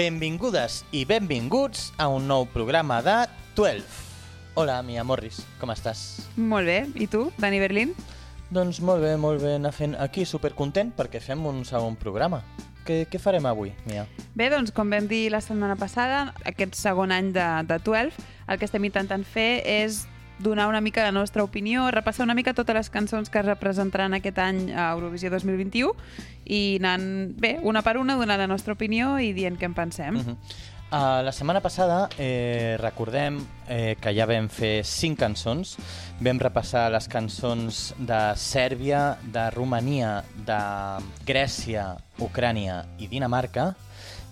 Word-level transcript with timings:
Benvingudes 0.00 0.78
i 0.96 1.02
benvinguts 1.04 1.90
a 2.00 2.06
un 2.08 2.24
nou 2.24 2.46
programa 2.48 3.02
de 3.04 3.16
12. 3.52 3.82
Hola, 4.56 4.78
Mia 4.80 5.02
Morris, 5.04 5.42
com 5.60 5.68
estàs? 5.74 6.22
Molt 6.40 6.64
bé. 6.70 6.78
I 6.96 7.04
tu, 7.10 7.26
Dani 7.36 7.58
Berlín? 7.60 7.92
Doncs 8.48 8.78
molt 8.80 9.04
bé, 9.04 9.10
molt 9.20 9.42
bé, 9.42 9.58
anar 9.58 9.74
fent 9.76 9.92
aquí 10.00 10.24
supercontent 10.24 10.94
perquè 10.96 11.20
fem 11.20 11.44
un 11.44 11.60
segon 11.68 11.98
programa. 12.00 12.40
Què, 12.86 13.02
què 13.12 13.20
farem 13.20 13.44
avui, 13.50 13.74
Mia? 13.90 14.06
Bé, 14.32 14.48
doncs, 14.48 14.72
com 14.72 14.88
vam 14.88 15.04
dir 15.10 15.26
la 15.34 15.42
setmana 15.44 15.76
passada, 15.76 16.30
aquest 16.48 16.80
segon 16.80 17.12
any 17.12 17.28
de, 17.36 17.50
de 17.68 17.76
12, 17.84 18.24
el 18.48 18.56
que 18.56 18.70
estem 18.70 18.88
intentant 18.88 19.26
fer 19.28 19.50
és 19.68 20.06
donar 20.40 20.68
una 20.68 20.80
mica 20.80 21.02
la 21.02 21.12
nostra 21.12 21.44
opinió, 21.44 21.90
repassar 21.90 22.24
una 22.24 22.34
mica 22.34 22.54
totes 22.54 22.74
les 22.74 22.90
cançons 22.90 23.30
que 23.30 23.40
es 23.40 23.46
representaran 23.46 24.14
aquest 24.16 24.38
any 24.38 24.70
a 24.72 24.90
Eurovisió 24.94 25.30
2021 25.30 25.92
i 26.50 26.78
anant, 26.80 27.06
bé, 27.38 27.58
una 27.62 27.84
per 27.86 27.96
una, 28.00 28.16
donant 28.18 28.40
la 28.40 28.48
nostra 28.50 28.74
opinió 28.74 29.18
i 29.20 29.32
dient 29.36 29.58
què 29.60 29.68
en 29.68 29.74
pensem. 29.74 30.16
Uh 30.16 30.22
-huh. 30.26 30.36
uh, 30.90 31.22
la 31.24 31.32
setmana 31.32 31.60
passada 31.60 32.08
eh, 32.18 32.76
recordem 32.80 33.38
eh, 33.68 33.96
que 34.00 34.14
ja 34.14 34.26
vam 34.26 34.48
fer 34.48 34.84
cinc 34.84 35.18
cançons. 35.18 35.76
Vam 36.20 36.38
repassar 36.38 36.90
les 36.90 37.08
cançons 37.08 37.94
de 37.98 38.32
Sèrbia, 38.36 39.18
de 39.22 39.50
Romania, 39.50 40.24
de 40.34 40.62
Grècia, 41.26 41.96
Ucrània 42.18 42.86
i 42.98 43.06
Dinamarca 43.08 43.76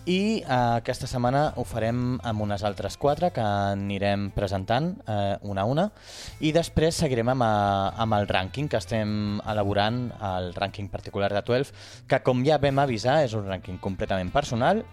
i 0.05 0.39
eh, 0.39 0.45
aquesta 0.79 1.07
setmana 1.09 1.49
ho 1.59 1.65
farem 1.67 2.17
amb 2.23 2.45
unes 2.45 2.63
altres 2.67 2.95
quatre 2.97 3.31
que 3.35 3.43
anirem 3.43 4.29
presentant 4.35 4.93
eh, 5.03 5.35
una 5.43 5.65
a 5.65 5.69
una 5.69 5.85
i 6.39 6.53
després 6.55 7.01
seguirem 7.03 7.33
amb, 7.35 7.45
a, 7.45 7.53
amb 7.99 8.17
el 8.17 8.27
rànquing 8.29 8.69
que 8.71 8.79
estem 8.79 9.39
elaborant, 9.43 10.07
el 10.31 10.51
rànquing 10.55 10.89
particular 10.89 11.31
de 11.33 11.43
12, 11.45 11.75
que 12.09 12.21
com 12.25 12.43
ja 12.47 12.59
vam 12.61 12.83
avisar 12.83 13.21
és 13.25 13.35
un 13.37 13.47
rànquing 13.49 13.79
completament 13.83 14.31
personal 14.33 14.83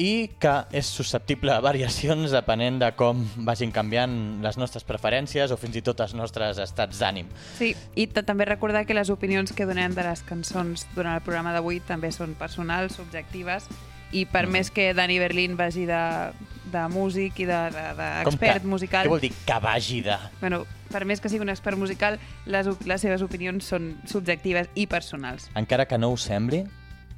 i 0.00 0.30
que 0.40 0.52
és 0.72 0.88
susceptible 0.88 1.52
a 1.52 1.60
variacions 1.60 2.32
depenent 2.32 2.78
de 2.80 2.88
com 2.96 3.20
vagin 3.44 3.72
canviant 3.74 4.14
les 4.42 4.56
nostres 4.58 4.86
preferències 4.88 5.52
o 5.52 5.58
fins 5.60 5.76
i 5.76 5.84
tot 5.84 6.00
els 6.00 6.14
nostres 6.16 6.58
estats 6.62 7.02
d'ànim. 7.02 7.28
Sí, 7.58 7.74
i 7.94 8.08
també 8.08 8.48
recordar 8.48 8.86
que 8.88 8.96
les 8.96 9.12
opinions 9.12 9.52
que 9.52 9.68
donem 9.68 9.94
de 9.94 10.06
les 10.06 10.24
cançons 10.24 10.86
durant 10.96 11.14
el 11.18 11.24
programa 11.26 11.52
d'avui 11.52 11.82
també 11.84 12.10
són 12.14 12.34
personals, 12.40 12.96
subjectives, 12.96 13.68
i 14.12 14.24
per 14.28 14.46
més 14.46 14.70
que 14.70 14.90
Dani 14.94 15.18
Berlín 15.18 15.56
vagi 15.56 15.86
de, 15.88 16.00
de 16.72 16.82
músic 16.92 17.38
i 17.40 17.46
d'expert 17.48 17.96
de, 17.96 18.10
d'expert 18.24 18.62
que- 18.62 18.68
musical... 18.68 19.06
Què 19.08 19.12
vol 19.14 19.22
dir 19.24 19.32
que 19.46 19.58
vagi 19.64 20.00
de... 20.04 20.16
Bueno, 20.40 20.62
per 20.92 21.04
més 21.08 21.20
que 21.24 21.30
sigui 21.32 21.44
un 21.46 21.52
expert 21.52 21.78
musical, 21.80 22.18
les, 22.46 22.68
les 22.84 23.00
seves 23.00 23.24
opinions 23.24 23.64
són 23.72 23.94
subjectives 24.10 24.68
i 24.74 24.86
personals. 24.86 25.48
Encara 25.56 25.86
que 25.88 25.96
no 25.98 26.12
ho 26.12 26.18
sembli, 26.20 26.62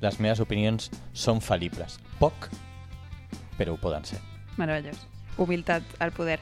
les 0.05 0.21
meves 0.23 0.41
opinions 0.45 0.91
són 1.13 1.43
fal·libles. 1.43 1.99
Poc, 2.21 2.49
però 3.59 3.75
ho 3.75 3.81
poden 3.83 4.07
ser. 4.07 4.21
Meravellós. 4.57 5.01
Humilitat 5.37 5.83
al 5.99 6.13
poder. 6.15 6.39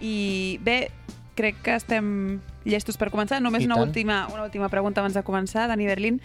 I 0.00 0.58
bé, 0.62 0.90
crec 1.34 1.58
que 1.64 1.74
estem 1.74 2.38
llestos 2.64 2.98
per 3.00 3.10
començar. 3.10 3.40
Només 3.42 3.64
una 3.66 3.80
última, 3.82 4.26
una 4.30 4.44
última 4.46 4.68
pregunta 4.70 5.00
abans 5.02 5.16
de 5.18 5.22
començar, 5.26 5.66
Dani 5.70 5.86
Berlín. 5.88 6.20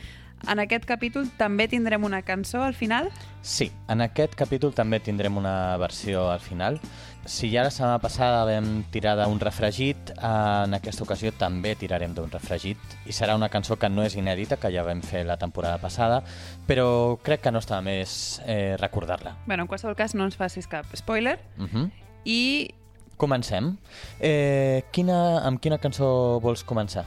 En 0.47 0.61
aquest 0.61 0.85
capítol 0.85 1.25
també 1.39 1.65
tindrem 1.67 2.03
una 2.05 2.21
cançó 2.21 2.61
al 2.63 2.75
final? 2.77 3.09
Sí, 3.41 3.71
en 3.89 4.01
aquest 4.05 4.35
capítol 4.37 4.73
també 4.77 4.99
tindrem 5.01 5.37
una 5.37 5.75
versió 5.81 6.27
al 6.29 6.39
final. 6.39 6.79
Si 7.25 7.49
ja 7.49 7.63
la 7.65 7.71
setmana 7.73 7.97
passada 8.03 8.43
vam 8.45 8.83
tirar 8.93 9.15
d'un 9.17 9.39
refregit, 9.41 10.13
en 10.17 10.77
aquesta 10.77 11.03
ocasió 11.03 11.33
també 11.33 11.73
tirarem 11.75 12.13
d'un 12.13 12.29
refregit 12.29 12.77
i 13.09 13.15
serà 13.17 13.35
una 13.35 13.49
cançó 13.49 13.79
que 13.81 13.89
no 13.89 14.05
és 14.05 14.15
inèdita, 14.15 14.59
que 14.61 14.69
ja 14.73 14.85
vam 14.85 15.01
fer 15.01 15.25
la 15.25 15.39
temporada 15.41 15.81
passada, 15.81 16.21
però 16.69 17.17
crec 17.25 17.47
que 17.47 17.53
no 17.53 17.63
està 17.65 17.81
més 17.81 18.39
eh, 18.45 18.77
recordar-la. 18.77 19.37
Bueno, 19.47 19.65
en 19.65 19.71
qualsevol 19.71 19.97
cas, 19.97 20.13
no 20.13 20.29
ens 20.29 20.37
facis 20.37 20.69
cap 20.69 20.85
spoiler. 20.93 21.39
Uh 21.57 21.65
-huh. 21.65 21.91
I 22.25 22.73
Comencem. 23.17 23.77
Eh, 24.19 24.83
quina, 24.91 25.39
amb 25.47 25.61
quina 25.63 25.77
cançó 25.77 26.39
vols 26.43 26.65
començar? 26.67 27.05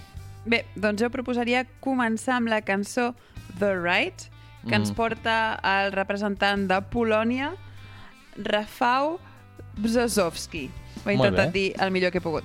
Bé, 0.48 0.64
doncs 0.76 1.00
jo 1.02 1.10
proposaria 1.10 1.64
començar 1.84 2.36
amb 2.38 2.48
la 2.48 2.60
cançó 2.62 3.14
The 3.58 3.74
Right, 3.76 4.28
que 4.68 4.74
ens 4.74 4.90
Mm. 4.90 4.94
porta 4.96 5.60
el 5.62 5.92
representant 5.92 6.66
de 6.68 6.80
Polònia, 6.92 7.52
Rafał 8.36 9.18
Brzozowski. 9.76 10.70
Ho 11.04 11.10
he 11.10 11.16
Molt 11.16 11.30
intentat 11.30 11.52
bé. 11.52 11.58
dir 11.60 11.74
el 11.80 11.90
millor 11.90 12.10
que 12.10 12.18
he 12.18 12.20
pogut. 12.20 12.44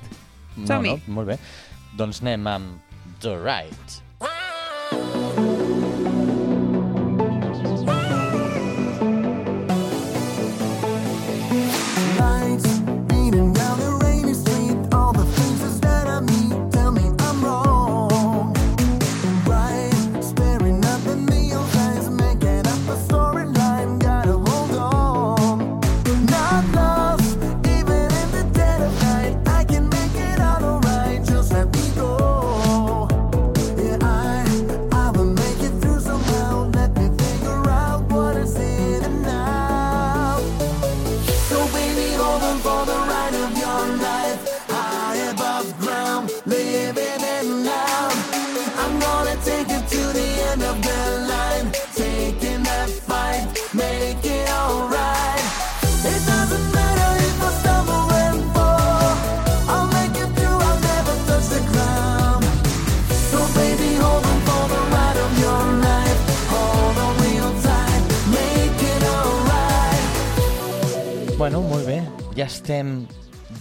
No, 0.56 0.68
Som-hi. 0.68 0.90
no, 1.08 1.14
molt 1.14 1.28
bé. 1.28 1.38
Doncs 1.97 2.22
anem 2.22 2.47
amb 2.47 2.81
The 3.22 3.36
Right. 3.38 4.02
Lights 4.22 5.22
Ja 72.43 72.49
estem 72.49 73.05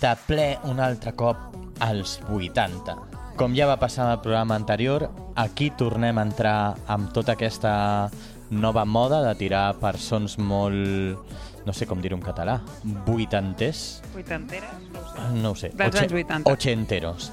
de 0.02 0.10
ple 0.26 0.56
un 0.66 0.80
altre 0.82 1.12
cop 1.14 1.38
als 1.86 2.16
80. 2.26 2.96
Com 3.38 3.54
ja 3.54 3.68
va 3.70 3.76
passar 3.78 4.08
en 4.08 4.16
el 4.16 4.18
programa 4.24 4.56
anterior, 4.58 5.04
aquí 5.38 5.68
tornem 5.78 6.18
a 6.18 6.24
entrar 6.26 6.54
amb 6.90 7.12
tota 7.14 7.36
aquesta 7.36 8.10
nova 8.50 8.82
moda 8.82 9.22
de 9.22 9.36
tirar 9.38 9.76
per 9.78 9.94
sons 10.02 10.34
molt 10.42 11.38
no 11.62 11.70
sé 11.78 11.86
com 11.86 12.02
dir-ho 12.02 12.18
en 12.18 12.26
català, 12.26 12.58
vuitanters, 13.06 14.02
Vuitanteres? 14.16 14.74
No 14.90 14.98
ho 14.98 15.06
sé. 15.14 15.30
no 15.38 15.52
ho 15.52 15.54
sé, 15.62 15.70
Dels 15.78 16.02
anys 16.02 16.18
80. 16.18 16.50
ochenteros. 16.50 17.30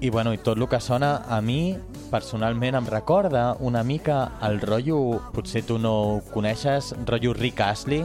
I, 0.00 0.10
bueno, 0.10 0.34
i 0.34 0.42
tot 0.42 0.58
el 0.58 0.66
que 0.66 0.80
sona 0.82 1.18
a 1.30 1.38
mi, 1.40 1.76
personalment, 2.10 2.74
em 2.74 2.90
recorda 2.90 3.52
una 3.60 3.84
mica 3.86 4.32
el 4.42 4.58
rotllo, 4.60 4.98
potser 5.30 5.62
tu 5.62 5.78
no 5.78 6.00
ho 6.00 6.22
coneixes, 6.34 6.96
rotllo 7.06 7.38
Rick 7.38 7.60
Astley, 7.70 8.02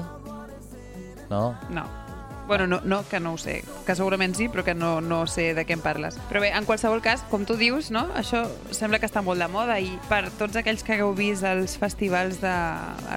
no? 1.32 1.56
No. 1.74 2.07
Bueno, 2.48 2.66
no, 2.66 2.80
no, 2.84 3.04
que 3.08 3.20
no 3.20 3.34
ho 3.34 3.38
sé. 3.38 3.64
Que 3.86 3.94
segurament 3.96 4.34
sí, 4.38 4.48
però 4.48 4.64
que 4.64 4.74
no, 4.74 5.02
no 5.02 5.26
sé 5.28 5.50
de 5.54 5.66
què 5.68 5.76
em 5.76 5.82
parles. 5.84 6.16
Però 6.30 6.40
bé, 6.40 6.54
en 6.56 6.66
qualsevol 6.66 7.02
cas, 7.04 7.26
com 7.30 7.44
tu 7.46 7.58
dius, 7.60 7.92
no? 7.92 8.06
això 8.16 8.46
sembla 8.72 9.00
que 9.00 9.06
està 9.10 9.22
molt 9.22 9.42
de 9.44 9.50
moda 9.52 9.76
i 9.84 9.92
per 10.08 10.30
tots 10.40 10.56
aquells 10.56 10.84
que 10.88 10.96
hagueu 10.96 11.12
vist 11.18 11.44
els 11.44 11.76
festivals 11.78 12.40
de... 12.40 12.54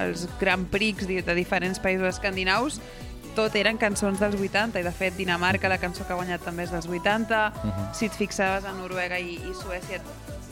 els 0.01 0.27
Grand 0.41 0.67
Prix 0.71 1.07
de, 1.07 1.21
diferents 1.37 1.79
països 1.79 2.09
escandinaus, 2.11 2.81
tot 3.35 3.55
eren 3.55 3.77
cançons 3.79 4.19
dels 4.19 4.35
80 4.35 4.81
i 4.81 4.83
de 4.83 4.91
fet 4.91 5.15
Dinamarca, 5.15 5.69
la 5.71 5.77
cançó 5.79 6.03
que 6.03 6.11
ha 6.11 6.19
guanyat 6.19 6.43
també 6.43 6.65
és 6.67 6.71
dels 6.75 6.89
80 6.91 7.53
Mhm. 7.63 7.93
si 7.95 8.05
et 8.11 8.17
fixaves 8.19 8.65
a 8.67 8.73
Noruega 8.75 9.17
i, 9.19 9.37
i 9.39 9.53
Suècia 9.55 10.01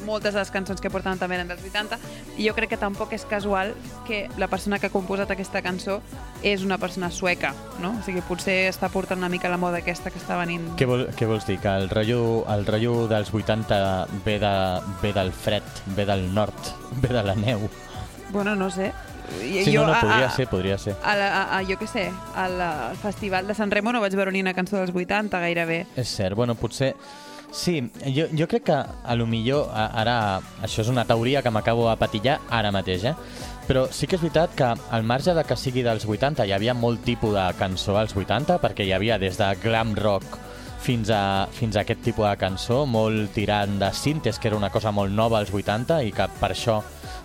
moltes 0.05 0.33
de 0.33 0.39
les 0.39 0.51
cançons 0.51 0.79
que 0.81 0.89
porten 0.89 1.17
també 1.19 1.35
eren 1.35 1.47
dels 1.49 1.61
80 1.63 1.97
i 2.37 2.47
jo 2.47 2.53
crec 2.55 2.69
que 2.71 2.77
tampoc 2.79 3.11
és 3.13 3.25
casual 3.29 3.73
que 4.07 4.27
la 4.37 4.47
persona 4.47 4.79
que 4.79 4.87
ha 4.87 4.93
composat 4.93 5.31
aquesta 5.31 5.61
cançó 5.61 5.99
és 6.43 6.63
una 6.63 6.77
persona 6.77 7.09
sueca, 7.11 7.53
no? 7.81 7.95
O 7.99 8.03
sigui, 8.05 8.21
potser 8.27 8.69
està 8.69 8.89
portant 8.89 9.19
una 9.19 9.29
mica 9.29 9.49
la 9.51 9.57
moda 9.57 9.81
aquesta 9.83 10.09
que 10.11 10.19
està 10.19 10.37
venint. 10.39 10.69
Què, 10.79 10.85
vol, 10.87 11.07
què 11.17 11.27
vols 11.27 11.45
dir? 11.47 11.59
Que 11.59 11.69
el 11.75 11.89
rotllo, 11.89 12.45
el 12.53 12.65
rotllo 12.65 13.07
dels 13.11 13.33
80 13.33 14.07
ve, 14.25 14.39
de, 14.39 14.53
ve 15.01 15.13
del 15.13 15.31
fred, 15.33 15.63
ve 15.95 16.05
del 16.05 16.33
nord, 16.33 16.73
ve 17.03 17.09
de 17.13 17.23
la 17.23 17.35
neu. 17.35 17.69
Bueno, 18.31 18.55
no 18.55 18.69
sé. 18.71 18.91
I- 19.43 19.63
Sí, 19.63 19.73
no, 19.75 19.85
no, 19.85 19.93
podria 19.99 20.25
a- 20.25 20.31
ser, 20.31 20.47
podria 20.49 20.77
ser. 20.77 20.95
A 21.03 21.15
la, 21.15 21.27
a, 21.43 21.57
a, 21.59 21.63
jo 21.63 21.75
què 21.77 21.85
sé, 21.87 22.07
al, 22.35 22.55
al 22.61 22.95
Festival 22.97 23.45
de 23.45 23.53
Sant 23.53 23.69
Remo 23.71 23.91
no 23.93 23.99
vaig 24.01 24.15
veure 24.17 24.31
ni 24.33 24.41
una 24.41 24.55
cançó 24.57 24.77
dels 24.79 24.89
80 24.95 25.37
gairebé. 25.39 25.83
És 25.95 26.09
cert, 26.17 26.33
bueno, 26.35 26.55
potser... 26.55 26.95
Sí, 27.51 27.81
jo, 28.05 28.27
jo 28.37 28.45
crec 28.47 28.63
que 28.67 28.73
a 28.77 29.15
lo 29.17 29.25
millor, 29.25 29.71
a- 29.73 29.87
ara, 30.01 30.17
això 30.61 30.83
és 30.83 30.89
una 30.91 31.05
teoria 31.05 31.41
que 31.41 31.49
m'acabo 31.49 31.87
de 31.89 31.95
patillar 31.97 32.39
ara 32.49 32.69
mateix, 32.71 33.03
eh? 33.09 33.15
Però 33.67 33.87
sí 33.93 34.05
que 34.07 34.15
és 34.17 34.21
veritat 34.21 34.53
que 34.57 34.67
al 34.69 35.03
marge 35.03 35.33
de 35.33 35.43
que 35.43 35.55
sigui 35.57 35.81
dels 35.85 36.05
80 36.05 36.45
hi 36.45 36.53
havia 36.53 36.73
molt 36.73 37.01
tipus 37.05 37.33
de 37.33 37.47
cançó 37.57 37.97
als 37.97 38.15
80, 38.15 38.59
perquè 38.61 38.85
hi 38.85 38.93
havia 38.93 39.17
des 39.17 39.37
de 39.37 39.49
glam 39.63 39.95
rock 39.97 40.37
fins 40.79 41.09
a, 41.09 41.47
fins 41.51 41.75
a 41.75 41.81
aquest 41.81 42.01
tipus 42.05 42.29
de 42.29 42.37
cançó, 42.37 42.85
molt 42.85 43.33
tirant 43.33 43.79
de 43.81 43.91
cintes, 43.93 44.39
que 44.39 44.47
era 44.47 44.57
una 44.57 44.69
cosa 44.69 44.91
molt 44.91 45.11
nova 45.11 45.39
als 45.39 45.51
80 45.53 46.03
i 46.05 46.11
que 46.11 46.27
per 46.39 46.51
això, 46.53 46.79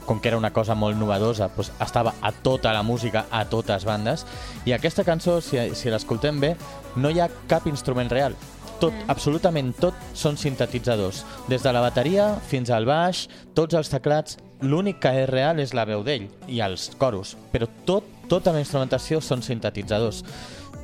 com 0.06 0.20
que 0.20 0.28
era 0.28 0.36
una 0.40 0.50
cosa 0.52 0.74
molt 0.74 0.96
novedosa, 1.00 1.50
doncs 1.54 1.70
estava 1.80 2.14
a 2.20 2.32
tota 2.32 2.72
la 2.72 2.82
música, 2.82 3.26
a 3.30 3.44
totes 3.44 3.84
bandes. 3.84 4.26
I 4.66 4.72
aquesta 4.72 5.04
cançó, 5.04 5.40
si, 5.40 5.56
si 5.74 5.88
l'escoltem 5.92 6.40
bé, 6.40 6.56
no 6.96 7.08
hi 7.12 7.20
ha 7.20 7.28
cap 7.48 7.66
instrument 7.68 8.10
real. 8.10 8.34
Tot, 8.84 8.92
mm. 8.92 9.08
absolutament 9.08 9.70
tot, 9.80 10.00
són 10.12 10.36
sintetitzadors. 10.36 11.22
Des 11.48 11.62
de 11.64 11.72
la 11.72 11.80
bateria 11.80 12.34
fins 12.50 12.68
al 12.68 12.84
baix, 12.84 13.22
tots 13.56 13.78
els 13.78 13.88
teclats, 13.88 14.36
l'únic 14.60 14.98
que 15.00 15.12
és 15.22 15.30
real 15.30 15.62
és 15.62 15.72
la 15.72 15.86
veu 15.88 16.04
d'ell 16.04 16.26
i 16.52 16.60
els 16.60 16.90
coros, 17.00 17.32
però 17.52 17.68
tot, 17.88 18.04
tota 18.28 18.52
la 18.52 18.60
instrumentació 18.60 19.22
són 19.24 19.40
sintetitzadors. 19.40 20.20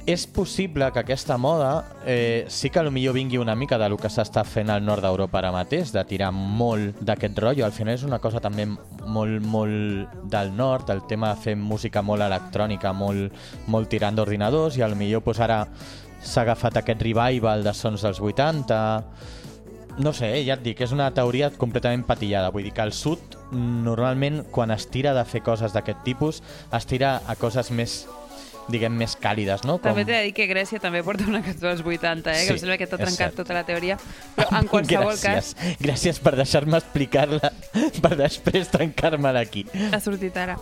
És 0.08 0.24
possible 0.24 0.88
que 0.94 1.02
aquesta 1.02 1.36
moda 1.36 1.84
eh, 2.08 2.46
sí 2.48 2.70
que 2.72 2.80
potser 2.80 3.12
vingui 3.12 3.36
una 3.36 3.54
mica 3.54 3.76
de 3.78 3.90
lo 3.92 4.00
que 4.00 4.08
s'està 4.08 4.46
fent 4.48 4.72
al 4.72 4.80
nord 4.80 5.04
d'Europa 5.04 5.42
ara 5.42 5.52
mateix, 5.52 5.92
de 5.92 6.00
tirar 6.08 6.32
molt 6.32 7.04
d'aquest 7.04 7.36
rotllo. 7.44 7.68
Al 7.68 7.76
final 7.76 8.00
és 8.00 8.08
una 8.08 8.18
cosa 8.18 8.40
també 8.40 8.64
molt, 8.64 9.44
molt 9.44 10.22
del 10.32 10.56
nord, 10.56 10.88
el 10.88 11.04
tema 11.04 11.34
de 11.34 11.44
fer 11.44 11.54
música 11.60 12.00
molt 12.00 12.24
electrònica, 12.24 12.96
molt, 12.96 13.36
molt 13.68 13.92
tirant 13.92 14.16
d'ordinadors, 14.16 14.80
i 14.80 14.88
potser 14.88 15.20
pues, 15.20 15.44
ara 15.44 15.66
s'ha 16.22 16.44
agafat 16.44 16.80
aquest 16.80 17.02
revival 17.06 17.64
de 17.66 17.74
sons 17.76 18.06
dels 18.06 18.20
80... 18.20 18.80
No 20.00 20.14
sé, 20.16 20.30
eh, 20.38 20.44
ja 20.46 20.54
et 20.54 20.62
dic, 20.64 20.78
és 20.80 20.92
una 20.94 21.10
teoria 21.12 21.50
completament 21.60 22.06
patillada. 22.08 22.52
Vull 22.54 22.64
dir 22.64 22.70
que 22.72 22.80
al 22.80 22.94
sud, 22.96 23.34
normalment, 23.52 24.44
quan 24.54 24.70
es 24.72 24.86
tira 24.88 25.12
de 25.12 25.24
fer 25.28 25.42
coses 25.44 25.74
d'aquest 25.74 26.00
tipus, 26.06 26.38
es 26.72 26.86
tira 26.88 27.18
a 27.28 27.34
coses 27.36 27.68
més 27.74 27.98
diguem, 28.70 28.94
més 28.96 29.16
càlides, 29.20 29.64
no? 29.68 29.76
També 29.82 30.04
t'he 30.04 30.12
de 30.12 30.20
dir 30.28 30.34
que 30.36 30.46
Grècia 30.50 30.80
també 30.82 31.02
porta 31.06 31.26
una 31.28 31.42
cançó 31.44 31.66
dels 31.66 31.82
80, 31.84 32.30
eh? 32.30 32.38
Sí, 32.40 32.46
que 32.46 32.54
em 32.54 32.60
sembla 32.62 32.78
que 32.80 32.88
t'ha 32.90 33.00
trencat 33.00 33.36
tota 33.38 33.56
la 33.56 33.64
teoria. 33.68 33.96
Però 34.36 34.60
en 34.60 34.70
qualsevol 34.70 35.16
Gràcies. 35.16 35.52
cas... 35.56 35.80
Gràcies 35.82 36.22
per 36.22 36.34
deixar-me 36.38 36.78
explicar-la, 36.80 37.52
per 38.04 38.14
després 38.20 38.70
trencar-me 38.72 39.34
d'aquí. 39.36 39.66
Ha 39.90 40.00
sortit 40.02 40.38
ara. 40.40 40.56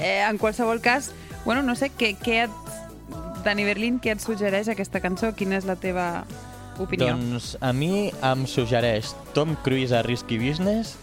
Eh, 0.00 0.20
en 0.24 0.40
qualsevol 0.40 0.82
cas, 0.84 1.12
bueno, 1.44 1.62
no 1.62 1.78
sé, 1.78 1.92
què, 1.94 2.14
què 2.20 2.44
et... 2.48 2.76
Dani 3.48 3.64
Berlín, 3.64 3.96
què 3.96 4.12
et 4.12 4.20
suggereix 4.20 4.68
aquesta 4.68 5.00
cançó? 5.00 5.30
Quina 5.32 5.56
és 5.56 5.64
la 5.64 5.78
teva 5.80 6.26
opinió? 6.76 7.14
Doncs 7.16 7.54
a 7.64 7.70
mi 7.72 8.10
em 8.12 8.42
suggereix 8.44 9.14
Tom 9.32 9.54
Cruise 9.64 9.96
a 9.96 10.02
Risky 10.04 10.36
Business 10.36 10.98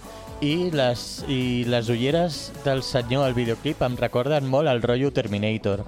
i 0.46 0.70
les, 0.70 1.24
i 1.32 1.64
les 1.66 1.90
ulleres 1.90 2.52
del 2.62 2.84
senyor 2.86 3.26
al 3.26 3.34
videoclip 3.34 3.82
em 3.88 3.98
recorden 3.98 4.46
molt 4.52 4.70
el 4.70 4.84
rotllo 4.86 5.10
Terminator. 5.16 5.82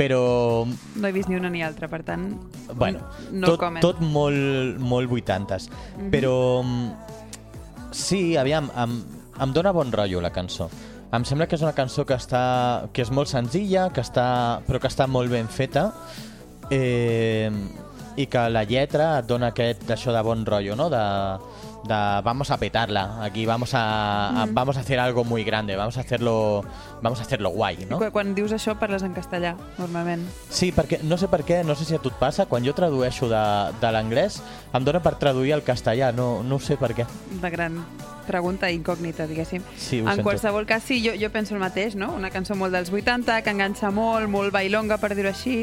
Però 0.00 0.22
No 0.64 1.10
he 1.10 1.12
vist 1.12 1.28
ni 1.28 1.36
una 1.36 1.52
ni 1.52 1.60
altra, 1.66 1.90
per 1.92 2.00
tant, 2.08 2.30
bueno, 2.72 3.04
no 3.28 3.52
tot, 3.52 3.60
comment. 3.66 3.84
tot 3.84 4.00
molt, 4.00 4.80
molt 4.80 5.12
80s. 5.12 5.68
Mhm. 5.98 6.10
Però 6.14 6.62
mm, 6.64 7.92
sí, 7.92 8.38
aviam, 8.40 8.72
em, 8.80 9.02
em 9.44 9.52
dóna 9.52 9.76
bon 9.76 9.92
rotllo 9.92 10.24
la 10.24 10.32
cançó. 10.32 10.70
Em 11.12 11.24
sembla 11.24 11.46
que 11.48 11.56
és 11.56 11.62
una 11.64 11.72
cançó 11.72 12.04
que, 12.04 12.14
està, 12.18 12.88
que 12.92 13.00
és 13.00 13.10
molt 13.10 13.30
senzilla, 13.30 13.86
que 13.96 14.02
està, 14.04 14.60
però 14.66 14.76
que 14.82 14.90
està 14.90 15.06
molt 15.08 15.30
ben 15.32 15.48
feta, 15.48 15.86
eh, 16.70 17.50
i 18.18 18.26
que 18.26 18.42
la 18.50 18.64
lletra 18.66 19.12
et 19.20 19.28
dona 19.30 19.52
aquest 19.54 19.84
d'això 19.88 20.12
de 20.12 20.20
bon 20.26 20.44
rotllo, 20.44 20.74
no? 20.76 20.88
De, 20.90 21.00
de 21.88 21.98
vamos 22.26 22.50
a 22.50 22.56
petarla, 22.58 23.22
aquí 23.24 23.46
vamos 23.46 23.72
a, 23.74 23.82
a- 24.42 24.46
Mhm. 24.46 24.54
vamos 24.54 24.76
a 24.76 24.80
hacer 24.80 24.98
algo 24.98 25.24
muy 25.24 25.44
grande, 25.44 25.76
vamos 25.76 25.96
a 25.96 26.00
hacerlo, 26.00 26.64
vamos 27.00 27.20
a 27.20 27.22
hacerlo 27.22 27.50
guay, 27.50 27.86
no? 27.88 27.96
Quan, 27.98 28.10
quan 28.10 28.34
dius 28.34 28.52
això 28.52 28.76
parles 28.76 29.02
en 29.06 29.14
castellà, 29.14 29.54
normalment. 29.78 30.26
Sí, 30.50 30.72
perquè 30.72 31.00
no 31.04 31.16
sé 31.16 31.28
per 31.28 31.44
què, 31.44 31.62
no 31.64 31.74
sé 31.76 31.84
si 31.86 31.94
a 31.94 31.98
tu 32.02 32.08
et 32.10 32.18
passa, 32.18 32.46
quan 32.46 32.64
jo 32.66 32.74
tradueixo 32.74 33.28
de, 33.30 33.44
de 33.80 33.92
l'anglès 33.92 34.42
em 34.74 34.84
dóna 34.84 35.00
per 35.00 35.14
traduir 35.16 35.54
al 35.54 35.62
castellà, 35.62 36.10
no, 36.12 36.42
no 36.42 36.56
ho 36.56 36.60
sé 36.60 36.76
per 36.76 36.92
què. 36.94 37.06
De 37.40 37.50
gran 37.50 37.80
pregunta 38.28 38.70
incògnita, 38.70 39.26
diguéssim. 39.30 39.64
Sí, 39.76 40.02
en 40.02 40.12
sento. 40.12 40.28
qualsevol 40.28 40.68
cas, 40.68 40.84
sí, 40.84 41.00
jo, 41.04 41.16
jo 41.18 41.32
penso 41.34 41.56
el 41.56 41.62
mateix, 41.64 41.96
no? 41.96 42.12
Una 42.14 42.30
cançó 42.34 42.56
molt 42.58 42.76
dels 42.76 42.92
80, 42.92 43.40
que 43.42 43.56
enganxa 43.56 43.90
molt, 43.94 44.28
molt 44.28 44.52
bailonga, 44.54 45.00
per 45.00 45.16
dir-ho 45.16 45.32
així, 45.32 45.62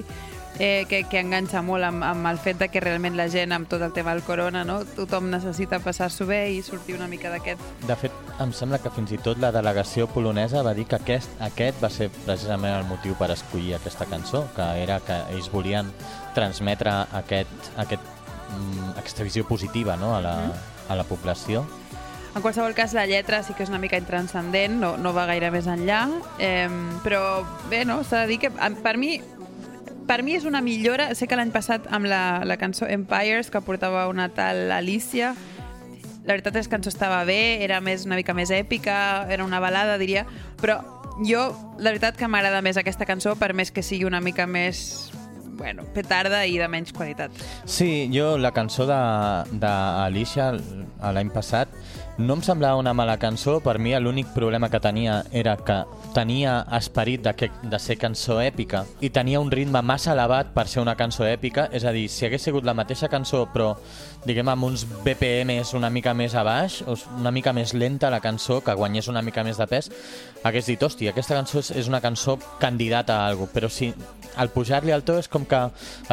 eh, 0.59 0.85
que, 0.89 1.03
que 1.09 1.19
enganxa 1.19 1.61
molt 1.65 1.83
amb, 1.85 2.03
amb 2.05 2.27
el 2.29 2.39
fet 2.39 2.59
de 2.59 2.69
que 2.71 2.81
realment 2.83 3.17
la 3.17 3.27
gent, 3.31 3.53
amb 3.55 3.67
tot 3.69 3.83
el 3.85 3.93
tema 3.93 4.13
del 4.15 4.23
corona, 4.23 4.63
no? 4.67 4.79
tothom 4.95 5.29
necessita 5.31 5.79
passar-s'ho 5.83 6.27
bé 6.29 6.41
i 6.55 6.61
sortir 6.65 6.95
una 6.95 7.07
mica 7.11 7.31
d'aquest... 7.33 7.61
De 7.87 7.97
fet, 7.99 8.15
em 8.41 8.53
sembla 8.55 8.79
que 8.83 8.91
fins 8.95 9.11
i 9.15 9.19
tot 9.21 9.39
la 9.43 9.51
delegació 9.55 10.07
polonesa 10.11 10.63
va 10.65 10.75
dir 10.77 10.87
que 10.89 10.99
aquest, 10.99 11.31
aquest 11.43 11.81
va 11.83 11.91
ser 11.91 12.09
precisament 12.23 12.75
el 12.79 12.87
motiu 12.89 13.17
per 13.19 13.31
escollir 13.35 13.75
aquesta 13.75 14.07
cançó, 14.09 14.45
que 14.55 14.67
era 14.83 14.99
que 15.05 15.19
ells 15.35 15.51
volien 15.51 15.91
transmetre 16.35 16.93
aquest, 17.19 17.71
aquest, 17.81 18.13
mm, 18.55 18.95
aquesta 19.01 19.27
visió 19.27 19.47
positiva 19.47 19.97
no? 19.99 20.15
a, 20.15 20.21
la, 20.23 20.37
a 20.87 20.95
la 20.95 21.07
població. 21.07 21.65
En 22.35 22.41
qualsevol 22.41 22.73
cas, 22.75 22.91
la 22.93 23.05
lletra 23.07 23.39
sí 23.47 23.53
que 23.55 23.63
és 23.63 23.69
una 23.71 23.79
mica 23.79 23.95
intranscendent, 23.95 24.75
no, 24.81 24.97
no 24.99 25.13
va 25.15 25.23
gaire 25.29 25.53
més 25.55 25.69
enllà, 25.71 26.01
eh, 26.43 26.67
però 27.05 27.45
bé, 27.71 27.85
no, 27.87 28.01
s'ha 28.03 28.25
de 28.25 28.33
dir 28.33 28.41
que 28.43 28.51
per 28.83 28.97
mi 28.99 29.21
per 30.05 30.19
mi 30.21 30.35
és 30.37 30.43
una 30.45 30.59
millora, 30.61 31.07
sé 31.15 31.25
que 31.25 31.37
l'any 31.39 31.49
passat 31.55 31.87
amb 31.95 32.05
la, 32.11 32.43
la 32.45 32.59
cançó 32.61 32.85
Empires, 32.91 33.49
que 33.49 33.61
portava 33.63 34.05
una 34.11 34.27
tal 34.35 34.69
Alicia, 34.75 35.31
la 36.25 36.33
veritat 36.33 36.59
és 36.59 36.67
que 36.67 36.75
cançó 36.75 36.91
estava 36.91 37.23
bé, 37.25 37.63
era 37.63 37.79
més 37.81 38.05
una 38.05 38.19
mica 38.19 38.35
més 38.37 38.51
èpica, 38.51 39.25
era 39.31 39.47
una 39.47 39.63
balada, 39.63 39.97
diria, 39.97 40.25
però 40.61 40.81
jo, 41.23 41.47
la 41.79 41.93
veritat 41.95 42.19
que 42.19 42.27
m'agrada 42.27 42.61
més 42.65 42.77
aquesta 42.77 43.07
cançó, 43.07 43.37
per 43.39 43.53
més 43.55 43.71
que 43.71 43.81
sigui 43.85 44.05
una 44.05 44.21
mica 44.21 44.45
més 44.45 45.13
bueno, 45.55 45.85
petarda 45.95 46.43
i 46.45 46.57
de 46.59 46.67
menys 46.67 46.91
qualitat. 46.93 47.31
Sí, 47.63 48.09
jo 48.11 48.35
la 48.37 48.51
cançó 48.51 48.85
d'Alicia 48.85 50.51
l'any 51.15 51.31
passat 51.31 51.71
no 52.17 52.37
em 52.37 52.41
semblava 52.41 52.79
una 52.79 52.93
mala 52.95 53.17
cançó, 53.19 53.57
per 53.59 53.75
mi 53.79 53.91
l'únic 53.99 54.29
problema 54.31 54.69
que 54.71 54.79
tenia 54.79 55.17
era 55.35 55.57
que 55.57 55.81
tenia 56.15 56.61
esperit 56.77 57.25
de, 57.25 57.33
que, 57.35 57.49
de 57.63 57.79
ser 57.79 57.97
cançó 57.99 58.37
èpica 58.39 58.85
i 59.03 59.09
tenia 59.11 59.41
un 59.43 59.51
ritme 59.51 59.81
massa 59.83 60.13
elevat 60.13 60.53
per 60.55 60.67
ser 60.71 60.79
una 60.79 60.95
cançó 60.95 61.25
èpica, 61.27 61.67
és 61.75 61.83
a 61.83 61.91
dir, 61.91 62.07
si 62.07 62.25
hagués 62.25 62.47
sigut 62.47 62.63
la 62.63 62.75
mateixa 62.77 63.11
cançó 63.11 63.43
però 63.51 63.73
diguem 64.25 64.47
amb 64.47 64.69
uns 64.69 64.85
BPMs 65.03 65.73
una 65.75 65.91
mica 65.91 66.13
més 66.15 66.35
a 66.35 66.45
baix, 66.47 66.81
una 67.19 67.35
mica 67.35 67.51
més 67.53 67.75
lenta 67.75 68.09
la 68.09 68.23
cançó, 68.23 68.61
que 68.63 68.73
guanyés 68.73 69.11
una 69.11 69.21
mica 69.21 69.43
més 69.43 69.59
de 69.59 69.67
pes, 69.67 69.91
hagués 70.45 70.67
dit, 70.69 70.81
hosti, 70.85 71.07
aquesta 71.09 71.33
cançó 71.33 71.57
és, 71.63 71.71
és 71.73 71.87
una 71.89 71.99
cançó 72.03 72.37
candidata 72.61 73.17
a 73.17 73.29
alguna 73.31 73.49
però 73.49 73.69
si 73.71 73.89
al 74.37 74.51
pujar-li 74.53 74.93
al 74.93 75.01
to 75.07 75.17
és 75.17 75.29
com 75.31 75.45
que 75.49 75.57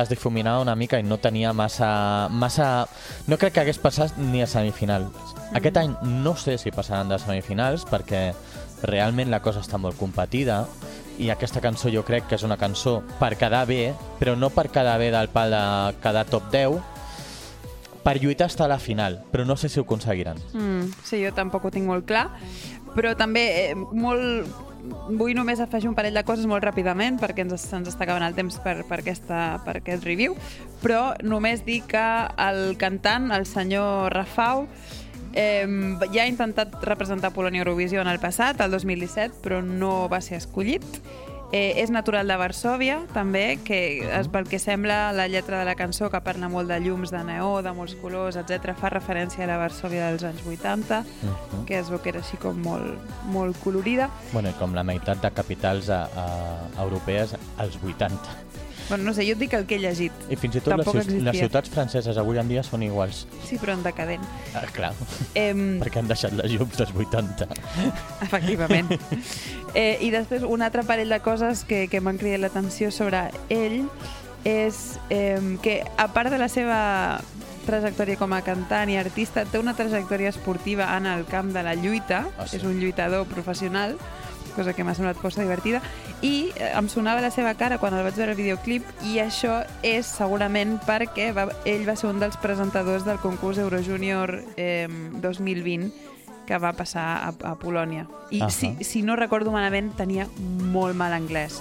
es 0.01 0.09
difuminava 0.09 0.63
una 0.65 0.77
mica 0.79 1.01
i 1.01 1.05
no 1.05 1.19
tenia 1.21 1.53
massa... 1.53 2.29
massa... 2.31 2.87
No 3.29 3.37
crec 3.37 3.57
que 3.57 3.65
hagués 3.67 3.81
passat 3.83 4.17
ni 4.17 4.43
a 4.43 4.49
semifinal. 4.49 5.09
Aquest 5.53 5.77
any 5.83 5.93
no 6.25 6.33
sé 6.41 6.57
si 6.59 6.73
passaran 6.73 7.13
de 7.13 7.19
semifinals 7.21 7.85
perquè 7.91 8.31
realment 8.89 9.31
la 9.31 9.43
cosa 9.45 9.61
està 9.63 9.79
molt 9.79 9.99
competida 10.01 10.63
i 11.21 11.29
aquesta 11.31 11.61
cançó 11.61 11.93
jo 11.93 12.03
crec 12.07 12.25
que 12.31 12.39
és 12.39 12.47
una 12.47 12.57
cançó 12.57 13.01
per 13.21 13.35
quedar 13.37 13.67
bé, 13.69 13.93
però 14.19 14.33
no 14.39 14.49
per 14.51 14.71
quedar 14.73 14.97
bé 15.03 15.13
del 15.13 15.29
pal 15.35 15.53
de 15.53 15.67
quedar 16.03 16.25
top 16.31 16.49
10, 16.55 16.81
per 18.03 18.19
lluitar 18.21 18.49
estar 18.51 18.67
a 18.67 18.73
la 18.73 18.79
final, 18.83 19.21
però 19.31 19.45
no 19.47 19.57
sé 19.57 19.69
si 19.69 19.79
ho 19.79 19.85
aconseguiran. 19.85 20.39
Mm, 20.53 20.91
sí, 21.07 21.21
jo 21.23 21.31
tampoc 21.37 21.65
ho 21.65 21.71
tinc 21.71 21.87
molt 21.87 22.07
clar, 22.09 22.27
però 22.97 23.17
també 23.19 23.47
eh, 23.71 23.73
molt... 23.77 24.61
Vull 25.15 25.31
només 25.39 25.61
afegir 25.63 25.87
un 25.87 25.95
parell 25.95 26.17
de 26.19 26.25
coses 26.27 26.43
molt 26.51 26.65
ràpidament 26.67 27.21
perquè 27.23 27.45
ens, 27.45 27.69
ens 27.71 27.87
està 27.87 28.03
acabant 28.03 28.25
el 28.27 28.35
temps 28.35 28.57
per, 28.65 28.81
per, 28.89 28.97
aquesta, 28.99 29.61
per 29.63 29.77
aquest 29.79 30.03
review, 30.09 30.35
però 30.83 31.13
només 31.23 31.63
dir 31.63 31.85
que 31.87 32.03
el 32.43 32.75
cantant, 32.81 33.31
el 33.31 33.47
senyor 33.47 34.11
Rafau, 34.11 34.67
eh, 35.39 35.69
ja 36.11 36.25
ha 36.25 36.27
intentat 36.27 36.75
representar 36.83 37.31
Polònia 37.31 37.63
Eurovisió 37.63 38.03
en 38.03 38.11
el 38.11 38.19
passat, 38.19 38.61
el 38.61 38.75
2017, 38.75 39.39
però 39.45 39.63
no 39.63 40.09
va 40.11 40.21
ser 40.21 40.41
escollit. 40.43 40.83
Eh, 41.53 41.75
és 41.83 41.91
natural 41.93 42.27
de 42.27 42.37
Varsòvia, 42.41 43.03
també, 43.13 43.59
que 43.63 43.79
és 44.09 44.29
pel 44.33 44.47
que 44.49 44.57
sembla 44.59 45.13
la 45.13 45.27
lletra 45.29 45.59
de 45.61 45.67
la 45.69 45.75
cançó, 45.77 46.09
que 46.11 46.21
parla 46.25 46.49
molt 46.49 46.71
de 46.73 46.79
llums, 46.81 47.11
de 47.13 47.21
neó, 47.29 47.61
de 47.63 47.75
molts 47.77 47.93
colors, 48.01 48.39
etc 48.41 48.73
fa 48.73 48.89
referència 48.89 49.45
a 49.45 49.51
la 49.51 49.59
Varsòvia 49.61 50.09
dels 50.09 50.25
anys 50.25 50.41
80, 50.49 51.03
Mhm. 51.05 51.67
que 51.67 51.79
es 51.79 51.91
veu 51.91 52.01
que 52.01 52.09
era 52.09 52.21
així 52.21 52.39
com 52.39 52.57
molt, 52.57 52.97
molt 53.27 53.59
colorida. 53.63 54.09
Bueno, 54.33 54.51
com 54.59 54.73
la 54.75 54.83
meitat 54.83 55.21
de 55.21 55.31
capitals 55.31 55.91
a, 55.91 56.05
a, 56.17 56.83
europees 56.83 57.37
als 57.59 57.77
80. 57.85 58.19
Bueno, 58.89 59.05
no 59.05 59.15
sé, 59.15 59.25
jo 59.27 59.33
et 59.33 59.39
dic 59.41 59.53
el 59.55 59.65
que 59.67 59.77
he 59.77 59.79
llegit. 59.81 60.13
I 60.29 60.37
fins 60.37 60.57
i 60.57 60.61
tot 60.61 60.75
les, 60.77 60.85
Tampoc 60.85 60.95
les 60.99 61.07
existia. 61.09 61.33
ciutats 61.47 61.71
franceses 61.73 62.19
avui 62.21 62.39
en 62.39 62.49
dia 62.51 62.63
són 62.67 62.83
iguals. 62.83 63.27
Sí, 63.49 63.57
però 63.63 63.73
en 63.77 63.83
decadent. 63.83 64.25
Ah, 64.55 64.65
clar, 64.73 64.93
Eh, 65.35 65.55
perquè 65.83 65.99
han 66.03 66.09
deixat 66.11 66.33
les 66.37 66.53
llums 66.53 66.77
dels 66.77 66.93
80. 66.95 67.47
Efectivament. 68.27 68.91
eh, 69.75 69.99
I 70.01 70.11
després, 70.11 70.43
un 70.43 70.63
altre 70.63 70.83
parell 70.85 71.09
de 71.09 71.21
coses 71.25 71.65
que, 71.65 71.87
que 71.89 72.01
m'han 72.01 72.19
cridat 72.19 72.41
l'atenció 72.45 72.91
sobre 72.91 73.31
ell 73.49 73.85
és 74.45 74.99
eh, 75.11 75.39
que, 75.63 75.83
a 75.97 76.09
part 76.13 76.31
de 76.35 76.39
la 76.39 76.49
seva 76.51 77.21
trajectòria 77.67 78.17
com 78.19 78.33
a 78.35 78.41
cantant 78.43 78.91
i 78.91 78.97
artista, 78.99 79.45
té 79.47 79.61
una 79.63 79.75
trajectòria 79.79 80.33
esportiva 80.33 80.89
en 80.97 81.07
el 81.07 81.25
camp 81.31 81.53
de 81.55 81.63
la 81.63 81.77
lluita. 81.79 82.25
Ah, 82.37 82.47
sí? 82.49 82.57
És 82.59 82.65
un 82.67 82.81
lluitador 82.81 83.25
professional, 83.31 83.95
cosa 84.57 84.75
que 84.77 84.85
m'ha 84.85 84.95
semblat 84.95 85.21
força 85.21 85.43
divertida. 85.43 85.83
I 86.23 86.53
eh, 86.57 86.71
em 86.79 86.89
sonava 86.93 87.25
la 87.25 87.33
seva 87.35 87.55
cara 87.59 87.79
quan 87.83 87.97
el 87.97 88.05
vaig 88.07 88.17
veure 88.19 88.37
el 88.37 88.41
videoclip 88.41 88.87
i 89.09 89.19
això 89.23 89.63
és 89.83 90.09
segurament 90.09 90.79
perquè 90.87 91.33
va, 91.37 91.49
ell 91.69 91.87
va 91.89 91.97
ser 91.97 92.11
un 92.13 92.23
dels 92.23 92.39
presentadors 92.43 93.07
del 93.09 93.21
concurs 93.23 93.61
Eurojunior 93.63 94.39
eh, 94.57 94.89
2020 95.21 95.93
que 96.47 96.59
va 96.59 96.73
passar 96.77 97.07
a, 97.23 97.31
a 97.53 97.55
Polònia. 97.57 98.09
I 98.31 98.43
Ahà. 98.43 98.51
si, 98.51 98.75
si 98.85 99.03
no 99.07 99.17
recordo 99.17 99.53
malament, 99.55 99.93
tenia 99.97 100.27
molt 100.73 100.99
mal 100.99 101.15
anglès. 101.15 101.61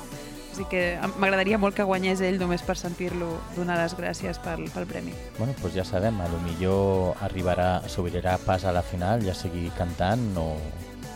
O 0.52 0.56
sigui 0.56 0.68
que 0.68 1.12
m'agradaria 1.22 1.56
molt 1.62 1.78
que 1.78 1.86
guanyés 1.88 2.20
ell 2.28 2.36
només 2.42 2.64
per 2.68 2.76
sentir-lo 2.76 3.30
donar 3.56 3.78
les 3.80 3.96
gràcies 3.96 4.42
pel, 4.44 4.66
pel 4.74 4.88
premi. 4.90 5.14
Bueno, 5.38 5.56
doncs 5.62 5.78
ja 5.78 5.86
sabem, 5.88 6.20
a 6.20 6.28
lo 6.28 6.42
millor 6.44 7.16
arribarà, 7.24 7.88
s'obrirà 7.88 8.36
pas 8.44 8.66
a 8.68 8.76
la 8.76 8.84
final, 8.84 9.24
ja 9.24 9.36
sigui 9.38 9.70
cantant 9.78 10.26
o 10.36 10.50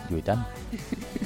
lluitant. 0.08 0.46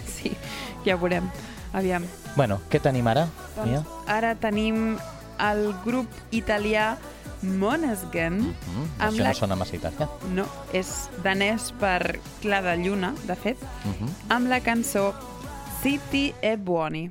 Ja 0.84 0.94
ho 0.96 0.98
veurem. 0.98 1.30
Aviam. 1.72 2.04
Bueno, 2.36 2.60
què 2.70 2.80
tenim 2.80 3.06
ara, 3.06 3.28
Mia? 3.64 3.80
Doncs 3.80 4.08
ara 4.08 4.34
tenim 4.34 4.98
el 5.38 5.74
grup 5.84 6.06
italià 6.32 6.96
Måneskin. 7.42 8.40
Mm, 8.52 8.86
amb 8.98 9.12
això 9.14 9.22
la- 9.22 9.28
no 9.28 9.34
sona 9.34 9.56
massa 9.56 9.76
italià. 9.76 10.08
No, 10.34 10.44
és 10.72 11.08
danès 11.24 11.72
per 11.80 12.18
Clar 12.42 12.62
de 12.62 12.76
Lluna, 12.76 13.14
de 13.26 13.34
fet, 13.36 13.56
Mm 13.84 13.92
-hmm. 13.92 14.08
amb 14.28 14.48
la 14.48 14.60
cançó 14.60 15.14
City 15.82 16.34
e 16.42 16.56
Buoni. 16.56 17.10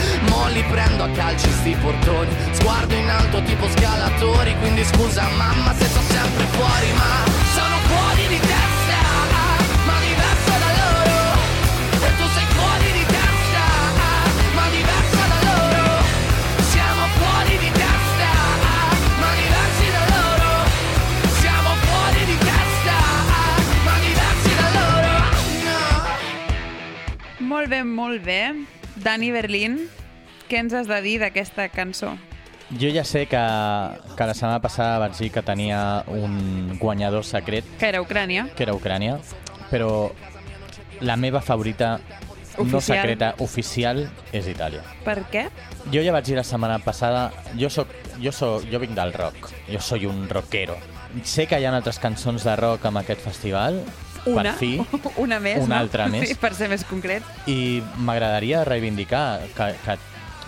mo 0.29 0.47
li 0.49 0.63
prendo 0.63 1.03
a 1.03 1.09
calci 1.09 1.49
sti 1.51 1.75
portoni, 1.81 2.29
sguardo 2.51 2.93
in 2.95 3.09
alto 3.09 3.41
tipo 3.43 3.67
scalatori, 3.69 4.55
quindi 4.59 4.83
scusa 4.83 5.27
mamma 5.37 5.73
se 5.75 5.85
sto 5.85 6.01
sempre 6.01 6.45
fuori, 6.51 6.91
ma 6.93 7.23
sono 7.53 7.77
fuori 7.87 8.27
di 8.27 8.39
testa, 8.39 8.99
ma 9.85 9.99
diverso 9.99 10.53
da 10.63 10.71
loro, 10.81 11.17
tu 12.17 12.25
sei 12.35 12.47
fuori 12.55 12.91
di 12.91 13.05
testa, 13.05 13.63
ma 14.55 14.65
diverso 14.69 15.21
da 15.31 15.39
loro, 15.49 15.85
siamo 16.71 17.03
fuori 17.17 17.57
di 17.57 17.71
testa, 17.71 18.29
ma 19.21 19.29
diversi 19.41 19.87
da 19.95 20.03
loro, 20.15 20.51
siamo 21.39 21.69
fuori 21.85 22.25
di 22.25 22.37
testa, 22.37 22.97
ma 23.85 23.93
diversi 23.99 24.51
da 24.59 24.67
loro. 24.79 25.19
Molt 27.83 28.21
bé. 28.21 28.80
Dani 29.03 29.31
Berlín, 29.31 29.87
què 30.49 30.59
ens 30.61 30.73
has 30.77 30.87
de 30.89 30.99
dir 31.01 31.17
d'aquesta 31.21 31.69
cançó? 31.73 32.13
Jo 32.79 32.87
ja 32.93 33.03
sé 33.03 33.25
que, 33.27 33.39
que 34.15 34.27
la 34.29 34.33
setmana 34.33 34.61
passada 34.63 34.99
vaig 35.01 35.17
dir 35.19 35.31
que 35.35 35.41
tenia 35.43 36.03
un 36.07 36.77
guanyador 36.79 37.25
secret, 37.27 37.65
Que 37.79 37.89
era 37.89 38.01
Ucrània. 38.01 38.45
que 38.55 38.63
era 38.63 38.73
Ucrània, 38.77 39.17
però 39.71 40.11
la 41.01 41.17
meva 41.17 41.41
favorita 41.41 41.97
no 42.57 42.63
Oficial. 42.77 42.81
secreta, 42.99 43.33
oficial, 43.39 44.01
és 44.31 44.47
Itàlia. 44.47 44.83
Per 45.03 45.23
què? 45.31 45.47
Jo 45.91 46.01
ja 46.03 46.11
vaig 46.13 46.25
dir 46.27 46.35
la 46.37 46.43
setmana 46.43 46.77
passada, 46.79 47.31
jo 47.57 47.69
soc, 47.69 47.87
jo 48.21 48.31
soc, 48.31 48.67
jo 48.71 48.79
vinc 48.79 48.93
del 48.95 49.13
rock, 49.13 49.49
jo 49.71 49.79
soy 49.79 50.05
un 50.05 50.27
rockero. 50.29 50.77
Sé 51.23 51.47
que 51.47 51.59
hi 51.59 51.65
ha 51.65 51.73
altres 51.75 51.99
cançons 51.99 52.43
de 52.43 52.55
rock 52.55 52.85
amb 52.87 53.01
aquest 53.01 53.19
festival, 53.23 53.81
Una, 54.29 54.51
per 54.51 54.53
fi, 54.59 54.71
una 55.23 55.39
més, 55.41 55.63
una 55.63 55.75
no? 55.75 55.81
altra 55.81 56.07
més. 56.11 56.29
Sí, 56.29 56.37
per 56.37 56.53
ser 56.57 56.69
més 56.69 56.85
concret. 56.85 57.25
i 57.49 57.81
m'agradaria 58.05 58.63
reivindicar 58.67 59.41
que, 59.55 59.71
que 59.85 59.97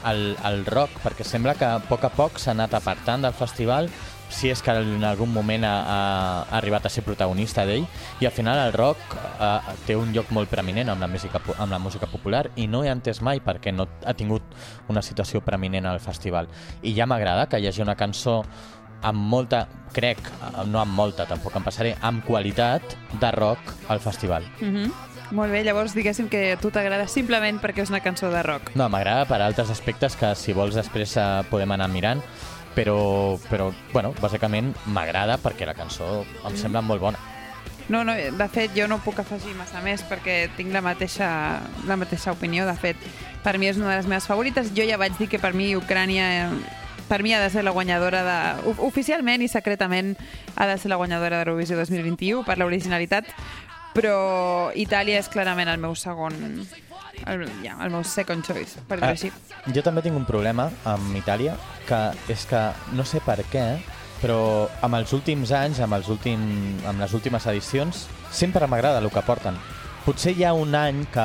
el, 0.10 0.34
el 0.46 0.66
rock, 0.66 1.00
perquè 1.04 1.26
sembla 1.26 1.56
que 1.58 1.68
a 1.68 1.80
poc 1.88 2.04
a 2.06 2.12
poc 2.14 2.42
s'ha 2.42 2.52
anat 2.54 2.76
apartant 2.78 3.24
del 3.24 3.34
festival, 3.38 3.90
si 4.34 4.50
és 4.50 4.64
que 4.66 4.74
en 4.74 5.04
algun 5.06 5.30
moment 5.30 5.64
ha, 5.68 5.74
ha 5.86 6.58
arribat 6.58 6.88
a 6.88 6.92
ser 6.92 7.04
protagonista 7.06 7.68
d'ell, 7.70 7.86
i 8.20 8.26
al 8.26 8.34
final 8.34 8.60
el 8.66 8.74
rock 8.74 9.16
eh, 9.16 9.76
té 9.88 9.96
un 10.00 10.14
lloc 10.16 10.32
molt 10.34 10.50
preeminent 10.50 10.90
amb 10.90 11.06
la, 11.06 11.10
música, 11.12 11.42
amb 11.58 11.72
la 11.72 11.80
música 11.80 12.10
popular, 12.10 12.48
i 12.58 12.68
no 12.68 12.84
he 12.84 12.90
entès 12.92 13.22
mai 13.22 13.44
perquè 13.46 13.74
no 13.76 13.88
ha 14.04 14.16
tingut 14.18 14.58
una 14.90 15.06
situació 15.06 15.44
preeminent 15.46 15.86
al 15.90 16.02
festival. 16.04 16.50
I 16.82 16.96
ja 16.98 17.08
m'agrada 17.10 17.46
que 17.50 17.62
hi 17.62 17.70
hagi 17.70 17.86
una 17.86 17.98
cançó 18.00 18.42
amb 19.04 19.30
molta, 19.34 19.68
crec, 19.94 20.20
eh, 20.20 20.66
no 20.68 20.82
amb 20.82 20.96
molta, 20.98 21.28
tampoc 21.30 21.56
em 21.60 21.66
passaré, 21.66 21.96
amb 22.02 22.24
qualitat 22.26 22.96
de 23.20 23.34
rock 23.38 23.76
al 23.90 24.04
festival. 24.04 24.48
Mm 24.62 25.12
Molt 25.34 25.50
bé, 25.50 25.64
llavors 25.66 25.96
diguéssim 25.98 26.28
que 26.30 26.52
a 26.54 26.58
tu 26.62 26.70
t'agrada 26.70 27.08
simplement 27.10 27.58
perquè 27.58 27.82
és 27.82 27.90
una 27.90 28.04
cançó 28.06 28.28
de 28.30 28.44
rock. 28.46 28.76
No, 28.78 28.86
m'agrada 28.92 29.26
per 29.26 29.40
altres 29.42 29.72
aspectes 29.74 30.14
que 30.20 30.30
si 30.38 30.54
vols 30.54 30.76
després 30.78 31.16
eh, 31.18 31.24
podem 31.50 31.74
anar 31.74 31.88
mirant, 31.90 32.22
però, 32.76 33.40
però 33.50 33.72
bueno, 33.94 34.14
bàsicament 34.22 34.74
m'agrada 34.94 35.40
perquè 35.42 35.66
la 35.66 35.74
cançó 35.74 36.20
em 36.46 36.58
sembla 36.60 36.84
molt 36.86 37.02
bona. 37.02 37.22
No, 37.90 38.04
no, 38.06 38.14
de 38.14 38.48
fet, 38.48 38.72
jo 38.78 38.86
no 38.88 39.00
puc 39.04 39.20
afegir 39.20 39.56
massa 39.58 39.82
més 39.84 40.06
perquè 40.08 40.38
tinc 40.56 40.72
la 40.72 40.84
mateixa, 40.86 41.28
la 41.90 41.98
mateixa 42.00 42.32
opinió. 42.32 42.68
De 42.70 42.76
fet, 42.80 43.00
per 43.44 43.58
mi 43.60 43.68
és 43.68 43.80
una 43.80 43.90
de 43.90 43.98
les 43.98 44.08
meves 44.08 44.30
favorites. 44.30 44.72
Jo 44.78 44.86
ja 44.88 45.02
vaig 45.02 45.18
dir 45.18 45.28
que 45.32 45.42
per 45.42 45.52
mi 45.58 45.74
Ucrània 45.76 46.30
eh, 46.46 46.78
per 47.10 47.22
mi 47.24 47.34
ha 47.34 47.42
de 47.42 47.50
ser 47.50 47.64
la 47.64 47.72
guanyadora 47.72 48.24
de... 48.24 48.74
Oficialment 48.86 49.42
i 49.44 49.48
secretament 49.52 50.16
ha 50.56 50.68
de 50.70 50.78
ser 50.78 50.90
la 50.90 50.98
guanyadora 51.02 51.42
d'Eurovisió 51.44 51.78
2021 51.78 52.44
per 52.48 52.58
l'originalitat, 52.58 53.26
però 53.94 54.72
Itàlia 54.76 55.20
és 55.22 55.30
clarament 55.30 55.70
el 55.70 55.78
meu 55.84 55.96
segon... 55.96 56.34
El, 57.30 57.44
ja, 57.64 57.76
el 57.86 57.92
meu 57.94 58.02
second 58.04 58.44
choice, 58.44 58.82
per 58.90 58.98
dir-ho 58.98 59.12
Ah, 59.12 59.14
així. 59.14 59.30
jo 59.72 59.84
també 59.86 60.02
tinc 60.04 60.18
un 60.18 60.26
problema 60.28 60.66
amb 60.90 61.14
Itàlia, 61.16 61.54
que 61.88 62.00
és 62.34 62.44
que 62.50 62.64
no 62.98 63.06
sé 63.08 63.22
per 63.24 63.38
què, 63.54 63.78
però 64.20 64.68
amb 64.84 64.98
els 64.98 65.14
últims 65.16 65.52
anys, 65.56 65.80
amb, 65.86 65.94
els 65.96 66.10
últim, 66.12 66.42
amb 66.90 67.00
les 67.00 67.14
últimes 67.14 67.46
edicions, 67.48 68.08
sempre 68.32 68.68
m'agrada 68.68 69.00
el 69.00 69.08
que 69.14 69.22
porten. 69.24 69.56
Potser 70.04 70.34
hi 70.36 70.44
ha 70.44 70.50
un 70.52 70.74
any 70.76 71.06
que, 71.14 71.24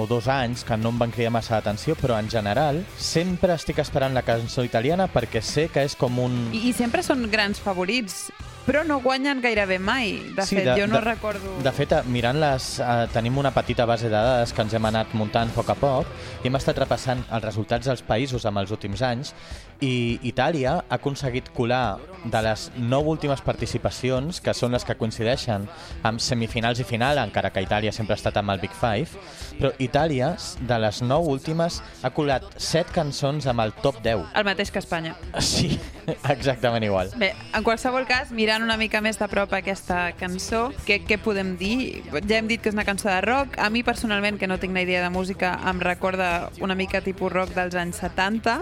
o 0.00 0.06
dos 0.08 0.30
anys 0.32 0.62
que 0.64 0.78
no 0.80 0.94
em 0.94 1.00
van 1.02 1.10
cridar 1.12 1.28
massa 1.34 1.58
l'atenció, 1.58 1.92
però 2.00 2.16
en 2.16 2.30
general 2.32 2.78
sempre 2.96 3.52
estic 3.52 3.82
esperant 3.82 4.16
la 4.16 4.22
cançó 4.24 4.64
italiana 4.64 5.10
perquè 5.12 5.42
sé 5.44 5.66
que 5.68 5.84
és 5.84 5.92
com 5.92 6.16
un... 6.22 6.38
I, 6.56 6.70
I 6.70 6.72
sempre 6.72 7.04
són 7.04 7.26
grans 7.28 7.60
favorits, 7.60 8.30
però 8.64 8.80
no 8.88 8.96
guanyen 9.04 9.42
gairebé 9.44 9.76
mai. 9.76 10.14
De 10.32 10.46
fet, 10.48 10.70
jo 10.72 10.86
no 10.88 11.02
recordo... 11.04 11.52
De 11.60 11.72
fet, 11.76 11.92
eh, 11.92 12.00
mirant-les, 12.08 12.70
eh, 12.80 12.94
tenim 13.12 13.36
una 13.44 13.52
petita 13.52 13.84
base 13.84 14.08
de 14.08 14.16
dades 14.16 14.56
que 14.56 14.64
ens 14.64 14.72
hem 14.72 14.88
anat 14.88 15.12
muntant 15.12 15.52
a 15.52 15.56
poc 15.58 15.74
a 15.74 15.76
poc 15.76 16.16
i 16.40 16.48
hem 16.48 16.56
estat 16.56 16.80
repassant 16.80 17.20
els 17.28 17.44
resultats 17.44 17.92
dels 17.92 18.04
països 18.08 18.48
amb 18.48 18.64
els 18.64 18.72
últims 18.72 19.04
anys 19.04 19.34
i 19.80 20.18
Itàlia 20.26 20.78
ha 20.78 20.98
aconseguit 20.98 21.50
colar 21.54 21.98
de 22.24 22.40
les 22.44 22.70
nou 22.78 23.04
últimes 23.12 23.40
participacions, 23.44 24.40
que 24.40 24.54
són 24.56 24.72
les 24.72 24.84
que 24.86 24.96
coincideixen 24.96 25.66
amb 26.06 26.22
semifinals 26.22 26.80
i 26.80 26.86
final, 26.88 27.20
encara 27.20 27.50
que 27.52 27.62
Itàlia 27.64 27.92
sempre 27.92 28.14
ha 28.14 28.20
estat 28.20 28.38
amb 28.40 28.54
el 28.54 28.62
Big 28.62 28.72
Five, 28.78 29.20
però 29.58 29.72
Itàlia, 29.82 30.32
de 30.60 30.78
les 30.80 31.00
nou 31.04 31.28
últimes, 31.34 31.80
ha 32.02 32.12
colat 32.14 32.46
set 32.56 32.90
cançons 32.94 33.46
amb 33.50 33.64
el 33.64 33.74
top 33.82 34.00
10. 34.04 34.24
El 34.34 34.46
mateix 34.48 34.72
que 34.72 34.80
Espanya. 34.80 35.14
Sí, 35.38 35.74
exactament 36.34 36.86
igual. 36.86 37.12
Bé, 37.20 37.32
en 37.54 37.66
qualsevol 37.66 38.08
cas, 38.08 38.32
mirant 38.34 38.64
una 38.64 38.78
mica 38.80 39.02
més 39.04 39.20
de 39.20 39.28
prop 39.30 39.52
aquesta 39.56 40.06
cançó, 40.18 40.66
què, 40.88 41.02
què 41.04 41.20
podem 41.22 41.54
dir? 41.60 41.76
Ja 42.14 42.40
hem 42.40 42.48
dit 42.50 42.62
que 42.62 42.72
és 42.72 42.76
una 42.76 42.86
cançó 42.88 43.10
de 43.10 43.20
rock. 43.24 43.58
A 43.60 43.70
mi, 43.70 43.84
personalment, 43.86 44.40
que 44.40 44.48
no 44.50 44.58
tinc 44.62 44.74
ni 44.74 44.84
idea 44.86 45.04
de 45.04 45.12
música, 45.12 45.54
em 45.68 45.80
recorda 45.84 46.50
una 46.64 46.76
mica 46.78 47.04
tipus 47.04 47.32
rock 47.32 47.54
dels 47.56 47.76
anys 47.78 48.02
70. 48.02 48.60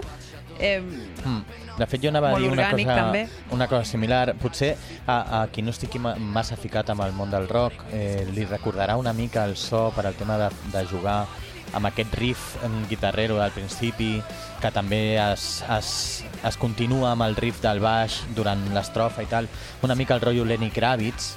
Eh, 0.59 0.81
Mm. 1.23 1.43
De 1.77 1.85
fet, 1.87 2.01
jo 2.03 2.09
anava 2.09 2.29
a 2.33 2.37
dir 2.37 2.49
una 2.51 2.67
orgànic, 2.67 2.85
cosa, 2.85 2.95
també. 2.99 3.27
una 3.51 3.67
cosa 3.67 3.85
similar. 3.85 4.35
Potser 4.35 4.75
a, 5.07 5.41
a 5.41 5.47
qui 5.47 5.61
no 5.63 5.71
estigui 5.71 5.97
ma- 5.99 6.15
massa 6.19 6.57
ficat 6.59 6.89
amb 6.91 7.01
el 7.01 7.13
món 7.13 7.31
del 7.31 7.47
rock 7.47 7.85
eh, 7.91 8.27
li 8.35 8.43
recordarà 8.45 8.97
una 8.97 9.13
mica 9.13 9.45
el 9.45 9.55
so 9.55 9.91
per 9.95 10.05
al 10.05 10.13
tema 10.19 10.37
de, 10.37 10.49
de 10.73 10.83
jugar 10.85 11.25
amb 11.73 11.87
aquest 11.87 12.13
riff 12.19 12.57
em, 12.63 12.75
guitarrero 12.89 13.39
del 13.39 13.49
principi, 13.55 14.21
que 14.61 14.69
també 14.71 15.15
es, 15.17 15.63
es, 15.77 16.23
es 16.45 16.57
continua 16.57 17.13
amb 17.13 17.23
el 17.23 17.35
riff 17.39 17.61
del 17.63 17.79
baix 17.79 18.19
durant 18.35 18.59
l'estrofa 18.75 19.23
i 19.23 19.25
tal. 19.31 19.47
Una 19.81 19.95
mica 19.95 20.13
el 20.13 20.21
rotllo 20.21 20.43
Lenny 20.45 20.69
Kravitz. 20.69 21.35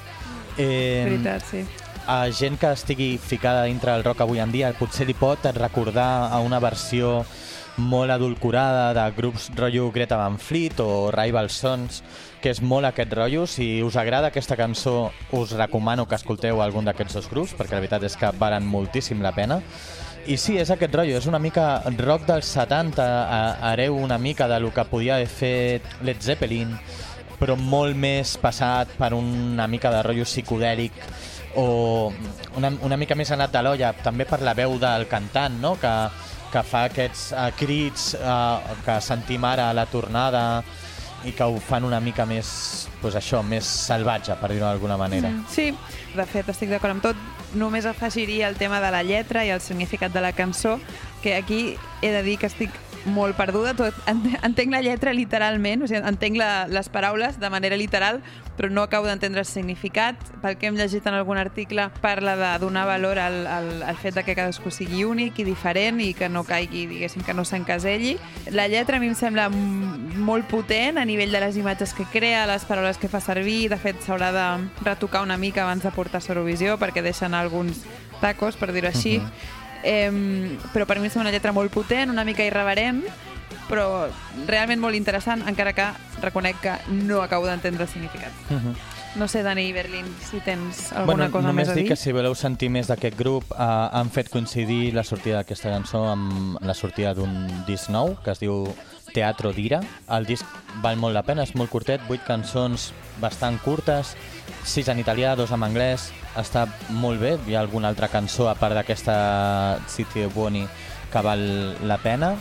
Eh, 0.59 1.05
veritat, 1.07 1.43
sí. 1.49 1.65
a 2.07 2.27
gent 2.31 2.59
que 2.59 2.71
estigui 2.73 3.19
ficada 3.19 3.65
dintre 3.65 3.93
del 3.93 4.05
rock 4.05 4.21
avui 4.23 4.39
en 4.41 4.53
dia 4.53 4.73
potser 4.79 5.07
li 5.07 5.15
pot 5.15 5.45
recordar 5.55 6.29
a 6.33 6.39
una 6.41 6.59
versió 6.61 7.25
molt 7.77 8.11
adulcorada 8.11 8.95
de 8.97 9.05
grups 9.17 9.51
rotllo 9.55 9.91
Greta 9.93 10.17
Van 10.17 10.39
Fleet 10.39 10.81
o 10.81 11.11
Rival 11.13 11.51
Sons, 11.51 12.03
que 12.41 12.51
és 12.55 12.61
molt 12.63 12.87
aquest 12.89 13.13
rotllo. 13.13 13.47
Si 13.47 13.83
us 13.85 13.97
agrada 14.01 14.29
aquesta 14.33 14.57
cançó, 14.57 15.11
us 15.37 15.53
recomano 15.59 16.07
que 16.09 16.15
escolteu 16.17 16.63
algun 16.63 16.85
d'aquests 16.89 17.19
dos 17.21 17.29
grups, 17.31 17.55
perquè 17.59 17.77
la 17.77 17.83
veritat 17.85 18.07
és 18.09 18.17
que 18.17 18.31
valen 18.39 18.67
moltíssim 18.67 19.21
la 19.25 19.33
pena. 19.37 19.61
I 20.27 20.37
sí, 20.41 20.57
és 20.59 20.71
aquest 20.75 20.95
rotllo, 20.95 21.19
és 21.21 21.27
una 21.31 21.39
mica 21.39 21.83
rock 21.99 22.25
dels 22.27 22.47
70, 22.51 23.05
a- 23.05 23.73
hereu 23.73 23.95
una 23.97 24.19
mica 24.19 24.49
de 24.49 24.59
lo 24.61 24.73
que 24.75 24.85
podia 24.85 25.17
haver 25.17 25.29
fet 25.29 25.83
Led 26.03 26.21
Zeppelin, 26.21 26.73
però 27.39 27.55
molt 27.57 27.95
més 27.95 28.37
passat 28.41 28.89
per 28.97 29.13
una 29.15 29.67
mica 29.69 29.91
de 29.93 30.03
rotllo 30.03 30.25
psicodèlic 30.25 30.93
o 31.57 32.13
una, 32.57 32.71
una 32.85 32.97
mica 32.97 33.17
més 33.19 33.31
anat 33.35 33.53
de 33.53 33.63
l'olla, 33.65 33.93
també 34.05 34.27
per 34.29 34.41
la 34.45 34.55
veu 34.57 34.77
del 34.81 35.07
cantant, 35.11 35.59
no? 35.61 35.75
que, 35.81 35.93
que 36.53 36.63
fa 36.67 36.87
aquests 36.91 37.31
uh, 37.33 37.49
crits 37.59 38.13
uh, 38.19 38.77
que 38.85 39.01
sentim 39.05 39.45
ara 39.49 39.71
a 39.71 39.77
la 39.77 39.87
tornada 39.91 40.47
i 41.27 41.33
que 41.35 41.45
ho 41.45 41.59
fan 41.59 41.85
una 41.85 41.99
mica 42.01 42.27
més, 42.29 42.49
pues 43.01 43.17
això, 43.19 43.43
més 43.43 43.67
salvatge, 43.67 44.37
per 44.39 44.53
dir-ho 44.53 44.67
d'alguna 44.69 44.99
manera. 45.01 45.33
Mm. 45.33 45.47
Sí, 45.51 45.73
de 46.15 46.27
fet, 46.29 46.53
estic 46.53 46.71
d'acord 46.71 46.95
amb 46.95 47.03
tot. 47.09 47.25
Només 47.57 47.87
afegiria 47.89 48.51
el 48.51 48.59
tema 48.61 48.79
de 48.85 48.93
la 48.93 49.03
lletra 49.07 49.43
i 49.47 49.51
el 49.55 49.63
significat 49.65 50.15
de 50.15 50.23
la 50.23 50.33
cançó, 50.37 50.77
que 51.25 51.35
aquí 51.35 51.77
he 52.03 52.13
de 52.13 52.23
dir 52.23 52.37
que 52.39 52.51
estic 52.51 52.75
molt 53.07 53.37
perduda. 53.39 53.73
Tot, 53.79 53.95
ent- 54.11 54.37
entenc 54.45 54.73
la 54.75 54.83
lletra 54.83 55.13
literalment, 55.15 55.83
o 55.83 55.89
sigui, 55.89 56.03
entenc 56.05 56.37
la, 56.37 56.67
les 56.69 56.89
paraules 56.93 57.39
de 57.41 57.51
manera 57.51 57.77
literal, 57.79 58.21
però 58.57 58.71
no 58.71 58.83
acabo 58.83 59.07
d'entendre 59.07 59.41
el 59.41 59.47
significat. 59.47 60.17
Pel 60.43 60.57
que 60.59 60.67
hem 60.69 60.77
llegit 60.77 61.07
en 61.07 61.15
algun 61.15 61.39
article, 61.39 61.89
parla 62.03 62.37
de 62.37 62.51
donar 62.65 62.87
valor 62.87 63.19
al, 63.19 63.47
al, 63.47 63.71
al 63.83 63.97
fet 63.97 64.15
de 64.17 64.25
que 64.25 64.35
cadascú 64.37 64.71
sigui 64.71 65.05
únic 65.05 65.39
i 65.39 65.45
diferent 65.45 66.01
i 66.01 66.13
que 66.15 66.29
no 66.29 66.45
caigui, 66.45 66.87
diguéssim, 66.91 67.23
que 67.23 67.35
no 67.35 67.45
s'encaselli. 67.45 68.17
La 68.51 68.69
lletra 68.69 68.97
a 68.97 69.01
mi 69.01 69.09
em 69.13 69.15
sembla 69.19 69.49
molt 69.51 70.49
potent 70.51 70.99
a 70.99 71.05
nivell 71.05 71.33
de 71.33 71.41
les 71.41 71.57
imatges 71.57 71.93
que 71.95 72.05
crea, 72.11 72.47
les 72.47 72.65
paraules 72.65 72.99
que 72.99 73.09
fa 73.09 73.21
servir. 73.21 73.69
De 73.71 73.77
fet, 73.81 74.01
s'haurà 74.05 74.33
de 74.35 74.47
retocar 74.85 75.23
una 75.23 75.37
mica 75.37 75.63
abans 75.63 75.83
de 75.85 75.91
portar 75.93 76.21
a 76.23 76.29
Eurovisió 76.33 76.79
perquè 76.81 77.03
deixen 77.05 77.35
alguns 77.35 77.85
tacos, 78.21 78.57
per 78.57 78.73
dir-ho 78.73 78.89
així. 78.89 79.19
Eh, 79.87 80.59
però 80.73 80.87
per 80.89 80.99
mi 80.99 81.09
sembla 81.09 81.29
una 81.29 81.37
lletra 81.37 81.55
molt 81.55 81.73
potent, 81.73 82.11
una 82.11 82.27
mica 82.27 82.45
irreverent, 82.45 83.05
però 83.71 84.07
realment 84.47 84.83
molt 84.83 84.99
interessant, 84.99 85.47
encara 85.49 85.73
que 85.77 85.87
reconec 86.23 86.61
que 86.63 86.77
no 86.93 87.23
acabo 87.23 87.47
d'entendre 87.47 87.87
el 87.87 87.91
significat. 87.91 88.33
Uh 88.51 88.59
-huh. 88.59 88.75
No 89.17 89.29
sé, 89.29 89.43
Dani 89.43 89.73
Berlin, 89.73 90.05
si 90.31 90.41
tens 90.41 90.93
alguna 90.93 91.31
cosa 91.31 91.49
només 91.49 91.69
més 91.69 91.73
a 91.73 91.75
dir 91.75 91.85
dir. 91.85 91.89
que 91.89 91.97
si 91.97 92.13
voleu 92.13 92.35
sentir 92.35 92.69
més 92.69 92.87
d'aquest 92.87 93.17
grup 93.17 93.45
eh, 93.53 93.57
han 93.93 94.11
fet 94.11 94.29
coincidir 94.29 94.93
la 94.93 95.05
sortida 95.05 95.37
d'aquesta 95.37 95.71
cançó 95.71 96.03
amb 96.11 96.61
la 96.61 96.75
sortida 96.75 97.15
d'un 97.15 97.65
disc 97.67 97.89
nou 97.89 98.19
que 98.23 98.31
es 98.31 98.41
diu 98.41 98.67
Teatro 99.15 99.55
d'Ira. 99.57 99.81
El 100.13 100.27
disc 100.27 100.45
val 100.83 100.99
molt 101.01 101.15
la 101.15 101.23
pena, 101.23 101.43
és 101.43 101.55
molt 101.55 101.71
curtet, 101.71 102.03
8 102.11 102.27
cançons 102.27 102.93
bastant 103.23 103.57
curtes, 103.65 104.17
6 104.65 104.89
en 104.93 105.01
italià, 105.01 105.35
2 105.39 105.53
en 105.55 105.65
anglès, 105.67 106.11
està 106.37 106.67
molt 106.91 107.21
bé. 107.23 107.37
Hi 107.47 107.57
ha 107.57 107.63
alguna 107.65 107.89
altra 107.89 108.11
cançó 108.13 108.49
a 108.51 108.57
part 108.59 108.75
d'aquesta 108.77 109.79
City 109.89 110.27
Buoni 110.35 110.67
que 111.13 111.23
val 111.23 111.43
la 111.87 111.99
pena. 112.03 112.35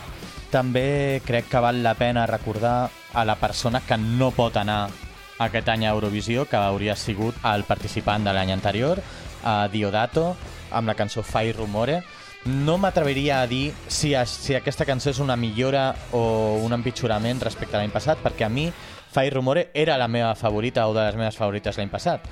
També 0.51 1.21
crec 1.25 1.49
que 1.51 1.61
val 1.63 1.81
la 1.83 1.95
pena 1.95 2.25
recordar 2.29 2.89
a 3.13 3.25
la 3.25 3.35
persona 3.39 3.81
que 3.81 3.97
no 3.97 4.31
pot 4.35 4.57
anar 4.57 4.89
aquest 5.39 5.69
any 5.69 5.85
a 5.85 5.93
Eurovisió, 5.93 6.45
que 6.47 6.57
hauria 6.57 6.95
sigut 6.95 7.35
el 7.43 7.65
participant 7.67 8.23
de 8.23 8.33
l'any 8.33 8.53
anterior, 8.53 9.01
a 9.43 9.67
Diodato, 9.71 10.35
amb 10.71 10.87
la 10.87 10.95
cançó 10.95 11.23
Fai 11.23 11.51
Rumore. 11.51 12.01
No 12.45 12.77
m'atreviria 12.77 13.41
a 13.41 13.47
dir 13.49 13.73
si, 13.87 14.13
si 14.29 14.55
aquesta 14.55 14.85
cançó 14.85 15.09
és 15.09 15.19
una 15.19 15.35
millora 15.35 15.95
o 16.13 16.61
un 16.61 16.75
empitjorament 16.77 17.41
respecte 17.41 17.75
a 17.75 17.81
l'any 17.81 17.93
passat, 17.93 18.21
perquè 18.21 18.45
a 18.45 18.51
mi 18.53 18.69
Fai 19.15 19.29
Rumore 19.29 19.69
era 19.73 19.95
la 19.97 20.09
meva 20.11 20.33
favorita 20.35 20.87
o 20.89 20.93
de 20.93 21.05
les 21.05 21.15
meves 21.15 21.37
favorites 21.39 21.77
l'any 21.79 21.87
passat. 21.87 22.25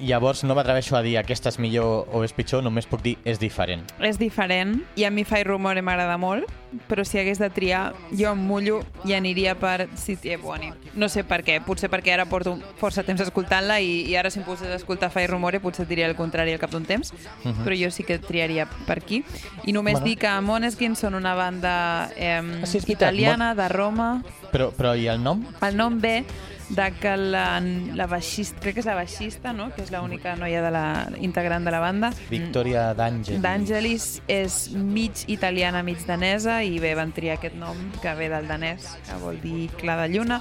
Llavors 0.00 0.40
no 0.48 0.54
m'atreveixo 0.56 0.94
a 0.96 1.02
dir 1.04 1.18
aquesta 1.20 1.50
és 1.52 1.58
millor 1.60 2.06
o 2.16 2.22
és 2.24 2.32
pitjor, 2.32 2.62
només 2.64 2.86
puc 2.88 3.02
dir 3.04 3.18
és 3.28 3.36
diferent. 3.36 3.82
És 4.00 4.16
diferent 4.16 4.78
i 4.96 5.04
a 5.04 5.10
mi 5.12 5.26
Fai 5.28 5.42
Rumore 5.44 5.82
m'agrada 5.84 6.16
molt, 6.16 6.48
però 6.88 7.04
si 7.04 7.18
hagués 7.20 7.36
de 7.42 7.50
triar, 7.52 7.90
jo 8.16 8.30
em 8.32 8.40
mullo 8.48 8.78
i 9.04 9.12
aniria 9.12 9.52
per 9.60 9.90
City 10.00 10.32
Buoni. 10.40 10.70
No 10.96 11.10
sé 11.12 11.26
per 11.28 11.42
què, 11.44 11.58
potser 11.66 11.90
perquè 11.92 12.14
ara 12.14 12.24
porto 12.30 12.54
força 12.80 13.04
temps 13.04 13.20
escoltant-la 13.20 13.76
i, 13.84 14.06
i 14.08 14.16
ara 14.16 14.30
si 14.32 14.40
em 14.40 14.46
posés 14.48 14.72
a 14.72 14.78
escoltar 14.80 15.10
Fai 15.12 15.26
Rumore 15.28 15.60
potser 15.60 15.84
diria 15.90 16.08
el 16.08 16.16
contrari 16.16 16.56
al 16.56 16.62
cap 16.62 16.72
d'un 16.72 16.88
temps, 16.88 17.12
però 17.60 17.76
jo 17.76 17.92
sí 17.92 18.06
que 18.08 18.16
triaria 18.22 18.64
per 18.88 19.02
aquí. 19.02 19.20
I 19.68 19.76
només 19.76 19.98
Bueno. 20.00 20.06
dir 20.08 20.16
que 20.22 20.32
Måneskin 20.40 20.96
són 20.96 21.18
una 21.20 21.34
banda 21.36 22.08
eh, 22.16 22.38
Ah, 22.40 22.64
sí, 22.64 22.78
veritat, 22.78 22.96
italiana 23.10 23.52
de 23.54 23.68
Roma. 23.68 24.22
Però, 24.50 24.70
però 24.72 24.96
i 24.98 25.04
el 25.06 25.20
nom? 25.22 25.44
El 25.62 25.76
nom 25.76 26.00
ve 26.00 26.24
de 26.70 26.92
que 27.00 27.16
la, 27.16 27.60
la 27.94 28.06
baixista, 28.06 28.60
crec 28.62 28.78
que 28.78 28.82
és 28.84 28.88
la 28.88 28.94
baixista, 28.94 29.52
no? 29.56 29.70
que 29.74 29.82
és 29.82 29.90
l'única 29.92 30.36
noia 30.38 30.62
de 30.62 30.70
la, 30.74 30.84
integrant 31.18 31.66
de 31.66 31.72
la 31.74 31.80
banda, 31.82 32.12
Victoria 32.30 32.90
d'Àngel. 32.96 33.40
D'Angelis 33.42 34.08
és 34.30 34.60
mig 34.74 35.24
italiana, 35.32 35.82
mig 35.86 36.04
danesa 36.06 36.60
i 36.62 36.78
bé, 36.82 36.94
van 36.98 37.14
triar 37.16 37.38
aquest 37.38 37.58
nom 37.58 37.78
que 38.00 38.14
ve 38.18 38.30
del 38.32 38.46
danès, 38.50 38.86
que 39.08 39.18
vol 39.22 39.40
dir 39.42 39.70
clar 39.80 39.98
de 40.04 40.12
lluna, 40.14 40.40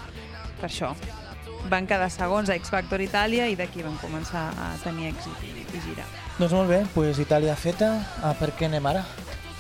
per 0.59 0.69
això. 0.69 0.93
Van 1.69 1.89
quedar 1.89 2.07
segons 2.13 2.49
a 2.49 2.55
X 2.55 2.71
Factor 2.71 3.01
Itàlia 3.03 3.49
i 3.51 3.57
d'aquí 3.59 3.83
van 3.83 3.97
començar 3.99 4.47
a 4.53 4.69
tenir 4.83 5.09
èxit 5.11 5.43
i, 5.49 5.81
girar. 5.89 6.07
Doncs 6.37 6.53
molt 6.55 6.69
bé, 6.71 6.83
pues 6.93 7.19
Itàlia 7.19 7.57
feta, 7.59 7.97
a 8.23 8.31
per 8.39 8.53
què 8.55 8.69
anem 8.69 8.85
ara? 8.93 9.03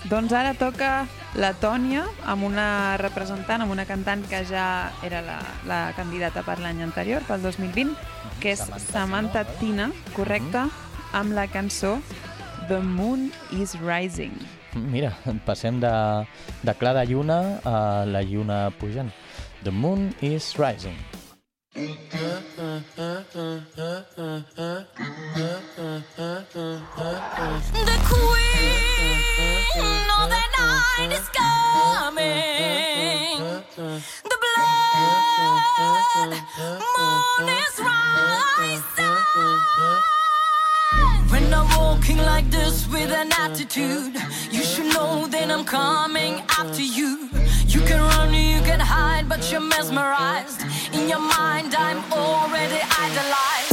Doncs 0.07 0.31
ara 0.31 0.53
toca 0.55 1.07
la 1.35 1.49
Tònia 1.59 2.05
amb 2.23 2.45
una 2.47 2.95
representant, 3.01 3.61
amb 3.65 3.73
una 3.73 3.83
cantant 3.85 4.23
que 4.31 4.45
ja 4.47 4.93
era 5.03 5.19
la, 5.25 5.39
la 5.67 5.79
candidata 5.97 6.43
per 6.47 6.59
l'any 6.63 6.79
anterior, 6.85 7.25
pel 7.27 7.43
2020, 7.43 7.91
que 8.39 8.53
és 8.55 8.63
Samantha 8.63 9.43
Samantha 9.43 9.43
Tina, 9.59 9.89
correcte, 10.15 10.63
amb 11.11 11.35
la 11.35 11.49
cançó 11.51 11.97
The 12.69 12.79
Moon 12.79 13.27
is 13.59 13.75
Rising. 13.81 14.37
Mira, 14.75 15.11
passem 15.45 15.79
de, 15.81 15.91
de 16.63 16.73
clar 16.77 16.93
de 16.95 17.05
lluna 17.09 17.59
a 17.65 18.05
la 18.05 18.21
lluna 18.21 18.69
pujant. 18.79 19.11
The 19.63 19.71
moon 19.71 20.13
is 20.21 20.55
rising. 20.57 20.95
The 21.73 22.18
coming 45.69 46.41
after 46.57 46.81
you. 46.81 47.29
You 47.67 47.81
can 47.81 48.01
run, 48.01 48.33
you 48.33 48.59
can 48.61 48.79
hide, 48.79 49.29
but 49.29 49.51
you're 49.51 49.61
mesmerized. 49.61 50.61
In 50.93 51.07
your 51.07 51.19
mind, 51.19 51.75
I'm 51.75 52.01
already 52.11 52.81
idolized. 52.97 53.68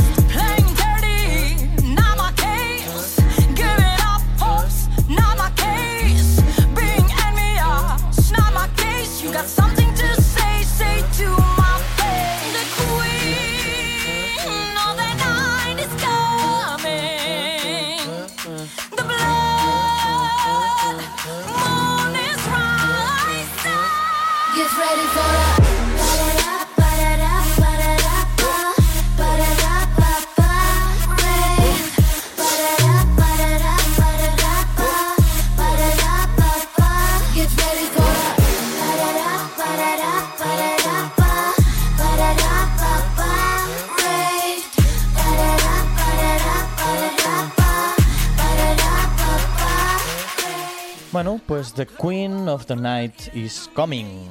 Bueno, 51.17 51.41
pues 51.47 51.73
The 51.73 51.87
Queen 51.87 52.47
of 52.47 52.67
the 52.67 52.77
Night 52.77 53.35
is 53.35 53.71
coming. 53.75 54.29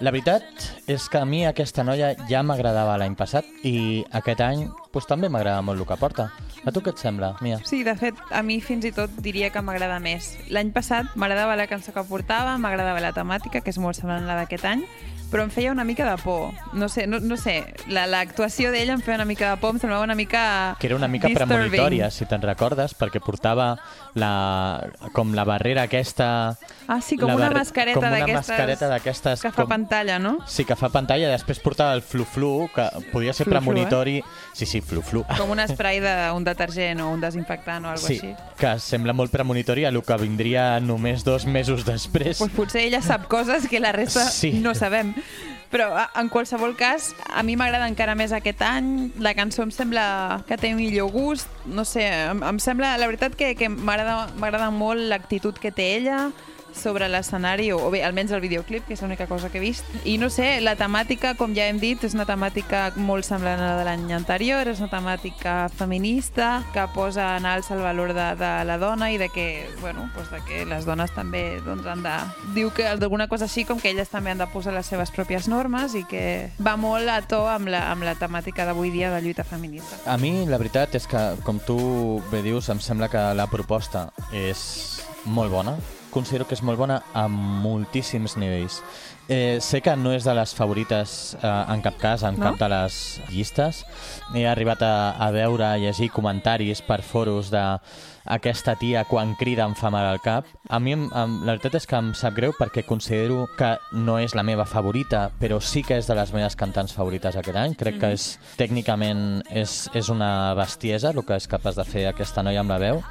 La 0.00 0.10
veritat 0.10 0.42
és 0.88 1.10
que 1.12 1.18
a 1.20 1.26
mi 1.28 1.42
aquesta 1.44 1.84
noia 1.84 2.14
ja 2.30 2.40
m'agradava 2.40 2.94
l'any 2.96 3.12
passat 3.18 3.44
i 3.68 4.00
aquest 4.16 4.40
any 4.40 4.62
pues, 4.94 5.04
també 5.04 5.28
m'agrada 5.28 5.60
molt 5.60 5.82
el 5.82 5.84
que 5.90 5.98
porta. 6.00 6.30
A 6.64 6.72
tu 6.72 6.80
què 6.80 6.94
et 6.94 7.02
sembla, 7.04 7.34
Mia? 7.44 7.58
Sí, 7.68 7.82
de 7.84 7.92
fet, 8.00 8.16
a 8.32 8.40
mi 8.42 8.62
fins 8.64 8.88
i 8.88 8.94
tot 8.96 9.12
diria 9.20 9.50
que 9.52 9.60
m'agrada 9.60 9.98
més. 10.00 10.30
L'any 10.48 10.72
passat 10.72 11.12
m'agradava 11.20 11.52
la 11.60 11.68
cançó 11.68 11.92
que 11.92 12.06
portava, 12.08 12.56
m'agradava 12.56 13.04
la 13.04 13.12
temàtica, 13.12 13.60
que 13.60 13.74
és 13.76 13.78
molt 13.78 14.00
semblant 14.00 14.24
a 14.24 14.30
la 14.32 14.38
d'aquest 14.40 14.64
any, 14.72 14.86
però 15.28 15.42
em 15.44 15.50
feia 15.52 15.72
una 15.74 15.84
mica 15.84 16.08
de 16.08 16.16
por. 16.22 16.52
No 16.72 16.88
sé, 16.88 17.04
no, 17.06 17.18
no 17.20 17.36
sé 17.36 17.58
la- 17.92 18.06
l'actuació 18.06 18.70
d'ella 18.72 18.94
em 18.96 19.04
feia 19.04 19.16
una 19.20 19.28
mica 19.28 19.50
de 19.52 19.60
por, 19.60 19.74
em 19.74 19.80
semblava 19.84 20.04
una 20.08 20.14
mica 20.16 20.76
Que 20.80 20.86
era 20.88 20.96
una 20.96 21.08
mica 21.12 21.28
disturbing. 21.28 21.56
premonitòria, 21.68 22.10
si 22.10 22.24
te'n 22.24 22.40
recordes, 22.42 22.94
perquè 22.96 23.20
portava 23.20 23.74
la, 24.16 24.88
com 25.12 25.34
la 25.36 25.44
barrera 25.44 25.84
aquesta... 25.86 26.56
Ah, 26.88 27.00
sí, 27.02 27.16
com 27.18 27.32
una 27.34 27.50
mascareta 27.50 27.98
com 27.98 28.04
una 28.06 28.12
d'aquestes 28.16 28.48
mascareta 28.48 28.88
d'aquestes 28.88 29.42
Que 29.42 29.50
fa 29.52 29.62
com- 29.64 29.70
pantalla, 29.74 30.18
no? 30.22 30.38
Sí, 30.48 30.64
que 30.64 30.76
fa 30.78 30.88
pantalla, 30.94 31.28
després 31.30 31.60
portava 31.60 31.92
el 31.96 32.02
flu-flu, 32.02 32.68
que 32.74 32.86
podia 33.12 33.32
ser 33.34 33.44
Flu-flu, 33.44 33.58
premonitori... 33.58 34.20
Sí, 34.56 34.66
sí, 34.66 34.80
flu-flu. 34.80 35.24
Com 35.36 35.50
un 35.52 35.60
spray 35.70 36.00
d'un 36.00 36.46
detergent 36.46 37.02
o 37.04 37.10
un 37.12 37.20
desinfectant 37.20 37.84
o 37.84 37.92
alguna 37.94 38.08
Sí, 38.08 38.20
així. 38.22 38.34
que 38.58 38.76
sembla 38.80 39.12
molt 39.12 39.30
premonitori 39.34 39.84
a 39.84 39.90
el 39.92 40.00
que 40.06 40.16
vindria 40.22 40.80
només 40.80 41.24
dos 41.26 41.44
mesos 41.46 41.84
després. 41.84 42.38
Pues 42.38 42.54
potser 42.56 42.86
ella 42.88 43.02
sap 43.02 43.26
coses 43.28 43.68
que 43.68 43.80
la 43.80 43.92
resta 43.92 44.24
Sí. 44.30 44.52
no 44.62 44.74
sabem. 44.74 45.12
Però 45.70 45.88
a- 45.98 46.10
en 46.20 46.28
qualsevol 46.30 46.76
cas, 46.76 47.14
a 47.26 47.42
mi 47.42 47.56
m'agrada 47.56 47.88
encara 47.90 48.14
més 48.14 48.32
aquest 48.32 48.62
any. 48.62 49.10
La 49.18 49.34
cançó 49.34 49.62
em 49.66 49.70
sembla 49.74 50.44
que 50.46 50.56
té 50.56 50.72
millor 50.74 51.10
gust. 51.10 51.48
No 51.66 51.84
sé, 51.84 52.06
em, 52.06 52.42
em 52.42 52.58
sembla... 52.62 52.96
La 52.98 53.06
veritat 53.10 53.34
que, 53.34 53.54
que 53.58 53.68
m'agrada 53.68 54.70
molt 54.70 55.00
l'actitud 55.10 55.58
que 55.58 55.72
té 55.74 55.96
ella 55.96 56.30
sobre 56.76 57.08
l'escenari, 57.08 57.70
o, 57.72 57.90
bé, 57.90 58.02
almenys 58.06 58.34
el 58.36 58.42
videoclip, 58.44 58.86
que 58.86 58.94
és 58.96 59.02
l'única 59.02 59.26
cosa 59.26 59.50
que 59.50 59.58
he 59.58 59.64
vist. 59.64 59.86
I 60.04 60.16
no 60.22 60.30
sé, 60.30 60.60
la 60.60 60.76
temàtica, 60.78 61.34
com 61.38 61.54
ja 61.56 61.66
hem 61.70 61.80
dit, 61.82 62.02
és 62.04 62.14
una 62.16 62.26
temàtica 62.28 62.90
molt 62.96 63.26
semblant 63.26 63.60
a 63.60 63.72
la 63.72 63.80
de 63.80 63.86
l'any 63.88 64.12
anterior, 64.16 64.68
és 64.68 64.80
una 64.82 64.90
temàtica 64.92 65.56
feminista 65.76 66.62
que 66.74 66.86
posa 66.94 67.32
en 67.36 67.48
alça 67.48 67.74
el 67.76 67.82
valor 67.84 68.12
de, 68.16 68.28
de 68.38 68.52
la 68.68 68.78
dona 68.78 69.10
i 69.12 69.18
de 69.18 69.28
que, 69.32 69.66
bueno, 69.80 70.08
doncs 70.14 70.30
de 70.32 70.42
que 70.48 70.64
les 70.68 70.86
dones 70.86 71.12
també 71.16 71.60
doncs, 71.64 71.86
han 71.86 72.04
de... 72.04 72.14
Diu 72.56 72.70
que 72.74 72.88
d'alguna 72.96 73.28
cosa 73.28 73.48
així 73.48 73.66
com 73.68 73.80
que 73.80 73.90
elles 73.90 74.10
també 74.12 74.32
han 74.32 74.42
de 74.42 74.48
posar 74.52 74.74
les 74.76 74.86
seves 74.86 75.12
pròpies 75.14 75.48
normes 75.48 75.96
i 75.98 76.04
que 76.08 76.24
va 76.62 76.76
molt 76.80 77.08
a 77.10 77.20
to 77.26 77.42
amb 77.50 77.70
la, 77.72 77.86
amb 77.92 78.06
la 78.06 78.16
temàtica 78.18 78.66
d'avui 78.68 78.92
dia 78.94 79.10
de 79.14 79.22
lluita 79.24 79.44
feminista. 79.44 80.00
A 80.06 80.16
mi 80.20 80.46
la 80.48 80.60
veritat 80.60 80.94
és 80.98 81.08
que, 81.10 81.22
com 81.46 81.60
tu 81.62 81.78
bé 82.30 82.42
dius, 82.46 82.70
em 82.72 82.80
sembla 82.82 83.10
que 83.12 83.22
la 83.36 83.48
proposta 83.50 84.08
és 84.32 84.66
molt 85.26 85.52
bona. 85.52 85.76
Considero 86.16 86.46
que 86.48 86.56
és 86.56 86.62
molt 86.64 86.80
bona 86.80 87.02
a 87.12 87.26
moltíssims 87.28 88.38
nivells. 88.40 88.80
Eh, 89.28 89.58
sé 89.60 89.82
que 89.82 89.92
no 89.98 90.12
és 90.14 90.24
de 90.24 90.32
les 90.38 90.52
favorites 90.54 91.34
eh, 91.42 91.48
en 91.74 91.82
cap 91.84 91.96
cas, 92.00 92.22
en 92.24 92.38
No? 92.38 92.44
cap 92.46 92.60
de 92.62 92.68
les 92.72 93.20
llistes. 93.28 93.82
He 94.32 94.46
arribat 94.48 94.80
a, 94.86 95.10
a 95.18 95.30
veure, 95.34 95.66
a 95.66 95.76
llegir 95.82 96.08
comentaris 96.14 96.80
per 96.86 97.02
foros 97.02 97.50
de 97.50 97.64
aquesta 98.26 98.74
tia 98.78 99.04
quan 99.04 99.34
crida 99.38 99.66
em 99.66 99.74
fa 99.78 99.90
mal 99.90 100.06
al 100.06 100.22
cap. 100.22 100.46
A 100.70 100.80
mi 100.80 100.94
em, 100.96 101.04
em, 101.12 101.36
la 101.44 101.52
veritat 101.56 101.76
és 101.82 101.86
que 101.86 101.98
em 101.98 102.12
sap 102.16 102.34
greu 102.38 102.54
perquè 102.56 102.86
considero 102.86 103.44
que 103.58 103.74
no 103.92 104.16
és 104.22 104.34
la 104.34 104.42
meva 104.46 104.64
favorita, 104.66 105.28
però 105.40 105.60
sí 105.60 105.82
que 105.86 105.98
és 106.00 106.08
de 106.08 106.16
les 106.18 106.32
meves 106.32 106.56
cantants 106.56 106.94
favorites 106.96 107.36
aquest 107.36 107.60
any. 107.60 107.76
Crec 107.78 108.00
que 108.00 108.14
és 108.16 108.38
tècnicament 108.56 109.42
és, 109.50 109.84
és 109.94 110.08
una 110.08 110.54
bestiesa 110.58 111.12
el 111.12 111.24
que 111.26 111.36
és 111.36 111.50
capaç 111.50 111.76
de 111.76 111.84
fer 111.84 112.06
aquesta 112.08 112.42
noia 112.46 112.62
amb 112.64 112.72
la 112.72 112.80
veu. 112.82 113.02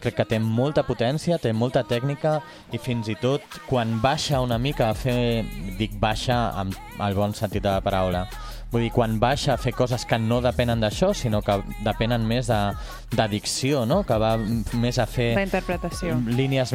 Crec 0.00 0.14
que 0.16 0.24
té 0.24 0.38
molta 0.38 0.82
potència, 0.86 1.38
té 1.38 1.52
molta 1.52 1.82
tècnica 1.84 2.40
i 2.72 2.78
fins 2.78 3.08
i 3.08 3.14
tot 3.20 3.40
quan 3.68 4.00
baixa 4.02 4.40
una 4.40 4.58
mica 4.58 4.90
a 4.90 4.94
fer, 4.94 5.44
dic 5.78 5.98
baixa 6.00 6.50
amb 6.60 6.74
el 7.00 7.14
bon 7.14 7.32
sentit 7.34 7.62
de 7.62 7.68
la 7.70 7.80
paraula, 7.80 8.26
Vull 8.74 8.82
dir, 8.82 8.90
quan 8.90 9.20
baixa 9.20 9.52
a 9.54 9.56
fer 9.56 9.70
coses 9.72 10.02
que 10.04 10.16
no 10.18 10.40
depenen 10.42 10.80
d'això, 10.82 11.12
sinó 11.14 11.38
que 11.46 11.60
depenen 11.86 12.24
més 12.26 12.48
de- 12.48 12.72
d'addicció, 13.14 13.84
no? 13.86 14.02
que 14.02 14.16
va 14.18 14.32
més 14.72 14.98
a 14.98 15.06
fer 15.06 15.36
La 15.36 15.44
interpretació. 15.44 16.16
línies 16.26 16.72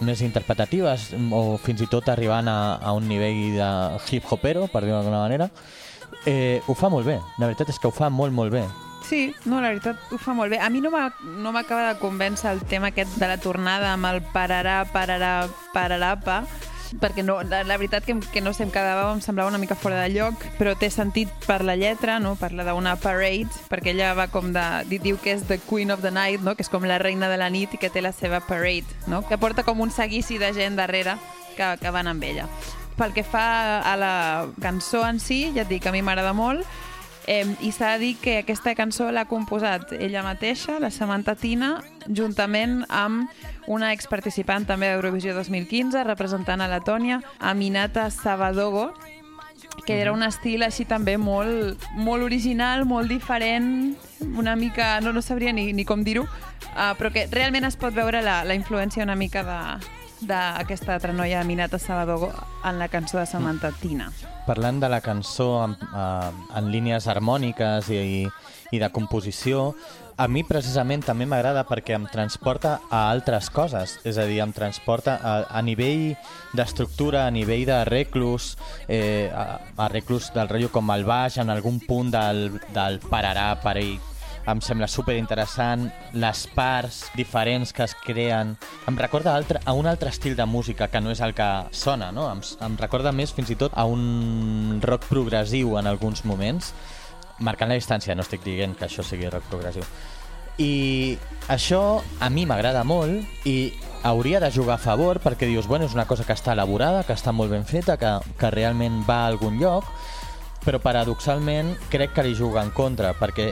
més 0.00 0.22
interpretatives 0.22 1.10
o 1.32 1.58
fins 1.58 1.82
i 1.84 1.86
tot 1.86 2.08
arribant 2.08 2.48
a, 2.48 2.76
a 2.80 2.92
un 2.96 3.06
nivell 3.08 3.58
de 3.58 3.68
hip-hopero, 4.10 4.68
per 4.72 4.84
dir-ho 4.86 4.96
d'alguna 5.02 5.20
manera, 5.26 5.50
eh, 6.24 6.62
ho 6.66 6.74
fa 6.74 6.88
molt 6.88 7.04
bé. 7.04 7.18
La 7.38 7.46
veritat 7.50 7.68
és 7.68 7.78
que 7.78 7.88
ho 7.88 7.92
fa 7.92 8.08
molt, 8.08 8.32
molt 8.32 8.50
bé. 8.54 8.64
Sí, 9.08 9.34
no, 9.44 9.60
la 9.60 9.68
veritat 9.68 10.00
ho 10.12 10.18
fa 10.18 10.32
molt 10.32 10.50
bé. 10.50 10.58
A 10.58 10.70
mi 10.70 10.80
no 10.80 10.90
m'ha- 10.90 11.12
no 11.42 11.52
m'acaba 11.52 11.92
de 11.92 11.98
convèncer 12.00 12.50
el 12.52 12.62
tema 12.64 12.88
aquest 12.88 13.18
de 13.20 13.28
la 13.28 13.36
tornada 13.38 13.92
amb 13.92 14.06
el 14.06 14.22
pararà, 14.32 14.84
pararà, 14.90 15.46
pararapa, 15.74 16.44
perquè 17.00 17.24
no, 17.24 17.42
la, 17.42 17.64
la 17.64 17.76
veritat 17.76 18.04
que, 18.06 18.14
que 18.32 18.40
no 18.40 18.52
sé, 18.54 18.62
em 18.64 18.70
quedava, 18.70 19.12
em 19.12 19.20
semblava 19.20 19.48
una 19.50 19.58
mica 19.58 19.74
fora 19.74 20.00
de 20.00 20.08
lloc, 20.14 20.40
però 20.58 20.76
té 20.78 20.88
sentit 20.94 21.28
per 21.46 21.64
la 21.64 21.74
lletra, 21.76 22.18
no? 22.20 22.36
parla 22.40 22.64
d'una 22.64 22.94
parade, 22.96 23.50
perquè 23.68 23.90
ella 23.92 24.14
va 24.14 24.28
com 24.32 24.52
de... 24.54 24.62
di- 24.88 25.00
Diu 25.04 25.18
que 25.20 25.34
és 25.34 25.42
the 25.48 25.58
queen 25.58 25.90
of 25.90 26.00
the 26.00 26.10
night, 26.14 26.40
no? 26.40 26.54
que 26.54 26.62
és 26.62 26.70
com 26.70 26.84
la 26.86 26.98
reina 27.02 27.28
de 27.28 27.36
la 27.36 27.50
nit 27.50 27.74
i 27.74 27.78
que 27.82 27.90
té 27.90 28.00
la 28.00 28.12
seva 28.12 28.40
parade, 28.40 28.86
no? 29.06 29.20
que 29.28 29.36
porta 29.38 29.64
com 29.66 29.80
un 29.84 29.90
seguici 29.90 30.38
de 30.38 30.52
gent 30.54 30.76
darrere 30.80 31.16
que, 31.58 31.74
que 31.82 31.90
van 31.90 32.06
amb 32.08 32.22
ella. 32.24 32.46
Pel 32.96 33.12
que 33.12 33.24
fa 33.26 33.80
a 33.82 33.96
la 33.98 34.46
cançó 34.62 35.02
en 35.08 35.18
si, 35.20 35.48
ja 35.52 35.66
et 35.66 35.68
dic, 35.68 35.84
a 35.86 35.92
mi 35.92 36.00
m'agrada 36.00 36.32
molt, 36.32 36.62
Eh, 37.26 37.46
I 37.64 37.72
s'ha 37.72 37.94
de 37.94 37.98
dir 38.02 38.16
que 38.20 38.38
aquesta 38.42 38.74
cançó 38.76 39.08
l'ha 39.12 39.24
composat 39.24 39.94
ella 39.96 40.22
mateixa, 40.22 40.76
la 40.80 40.90
Samantha 40.92 41.34
Tina, 41.34 41.78
juntament 42.08 42.82
amb 42.92 43.30
una 43.66 43.94
exparticipant 43.96 44.66
també 44.68 44.90
d'Eurovisió 44.92 45.32
2015, 45.36 46.04
representant 46.04 46.60
a 46.60 46.68
Letònia, 46.68 47.22
Aminata 47.40 48.10
Savadogo, 48.12 48.90
que 49.86 50.00
era 50.00 50.12
un 50.12 50.22
estil 50.22 50.62
així 50.62 50.84
també 50.84 51.16
molt, 51.16 51.80
molt 51.96 52.24
original, 52.24 52.84
molt 52.84 53.08
diferent, 53.08 53.96
una 54.36 54.54
mica, 54.56 55.00
no, 55.00 55.12
no 55.12 55.22
sabria 55.22 55.52
ni, 55.52 55.72
ni 55.72 55.84
com 55.88 56.04
dir-ho, 56.04 56.24
uh, 56.24 56.92
però 56.98 57.10
que 57.12 57.26
realment 57.32 57.64
es 57.68 57.76
pot 57.80 57.96
veure 57.96 58.22
la, 58.24 58.42
la 58.44 58.56
influència 58.56 59.04
una 59.04 59.16
mica 59.16 59.44
de 59.44 59.58
d'aquesta 60.20 60.94
altra 60.94 61.12
noia, 61.12 61.40
Aminata 61.40 61.78
Savadogo, 61.78 62.30
en 62.64 62.78
la 62.78 62.88
cançó 62.88 63.18
de 63.18 63.26
Samantha 63.26 63.72
Tina. 63.80 64.10
Parlant 64.46 64.80
de 64.80 64.88
la 64.88 65.00
cançó 65.00 65.64
en, 65.64 65.72
eh, 65.80 66.30
en 66.58 66.70
línies 66.70 67.06
harmòniques 67.08 67.88
i, 67.90 67.96
i, 67.96 68.28
i 68.72 68.78
de 68.78 68.90
composició, 68.92 69.74
a 70.16 70.28
mi 70.28 70.44
precisament 70.46 71.02
també 71.02 71.26
m'agrada 71.26 71.64
perquè 71.66 71.96
em 71.96 72.04
transporta 72.06 72.76
a 72.88 73.08
altres 73.10 73.48
coses, 73.50 73.96
és 74.06 74.16
a 74.16 74.26
dir, 74.30 74.38
em 74.44 74.52
transporta 74.54 75.16
a, 75.18 75.32
a 75.58 75.62
nivell 75.62 76.12
d'estructura, 76.54 77.24
a 77.26 77.32
nivell 77.34 77.64
d'arreglos, 77.66 78.56
eh, 78.86 79.30
a- 79.34 79.58
arreglos 79.88 80.30
del 80.34 80.48
rotllo 80.48 80.70
com 80.70 80.90
el 80.94 81.04
baix, 81.04 81.38
en 81.42 81.50
algun 81.50 81.80
punt 81.80 82.12
del, 82.14 82.60
del 82.72 83.00
pararà, 83.10 83.56
parell, 83.60 83.98
em 84.46 84.60
sembla 84.60 84.88
super 84.88 85.16
interessant 85.16 85.86
les 86.12 86.44
parts 86.52 87.04
diferents 87.16 87.72
que 87.72 87.84
es 87.86 87.94
creen. 88.04 88.54
Em 88.88 88.98
recorda 88.98 89.34
altre, 89.34 89.60
a 89.64 89.72
un 89.72 89.86
altre 89.86 90.10
estil 90.12 90.36
de 90.36 90.46
música 90.46 90.88
que 90.92 91.00
no 91.00 91.12
és 91.14 91.22
el 91.24 91.32
que 91.34 91.48
sona 91.72 92.10
no? 92.12 92.28
em, 92.32 92.42
em 92.66 92.76
recorda 92.80 93.12
més 93.12 93.32
fins 93.32 93.54
i 93.54 93.56
tot 93.60 93.72
a 93.74 93.86
un 93.88 94.80
rock 94.84 95.08
progressiu 95.08 95.78
en 95.80 95.88
alguns 95.88 96.24
moments. 96.28 96.74
Marcant 97.40 97.72
la 97.72 97.80
distància, 97.80 98.14
no 98.14 98.22
estic 98.22 98.44
dient 98.44 98.76
que 98.76 98.86
això 98.86 99.02
sigui 99.02 99.30
rock 99.32 99.48
progressiu. 99.50 99.86
I 100.60 101.16
això 101.50 102.04
a 102.22 102.28
mi 102.30 102.44
m'agrada 102.46 102.84
molt 102.86 103.48
i 103.48 103.72
hauria 104.04 104.38
de 104.38 104.52
jugar 104.52 104.76
a 104.76 104.82
favor 104.82 105.18
perquè 105.24 105.48
dius, 105.48 105.66
bueno, 105.66 105.88
és 105.88 105.96
una 105.96 106.06
cosa 106.06 106.24
que 106.28 106.36
està 106.36 106.52
elaborada, 106.52 107.02
que 107.02 107.16
està 107.16 107.32
molt 107.32 107.50
ben 107.50 107.64
feta, 107.64 107.96
que, 107.96 108.12
que 108.38 108.52
realment 108.52 109.02
va 109.08 109.24
a 109.24 109.32
algun 109.32 109.58
lloc, 109.58 109.88
però 110.64 110.78
paradoxalment 110.80 111.74
crec 111.90 112.14
que 112.14 112.22
li 112.22 112.36
juga 112.36 112.62
en 112.62 112.70
contra, 112.76 113.14
perquè 113.18 113.50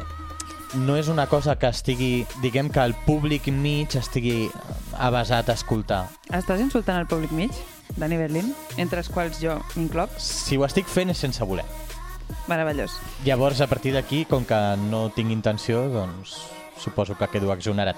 no 0.74 0.96
és 0.96 1.08
una 1.08 1.26
cosa 1.28 1.56
que 1.58 1.68
estigui, 1.68 2.26
diguem 2.42 2.70
que 2.72 2.80
el 2.80 2.94
públic 3.06 3.48
mig 3.52 3.96
estigui 3.98 4.48
avasat 4.96 5.50
a 5.50 5.56
escoltar. 5.58 6.02
Estàs 6.32 6.62
insultant 6.64 7.00
el 7.00 7.08
públic 7.10 7.32
mig, 7.36 7.52
Dani 7.96 8.16
Berlín, 8.16 8.52
entre 8.80 9.02
els 9.02 9.10
quals 9.12 9.40
jo 9.42 9.58
m'incloc? 9.76 10.14
Si 10.16 10.56
ho 10.56 10.64
estic 10.64 10.88
fent 10.88 11.12
és 11.12 11.20
sense 11.20 11.44
voler. 11.44 11.66
Meravellós. 12.48 12.94
Llavors, 13.26 13.60
a 13.60 13.68
partir 13.68 13.92
d'aquí, 13.92 14.24
com 14.28 14.46
que 14.48 14.60
no 14.88 15.08
tinc 15.14 15.30
intenció, 15.30 15.84
doncs 15.92 16.38
suposo 16.80 17.16
que 17.18 17.28
quedo 17.28 17.52
exonerat. 17.52 17.96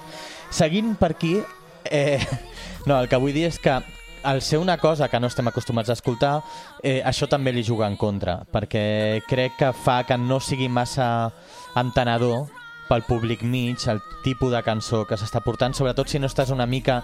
Seguint 0.51 0.95
per 0.99 1.15
aquí, 1.15 1.37
eh, 1.85 2.19
no, 2.85 2.99
el 2.99 3.07
que 3.09 3.21
vull 3.21 3.33
dir 3.33 3.47
és 3.49 3.59
que 3.59 3.79
al 4.25 4.41
ser 4.41 4.57
una 4.57 4.77
cosa 4.81 5.07
que 5.07 5.19
no 5.21 5.29
estem 5.29 5.47
acostumats 5.47 5.89
a 5.89 5.95
escoltar, 5.95 6.39
eh, 6.81 7.01
això 7.05 7.29
també 7.29 7.53
li 7.53 7.63
juga 7.63 7.87
en 7.87 7.95
contra, 7.95 8.39
perquè 8.51 9.21
crec 9.29 9.57
que 9.59 9.71
fa 9.71 10.01
que 10.03 10.17
no 10.17 10.39
sigui 10.41 10.67
massa 10.67 11.31
entenedor 11.77 12.49
pel 12.89 13.03
públic 13.07 13.43
mig, 13.43 13.87
el 13.89 14.01
tipus 14.23 14.53
de 14.53 14.61
cançó 14.65 15.03
que 15.09 15.17
s'està 15.17 15.41
portant, 15.45 15.73
sobretot 15.73 16.09
si 16.09 16.21
no 16.21 16.29
estàs 16.29 16.53
una 16.53 16.67
mica 16.69 17.01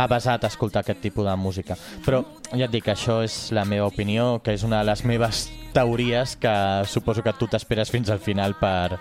avasat 0.00 0.44
a 0.44 0.50
escoltar 0.52 0.82
aquest 0.84 1.02
tipus 1.04 1.28
de 1.28 1.36
música. 1.36 1.76
Però 2.06 2.22
ja 2.52 2.66
et 2.66 2.74
dic, 2.74 2.88
això 2.88 3.20
és 3.24 3.48
la 3.56 3.66
meva 3.68 3.88
opinió, 3.88 4.38
que 4.44 4.56
és 4.56 4.64
una 4.64 4.82
de 4.82 4.90
les 4.90 5.04
meves 5.04 5.48
teories 5.74 6.36
que 6.40 6.54
suposo 6.88 7.22
que 7.22 7.34
tu 7.36 7.46
t'esperes 7.46 7.90
fins 7.92 8.10
al 8.10 8.22
final 8.24 8.56
per, 8.58 8.98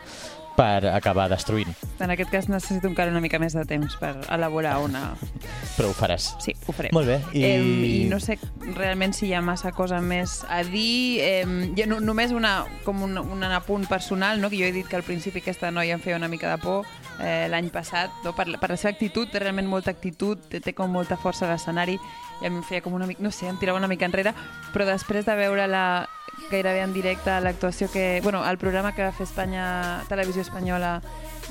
per 0.58 0.88
acabar 0.90 1.28
destruint. 1.30 1.70
En 2.02 2.10
aquest 2.10 2.32
cas 2.34 2.48
necessito 2.50 2.90
encara 2.90 3.14
una 3.14 3.22
mica 3.22 3.38
més 3.38 3.54
de 3.54 3.64
temps 3.70 3.94
per 4.02 4.16
elaborar 4.34 4.80
una... 4.82 5.12
Però 5.78 5.92
ho 5.92 5.94
faràs. 5.94 6.32
Sí, 6.42 6.56
ho 6.66 6.74
faré. 6.74 6.90
Molt 6.98 7.10
bé. 7.10 7.20
I... 7.38 7.44
Eh, 7.46 7.60
I 7.62 8.00
no 8.10 8.18
sé 8.24 8.40
realment 8.74 9.14
si 9.14 9.28
hi 9.30 9.36
ha 9.38 9.44
massa 9.46 9.72
cosa 9.78 10.02
més 10.02 10.40
a 10.50 10.64
dir. 10.66 11.22
Eh, 11.22 11.44
ja, 11.78 11.86
no, 11.90 12.00
només 12.02 12.34
una, 12.34 12.64
com 12.88 13.06
un, 13.06 13.20
un 13.22 13.46
apunt 13.46 13.86
personal, 13.90 14.42
no? 14.42 14.50
que 14.50 14.58
jo 14.58 14.66
he 14.66 14.74
dit 14.74 14.90
que 14.90 14.98
al 14.98 15.06
principi 15.06 15.46
aquesta 15.46 15.70
noia 15.72 15.98
em 15.98 16.02
feia 16.02 16.18
una 16.18 16.32
mica 16.32 16.50
de 16.56 16.58
por 16.64 16.90
eh, 17.20 17.48
l'any 17.50 17.70
passat, 17.74 18.12
no? 18.24 18.34
per, 18.36 18.48
la- 18.48 18.58
per 18.62 18.70
la 18.70 18.78
seva 18.78 18.92
actitud, 18.94 19.30
té 19.32 19.40
realment 19.40 19.68
molta 19.68 19.92
actitud, 19.92 20.40
té, 20.50 20.60
té 20.62 20.74
com 20.74 20.92
molta 20.92 21.18
força 21.18 21.46
a 21.48 21.52
l'escenari, 21.52 21.98
i 22.42 22.46
a 22.46 22.50
mi 22.50 22.58
em 22.58 22.64
feia 22.64 22.82
com 22.82 22.94
una 22.94 23.08
mica, 23.08 23.22
no 23.24 23.32
sé, 23.32 23.48
em 23.50 23.58
tirava 23.58 23.80
una 23.80 23.88
mica 23.88 24.06
enrere, 24.06 24.34
però 24.74 24.86
després 24.86 25.26
de 25.26 25.36
veure-la 25.36 26.08
gairebé 26.52 26.82
en 26.84 26.94
directe 26.94 27.32
a 27.34 27.40
l'actuació 27.42 27.90
que... 27.92 28.20
Bueno, 28.24 28.44
el 28.48 28.58
programa 28.62 28.94
que 28.94 29.02
va 29.04 29.12
fer 29.12 29.26
Espanya, 29.26 30.04
Televisió 30.08 30.44
Espanyola 30.46 31.02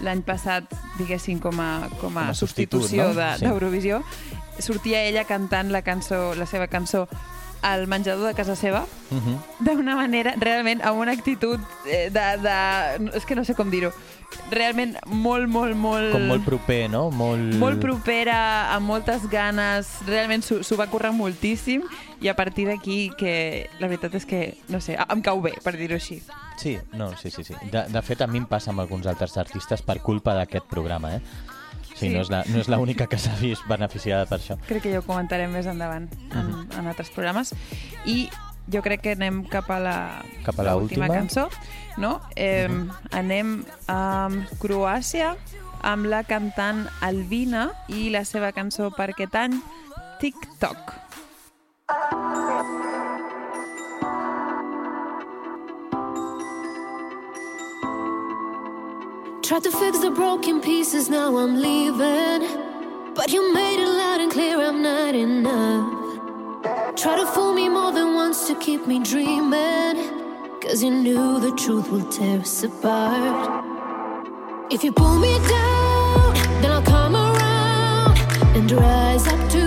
l'any 0.06 0.22
passat, 0.22 0.70
diguéssim, 0.98 1.40
com 1.42 1.58
a, 1.60 1.88
com 2.00 2.14
a, 2.16 2.28
Com 2.28 2.30
a 2.30 2.34
substitució 2.34 3.08
no? 3.08 3.14
de- 3.18 3.32
Sí. 3.40 3.44
d'Eurovisió, 3.46 4.02
sortia 4.60 5.02
ella 5.02 5.24
cantant 5.24 5.72
la 5.72 5.82
cançó, 5.82 6.34
la 6.38 6.46
seva 6.46 6.68
cançó 6.68 7.08
al 7.62 7.86
menjador 7.86 8.26
de 8.28 8.34
casa 8.34 8.56
seva, 8.56 8.86
Uh 9.10 9.18
-huh. 9.18 9.38
d'una 9.60 9.94
manera, 9.94 10.34
realment, 10.36 10.82
amb 10.82 10.98
una 10.98 11.12
actitud 11.12 11.60
eh, 11.86 12.10
de, 12.10 12.42
de... 12.42 13.16
És 13.16 13.24
que 13.24 13.36
no 13.36 13.44
sé 13.44 13.54
com 13.54 13.70
dir-ho. 13.70 13.92
Realment 14.50 14.96
molt, 15.06 15.48
molt, 15.48 15.76
molt... 15.76 16.12
Com 16.12 16.26
molt 16.26 16.44
proper, 16.44 16.90
no? 16.90 17.10
Molt... 17.10 17.54
molt 17.54 17.80
propera, 17.80 18.74
amb 18.74 18.86
moltes 18.86 19.28
ganes, 19.30 19.86
realment 20.06 20.42
s'ho 20.42 20.76
va 20.76 20.88
currar 20.88 21.12
moltíssim 21.12 21.82
i 22.20 22.28
a 22.28 22.34
partir 22.34 22.66
d'aquí 22.66 23.12
que 23.16 23.70
la 23.78 23.86
veritat 23.86 24.14
és 24.14 24.26
que, 24.26 24.56
no 24.68 24.80
sé, 24.80 24.96
em 25.08 25.22
cau 25.22 25.40
bé, 25.40 25.54
per 25.62 25.76
dir-ho 25.76 25.94
així. 25.94 26.22
Sí, 26.56 26.78
no, 26.92 27.16
sí, 27.16 27.30
sí, 27.30 27.44
sí. 27.44 27.54
De, 27.70 27.84
de 27.88 28.02
fet, 28.02 28.20
a 28.22 28.26
mi 28.26 28.38
em 28.38 28.46
passa 28.46 28.70
amb 28.70 28.80
alguns 28.80 29.06
altres 29.06 29.36
artistes 29.36 29.82
per 29.82 30.00
culpa 30.00 30.34
d'aquest 30.34 30.64
programa, 30.66 31.14
eh? 31.14 31.20
Sí, 31.96 32.08
Sí. 32.08 32.14
no 32.14 32.20
és 32.20 32.28
la- 32.30 32.44
no 32.46 32.58
és 32.60 32.68
l'única 32.68 33.06
que 33.08 33.16
s'ha 33.18 33.34
vist 33.40 33.64
beneficiada 33.66 34.26
per 34.28 34.38
això. 34.38 34.58
Crec 34.68 34.82
que 34.84 34.92
ja 34.92 34.98
ho 35.00 35.02
comentarem 35.06 35.50
més 35.50 35.66
endavant 35.66 36.08
en, 36.30 36.50
en 36.78 36.86
altres 36.86 37.08
programes. 37.10 37.54
I 38.04 38.28
jo 38.70 38.82
crec 38.82 39.00
que 39.00 39.12
anem 39.16 39.44
cap 39.48 39.70
a 39.70 39.78
la, 39.80 39.96
Cap 40.44 40.58
a 40.60 40.62
la 40.62 40.76
última 40.76 41.06
última. 41.06 41.20
cançó. 41.22 41.48
No? 41.96 42.20
Eh, 42.36 42.68
Anem 43.12 43.64
a 43.88 44.28
Croàcia 44.60 45.36
amb 45.82 46.04
la 46.06 46.22
cantant 46.24 46.86
Albina 47.00 47.70
i 47.88 48.10
la 48.10 48.24
seva 48.26 48.52
cançó 48.52 48.90
per 48.90 49.10
aquest 49.14 49.34
any, 49.34 49.56
TikTok. 50.20 50.92
Tried 59.46 59.62
to 59.62 59.70
fix 59.70 60.00
the 60.00 60.10
broken 60.10 60.60
pieces, 60.60 61.08
now 61.08 61.36
I'm 61.36 61.60
leaving. 61.60 63.14
But 63.14 63.32
you 63.32 63.54
made 63.54 63.80
it 63.80 63.88
loud 63.88 64.20
and 64.20 64.32
clear 64.32 64.60
I'm 64.60 64.82
not 64.82 65.14
enough. 65.14 66.96
Try 66.96 67.14
to 67.20 67.26
fool 67.26 67.54
me 67.54 67.68
more 67.68 67.92
than 67.92 68.16
once 68.16 68.48
to 68.48 68.56
keep 68.56 68.88
me 68.88 68.98
dreaming. 68.98 69.94
Cause 70.60 70.82
you 70.82 70.90
knew 70.90 71.38
the 71.38 71.52
truth 71.52 71.88
will 71.92 72.08
tear 72.08 72.40
us 72.40 72.64
apart. 72.64 73.64
If 74.72 74.82
you 74.82 74.90
pull 74.90 75.16
me 75.16 75.38
down, 75.48 76.34
then 76.60 76.72
I'll 76.72 76.82
come 76.82 77.14
around 77.14 78.18
and 78.56 78.72
rise 78.72 79.28
up 79.28 79.48
to 79.50 79.65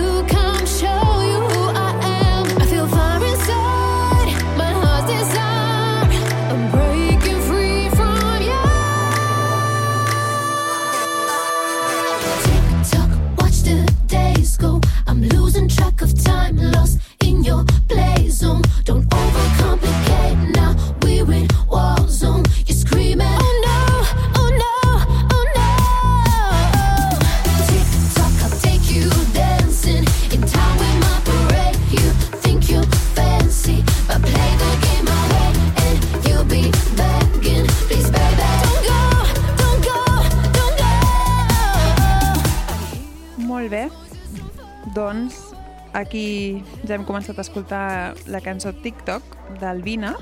aquí 46.00 46.62
ja 46.86 46.96
hem 46.96 47.06
començat 47.08 47.38
a 47.38 47.44
escoltar 47.46 48.14
la 48.26 48.40
cançó 48.44 48.72
TikTok 48.72 49.58
d'Albina 49.60 50.16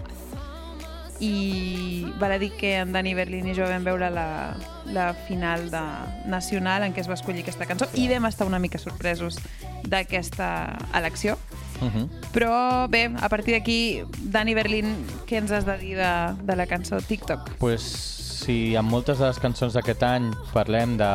i 1.21 2.07
val 2.19 2.33
a 2.33 2.39
dir 2.39 2.53
que 2.55 2.77
en 2.79 2.93
Dani 2.95 3.15
Berlin 3.15 3.49
i 3.51 3.55
jo 3.57 3.67
vam 3.67 3.85
veure 3.87 4.11
la, 4.11 4.55
la 4.95 5.09
final 5.27 5.67
de 5.73 5.83
nacional 6.31 6.87
en 6.87 6.95
què 6.95 7.03
es 7.03 7.11
va 7.11 7.17
escollir 7.19 7.43
aquesta 7.43 7.67
cançó 7.67 7.89
i 7.99 8.07
vam 8.11 8.29
estar 8.31 8.47
una 8.47 8.61
mica 8.63 8.79
sorpresos 8.79 9.41
d'aquesta 9.83 10.79
elecció. 10.95 11.39
Uh 11.81 11.91
-huh. 11.91 12.09
Però 12.33 12.89
bé, 12.89 13.11
a 13.21 13.29
partir 13.29 13.55
d'aquí, 13.55 14.05
Dani 14.19 14.55
Berlin, 14.55 15.07
què 15.27 15.39
ens 15.39 15.51
has 15.51 15.65
de 15.65 15.79
dir 15.79 15.97
de, 15.97 16.35
de 16.43 16.57
la 16.57 16.67
cançó 16.67 17.01
TikTok? 17.01 17.59
Pues 17.59 17.83
si 17.83 18.77
amb 18.77 18.91
moltes 18.91 19.19
de 19.19 19.27
les 19.27 19.39
cançons 19.39 19.75
d'aquest 19.75 20.03
any 20.03 20.31
parlem 20.55 20.97
de, 20.97 21.13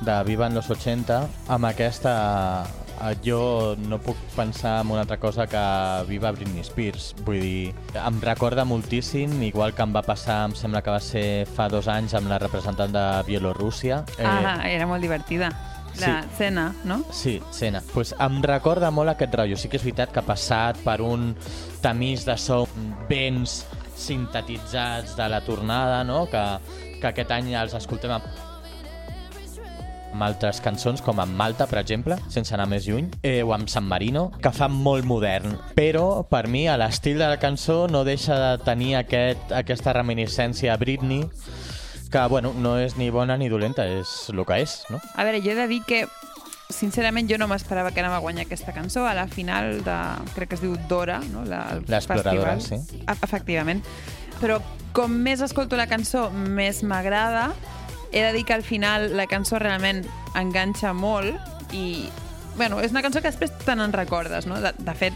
de 0.00 0.22
Viva 0.24 0.46
en 0.46 0.54
los 0.54 0.70
80, 0.70 1.28
amb 1.48 1.64
aquesta 1.64 2.66
jo 3.24 3.74
no 3.88 3.98
puc 4.02 4.16
pensar 4.36 4.80
en 4.82 4.90
una 4.90 5.02
altra 5.02 5.18
cosa 5.18 5.46
que 5.46 5.62
Viva 6.08 6.32
Britney 6.32 6.62
Spears. 6.64 7.12
Vull 7.26 7.40
dir, 7.40 7.74
em 7.98 8.20
recorda 8.22 8.64
moltíssim, 8.64 9.40
igual 9.42 9.74
que 9.74 9.82
em 9.82 9.92
va 9.94 10.04
passar, 10.06 10.44
em 10.48 10.56
sembla 10.58 10.82
que 10.82 10.94
va 10.94 11.00
ser 11.02 11.26
fa 11.56 11.68
dos 11.72 11.88
anys 11.88 12.14
amb 12.18 12.30
la 12.30 12.38
representant 12.42 12.94
de 12.94 13.04
Bielorússia. 13.26 14.04
Eh... 14.18 14.26
Ah, 14.26 14.60
era 14.68 14.86
molt 14.86 15.02
divertida. 15.02 15.52
La 16.00 16.22
sí. 16.22 16.28
cena, 16.38 16.74
no? 16.84 17.02
Sí, 17.12 17.42
Sena. 17.50 17.82
Pues 17.92 18.14
em 18.16 18.40
recorda 18.42 18.90
molt 18.90 19.12
aquest 19.12 19.34
rotllo. 19.36 19.58
Sí 19.60 19.68
que 19.68 19.76
és 19.76 19.84
veritat 19.84 20.12
que 20.12 20.22
ha 20.22 20.24
passat 20.24 20.78
per 20.86 21.02
un 21.04 21.34
tamís 21.84 22.24
de 22.24 22.38
so 22.40 22.62
vents 23.10 23.60
sintetitzats 24.02 25.16
de 25.18 25.28
la 25.28 25.42
tornada, 25.44 26.02
no? 26.04 26.24
que, 26.32 26.42
que 27.00 27.12
aquest 27.12 27.36
any 27.36 27.52
els 27.58 27.76
escoltem 27.76 28.16
amb 28.16 28.51
amb 30.12 30.22
altres 30.26 30.60
cançons, 30.60 31.00
com 31.02 31.20
amb 31.22 31.34
Malta, 31.36 31.66
per 31.66 31.80
exemple, 31.80 32.18
sense 32.32 32.52
anar 32.54 32.66
més 32.70 32.86
lluny, 32.86 33.08
eh, 33.22 33.42
o 33.42 33.52
amb 33.56 33.68
San 33.72 33.84
Marino, 33.88 34.30
que 34.42 34.52
fa 34.52 34.68
molt 34.68 35.04
modern. 35.08 35.56
Però, 35.74 36.22
per 36.28 36.46
mi, 36.52 36.66
a 36.68 36.76
l'estil 36.80 37.18
de 37.18 37.28
la 37.28 37.38
cançó 37.40 37.86
no 37.88 38.04
deixa 38.04 38.36
de 38.38 38.64
tenir 38.64 38.94
aquest, 39.00 39.52
aquesta 39.56 39.94
reminiscència 39.96 40.74
a 40.74 40.76
Britney, 40.76 41.24
que, 42.12 42.26
bueno, 42.28 42.52
no 42.52 42.76
és 42.78 42.98
ni 43.00 43.08
bona 43.10 43.38
ni 43.40 43.48
dolenta, 43.48 43.86
és 43.88 44.28
el 44.28 44.44
que 44.44 44.60
és, 44.60 44.82
no? 44.92 45.00
A 45.16 45.24
veure, 45.24 45.40
jo 45.40 45.54
he 45.54 45.56
de 45.56 45.66
dir 45.70 45.80
que 45.88 46.04
sincerament 46.72 47.28
jo 47.28 47.36
no 47.40 47.48
m'esperava 47.48 47.90
que 47.92 48.00
anava 48.00 48.16
a 48.16 48.24
guanyar 48.24 48.46
aquesta 48.46 48.72
cançó 48.72 49.06
a 49.06 49.14
la 49.16 49.26
final 49.28 49.82
de, 49.84 49.96
crec 50.34 50.52
que 50.52 50.56
es 50.56 50.62
diu 50.64 50.76
Dora, 50.88 51.20
no? 51.32 51.44
L'exploradora, 51.44 52.58
sí. 52.60 52.76
E- 53.00 53.18
Efectivament. 53.22 53.82
Però 54.40 54.58
com 54.92 55.12
més 55.24 55.40
escolto 55.44 55.76
la 55.76 55.86
cançó, 55.88 56.30
més 56.32 56.82
m'agrada 56.82 57.50
He 58.12 58.22
de 58.22 58.32
dir 58.32 58.44
que 58.44 58.52
al 58.54 58.62
final 58.62 59.16
la 59.16 59.26
cançó 59.26 59.58
realment 59.58 60.04
enganxa 60.36 60.92
molt 60.92 61.36
i, 61.72 62.08
bueno, 62.56 62.80
és 62.84 62.92
una 62.92 63.02
cançó 63.02 63.22
que 63.22 63.30
després 63.32 63.52
te 63.64 63.74
n'en 63.76 63.92
recordes, 63.92 64.46
no? 64.46 64.60
De, 64.60 64.72
de 64.76 64.94
fet, 64.94 65.14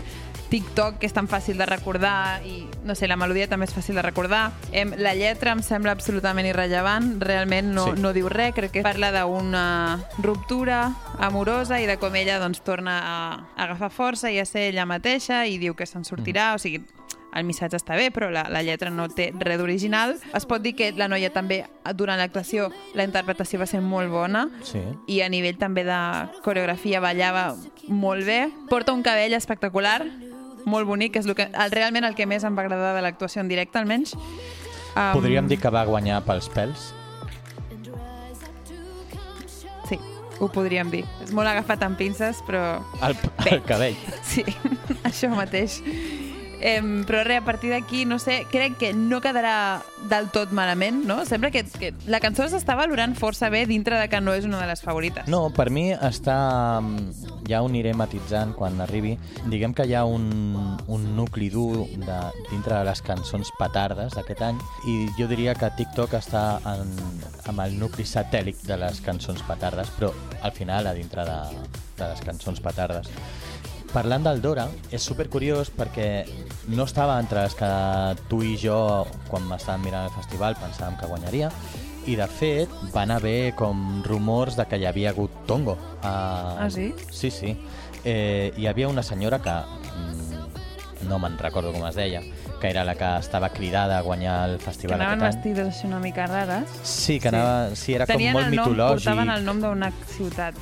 TikTok, 0.48 1.00
que 1.02 1.08
és 1.08 1.12
tan 1.12 1.26
fàcil 1.26 1.58
de 1.58 1.66
recordar 1.66 2.40
i, 2.46 2.60
no 2.86 2.94
sé, 2.94 3.08
la 3.10 3.16
melodia 3.18 3.48
també 3.50 3.66
és 3.66 3.74
fàcil 3.74 3.96
de 3.98 4.02
recordar. 4.06 4.52
Em, 4.70 4.92
la 5.02 5.12
lletra 5.18 5.50
em 5.52 5.60
sembla 5.66 5.90
absolutament 5.96 6.46
irrellevant, 6.46 7.16
realment 7.20 7.72
no, 7.74 7.88
Sí. 7.90 8.00
no 8.00 8.12
diu 8.14 8.28
res, 8.30 8.54
crec 8.54 8.70
que 8.78 8.82
parla 8.86 9.10
d'una 9.10 9.98
ruptura 10.22 10.92
amorosa 11.18 11.80
i 11.82 11.86
de 11.90 11.96
com 11.98 12.14
ella 12.14 12.38
doncs, 12.38 12.62
torna 12.62 12.94
a 13.02 13.16
agafar 13.56 13.90
força 13.90 14.30
i 14.30 14.38
a 14.38 14.46
ser 14.46 14.68
ella 14.70 14.86
mateixa 14.86 15.44
i 15.50 15.58
diu 15.58 15.74
que 15.74 15.84
se'n 15.86 16.04
sortirà, 16.06 16.54
o 16.54 16.58
sigui, 16.62 16.80
el 17.36 17.44
missatge 17.44 17.76
està 17.76 17.96
bé, 17.98 18.08
però 18.10 18.30
la, 18.32 18.46
la 18.50 18.62
lletra 18.64 18.90
no 18.90 19.06
té 19.12 19.30
res 19.38 19.58
d'original. 19.60 20.16
Es 20.34 20.46
pot 20.48 20.62
dir 20.64 20.74
que 20.78 20.90
la 20.96 21.08
noia 21.08 21.28
també, 21.34 21.62
durant 21.94 22.18
l'actuació, 22.18 22.70
la 22.96 23.04
interpretació 23.04 23.60
va 23.60 23.66
ser 23.70 23.80
molt 23.84 24.10
bona 24.10 24.46
Sí. 24.64 24.80
i 25.06 25.20
a 25.20 25.28
nivell 25.28 25.58
també 25.60 25.84
de 25.84 25.98
coreografia 26.42 27.00
ballava 27.00 27.54
molt 27.88 28.24
bé. 28.26 28.48
Porta 28.70 28.92
un 28.96 29.02
cabell 29.06 29.34
espectacular, 29.36 30.00
molt 30.66 30.86
bonic, 30.88 31.12
que 31.14 31.20
és 31.20 31.26
el 31.30 31.34
que, 31.38 31.46
el, 31.52 31.70
realment 31.70 32.04
el 32.08 32.14
que 32.18 32.26
més 32.26 32.42
em 32.44 32.56
va 32.56 32.62
agradar 32.64 32.94
de 32.96 33.02
l'actuació 33.04 33.40
en 33.44 33.48
directe, 33.48 33.78
almenys. 33.78 34.16
Um, 34.96 35.12
Podríem 35.12 35.46
dir 35.46 35.60
que 35.60 35.68
va 35.70 35.84
guanyar 35.84 36.22
pels 36.24 36.48
pèls? 36.50 36.90
Sí, 39.88 39.98
ho 40.40 40.48
podríem 40.50 40.90
dir. 40.90 41.04
És 41.22 41.30
molt 41.36 41.48
agafat 41.50 41.82
amb 41.86 41.98
pinces, 42.00 42.40
però 42.46 42.80
El, 43.06 43.14
Bé. 43.44 43.50
el 43.56 43.62
cabell. 43.68 43.96
sí, 44.26 44.42
això 45.06 45.30
mateix. 45.36 45.78
Em, 46.60 47.04
però 47.04 47.22
res, 47.26 47.42
a 47.42 47.44
partir 47.44 47.70
d'aquí, 47.70 48.04
no 48.08 48.18
sé, 48.18 48.44
crec 48.50 48.78
que 48.80 48.92
no 48.96 49.20
quedarà 49.20 49.82
del 50.10 50.30
tot 50.32 50.52
malament, 50.56 51.02
no? 51.04 51.18
Sembla 51.28 51.50
que, 51.52 51.64
que 51.64 51.92
la 52.08 52.20
cançó 52.20 52.46
s'està 52.48 52.76
valorant 52.78 53.14
força 53.18 53.50
bé 53.52 53.66
dintre 53.68 53.98
de 54.00 54.08
que 54.08 54.20
no 54.20 54.32
és 54.32 54.46
una 54.48 54.60
de 54.62 54.68
les 54.70 54.82
favorites. 54.82 55.28
No, 55.28 55.50
per 55.50 55.68
mi 55.70 55.90
està... 55.92 56.80
mm, 56.80 57.34
Ja 57.46 57.60
ho 57.62 57.68
aniré 57.68 57.92
matitzant 57.94 58.56
quan 58.58 58.80
arribi. 58.82 59.12
Diguem 59.46 59.70
que 59.76 59.84
hi 59.86 59.92
ha 59.94 60.00
un, 60.04 60.24
un 60.90 61.04
nucli 61.14 61.46
dur 61.52 61.84
de, 61.86 62.16
dintre 62.50 62.74
de 62.74 62.84
les 62.88 63.02
cançons 63.06 63.52
petardes 63.58 64.16
d'aquest 64.16 64.42
any 64.42 64.58
i 64.90 64.96
jo 65.14 65.28
diria 65.30 65.54
que 65.54 65.70
TikTok 65.78 66.16
està 66.18 66.58
en, 66.72 66.90
amb 67.46 67.62
el 67.62 67.78
nucli 67.78 68.02
satèl·lic 68.02 68.64
de 68.66 68.80
les 68.82 68.98
cançons 69.04 69.44
petardes, 69.46 69.92
però 69.94 70.10
al 70.42 70.56
final 70.58 70.90
a 70.90 70.94
dintre 70.98 71.22
de, 71.28 71.38
de 72.00 72.10
les 72.10 72.24
cançons 72.26 72.58
petardes. 72.64 73.12
Parlant 73.92 74.24
del 74.26 74.42
Dora, 74.44 74.66
és 74.92 75.00
super 75.02 75.28
curiós 75.32 75.70
perquè 75.72 76.26
no 76.68 76.84
estava 76.84 77.18
entre 77.22 77.42
les 77.46 77.54
que 77.56 77.68
tu 78.28 78.42
i 78.44 78.56
jo, 78.60 79.06
quan 79.30 79.46
estàvem 79.56 79.86
mirant 79.88 80.08
el 80.10 80.14
festival, 80.16 80.56
pensàvem 80.60 80.98
que 81.00 81.08
guanyaria, 81.08 81.50
i 82.06 82.14
de 82.18 82.26
fet 82.30 82.70
van 82.92 83.10
haver 83.10 83.54
com 83.58 84.02
rumors 84.06 84.56
de 84.58 84.66
que 84.68 84.78
hi 84.78 84.84
havia 84.86 85.10
hagut 85.14 85.32
tongo. 85.48 85.78
Uh, 86.02 86.66
Ah, 86.66 86.68
sí? 86.70 86.92
Sí, 87.10 87.30
sí. 87.30 87.56
Eh, 88.04 88.52
hi 88.56 88.66
havia 88.70 88.88
una 88.88 89.02
senyora 89.02 89.40
que, 89.42 89.50
mm, 89.50 91.08
no 91.08 91.18
me'n 91.18 91.38
recordo 91.38 91.72
com 91.72 91.86
es 91.88 91.94
deia, 91.96 92.20
que 92.60 92.68
era 92.70 92.84
la 92.84 92.94
que 92.94 93.16
estava 93.18 93.48
cridada 93.50 93.98
a 93.98 94.02
guanyar 94.02 94.50
el 94.50 94.58
que 94.58 94.64
festival 94.64 95.00
anaven 95.00 95.22
aquest 95.24 95.38
any. 95.38 95.42
vestides 95.54 95.74
així 95.74 95.86
una 95.86 95.98
mica 96.00 96.26
rares. 96.26 96.68
Sí, 96.84 97.18
que 97.18 97.28
Sí. 97.30 97.34
anava, 97.34 97.74
sí, 97.74 97.94
era 97.94 98.06
Tenien 98.06 98.32
com 98.32 98.42
molt 98.42 98.52
el 98.52 98.56
nom, 98.56 98.66
mitològic. 98.68 99.04
portaven 99.04 99.30
el 99.30 99.44
nom 99.44 99.60
d'una 99.60 99.92
ciutat 100.06 100.54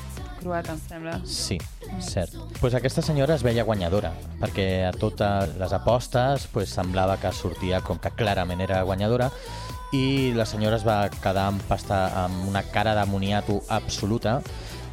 croata, 0.44 0.74
em 0.76 0.80
sembla. 0.87 1.16
Sí, 1.24 1.57
cert. 2.04 2.35
Pues 2.61 2.76
aquesta 2.76 3.02
senyora 3.02 3.35
es 3.35 3.42
veia 3.42 3.64
guanyadora, 3.66 4.12
perquè 4.42 4.85
a 4.87 4.92
totes 4.92 5.57
les 5.59 5.72
apostes 5.72 6.46
pues, 6.52 6.68
semblava 6.70 7.16
que 7.18 7.33
sortia 7.33 7.80
com 7.83 7.98
que 7.98 8.12
clarament 8.14 8.61
era 8.64 8.83
guanyadora 8.85 9.30
i 9.94 10.33
la 10.35 10.44
senyora 10.46 10.76
es 10.76 10.85
va 10.87 11.09
quedar 11.12 11.48
amb, 11.52 11.62
pasta, 11.68 12.04
amb 12.24 12.48
una 12.48 12.62
cara 12.74 12.94
de 12.98 13.04
moniato 13.07 13.61
absoluta 13.70 14.40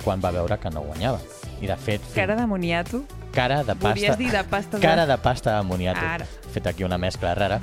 quan 0.04 0.22
va 0.22 0.32
veure 0.34 0.58
que 0.62 0.70
no 0.74 0.82
guanyava. 0.86 1.20
I 1.62 1.68
de 1.70 1.78
fet... 1.78 2.02
Cara 2.16 2.36
de 2.36 2.46
moniato. 2.50 3.04
cara 3.32 3.64
de 3.64 3.74
pasta... 3.76 3.94
Volies 3.96 4.18
dir 4.18 4.32
de 4.32 4.44
pasta 4.44 4.78
de- 4.78 4.82
Cara 4.84 5.06
de 5.06 5.18
pasta 5.18 5.58
de 5.58 5.64
moniato. 5.64 6.02
Ara. 6.02 6.26
Fet 6.54 6.68
aquí 6.68 6.84
una 6.84 6.98
mescla 6.98 7.34
rara. 7.36 7.60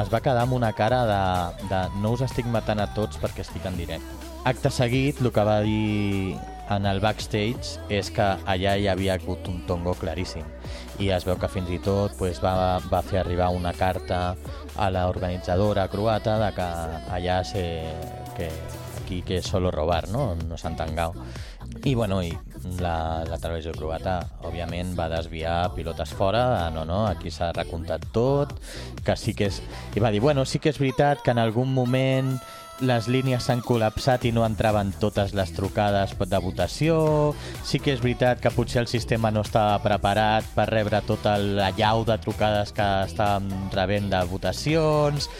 Es 0.00 0.08
va 0.12 0.20
quedar 0.20 0.42
amb 0.42 0.56
una 0.56 0.72
cara 0.74 1.04
de, 1.06 1.66
de 1.70 1.82
no 2.02 2.10
us 2.16 2.24
estic 2.26 2.46
matant 2.50 2.80
a 2.82 2.88
tots 2.96 3.20
perquè 3.22 3.44
estic 3.44 3.64
en 3.68 3.76
directe. 3.78 4.30
Acte 4.44 4.72
seguit, 4.74 5.20
el 5.22 5.30
que 5.32 5.44
va 5.46 5.60
dir 5.64 6.34
en 6.72 6.86
el 6.86 7.00
backstage 7.04 7.76
és 7.92 8.10
que 8.14 8.26
allà 8.48 8.76
hi 8.78 8.88
havia 8.88 9.18
hagut 9.18 9.48
un 9.52 9.60
tongo 9.68 9.94
claríssim 10.00 10.46
i 11.02 11.10
es 11.10 11.26
veu 11.26 11.36
que 11.40 11.50
fins 11.50 11.70
i 11.74 11.80
tot 11.82 12.14
pues, 12.18 12.40
va, 12.42 12.78
va 12.90 13.02
fer 13.02 13.20
arribar 13.20 13.50
una 13.52 13.74
carta 13.74 14.36
a 14.76 14.90
l'organitzadora 14.90 15.88
croata 15.92 16.38
de 16.40 16.50
que 16.56 16.70
allà 17.18 17.42
se, 17.44 17.64
que 18.36 18.50
aquí 19.04 19.22
que 19.22 19.42
solo 19.42 19.70
robar, 19.70 20.08
no? 20.08 20.34
No 20.34 20.56
s'han 20.56 20.76
tangat. 20.76 21.12
I, 21.84 21.94
bueno, 21.94 22.22
i 22.22 22.32
la, 22.80 23.24
la 23.28 23.38
televisió 23.40 23.74
croata, 23.76 24.16
òbviament, 24.46 24.94
va 24.96 25.10
desviar 25.12 25.74
pilotes 25.74 26.14
fora, 26.16 26.70
no, 26.72 26.84
no, 26.88 27.04
aquí 27.06 27.32
s'ha 27.32 27.52
recomptat 27.52 28.08
tot, 28.14 28.54
que 29.04 29.16
sí 29.20 29.34
que 29.36 29.50
és... 29.50 29.60
I 29.94 30.00
va 30.00 30.12
dir, 30.14 30.22
bueno, 30.24 30.46
sí 30.48 30.60
que 30.62 30.72
és 30.72 30.80
veritat 30.80 31.24
que 31.24 31.34
en 31.34 31.42
algun 31.42 31.74
moment 31.74 32.36
les 32.82 33.06
línies 33.06 33.46
s'han 33.46 33.62
col·lapsat 33.62 34.24
i 34.26 34.32
no 34.34 34.44
entraven 34.46 34.92
totes 35.00 35.34
les 35.36 35.52
trucades 35.54 36.14
de 36.18 36.40
votació, 36.42 36.96
sí 37.62 37.78
que 37.78 37.94
és 37.94 38.02
veritat 38.02 38.40
que 38.42 38.50
potser 38.54 38.82
el 38.82 38.88
sistema 38.90 39.30
no 39.30 39.44
estava 39.46 39.78
preparat 39.84 40.48
per 40.56 40.66
rebre 40.70 41.00
tota 41.06 41.36
la 41.38 41.70
llau 41.78 42.04
de 42.04 42.18
trucades 42.18 42.72
que 42.74 42.88
estàvem 43.06 43.50
rebent 43.74 44.10
de 44.10 44.24
votacions, 44.30 45.30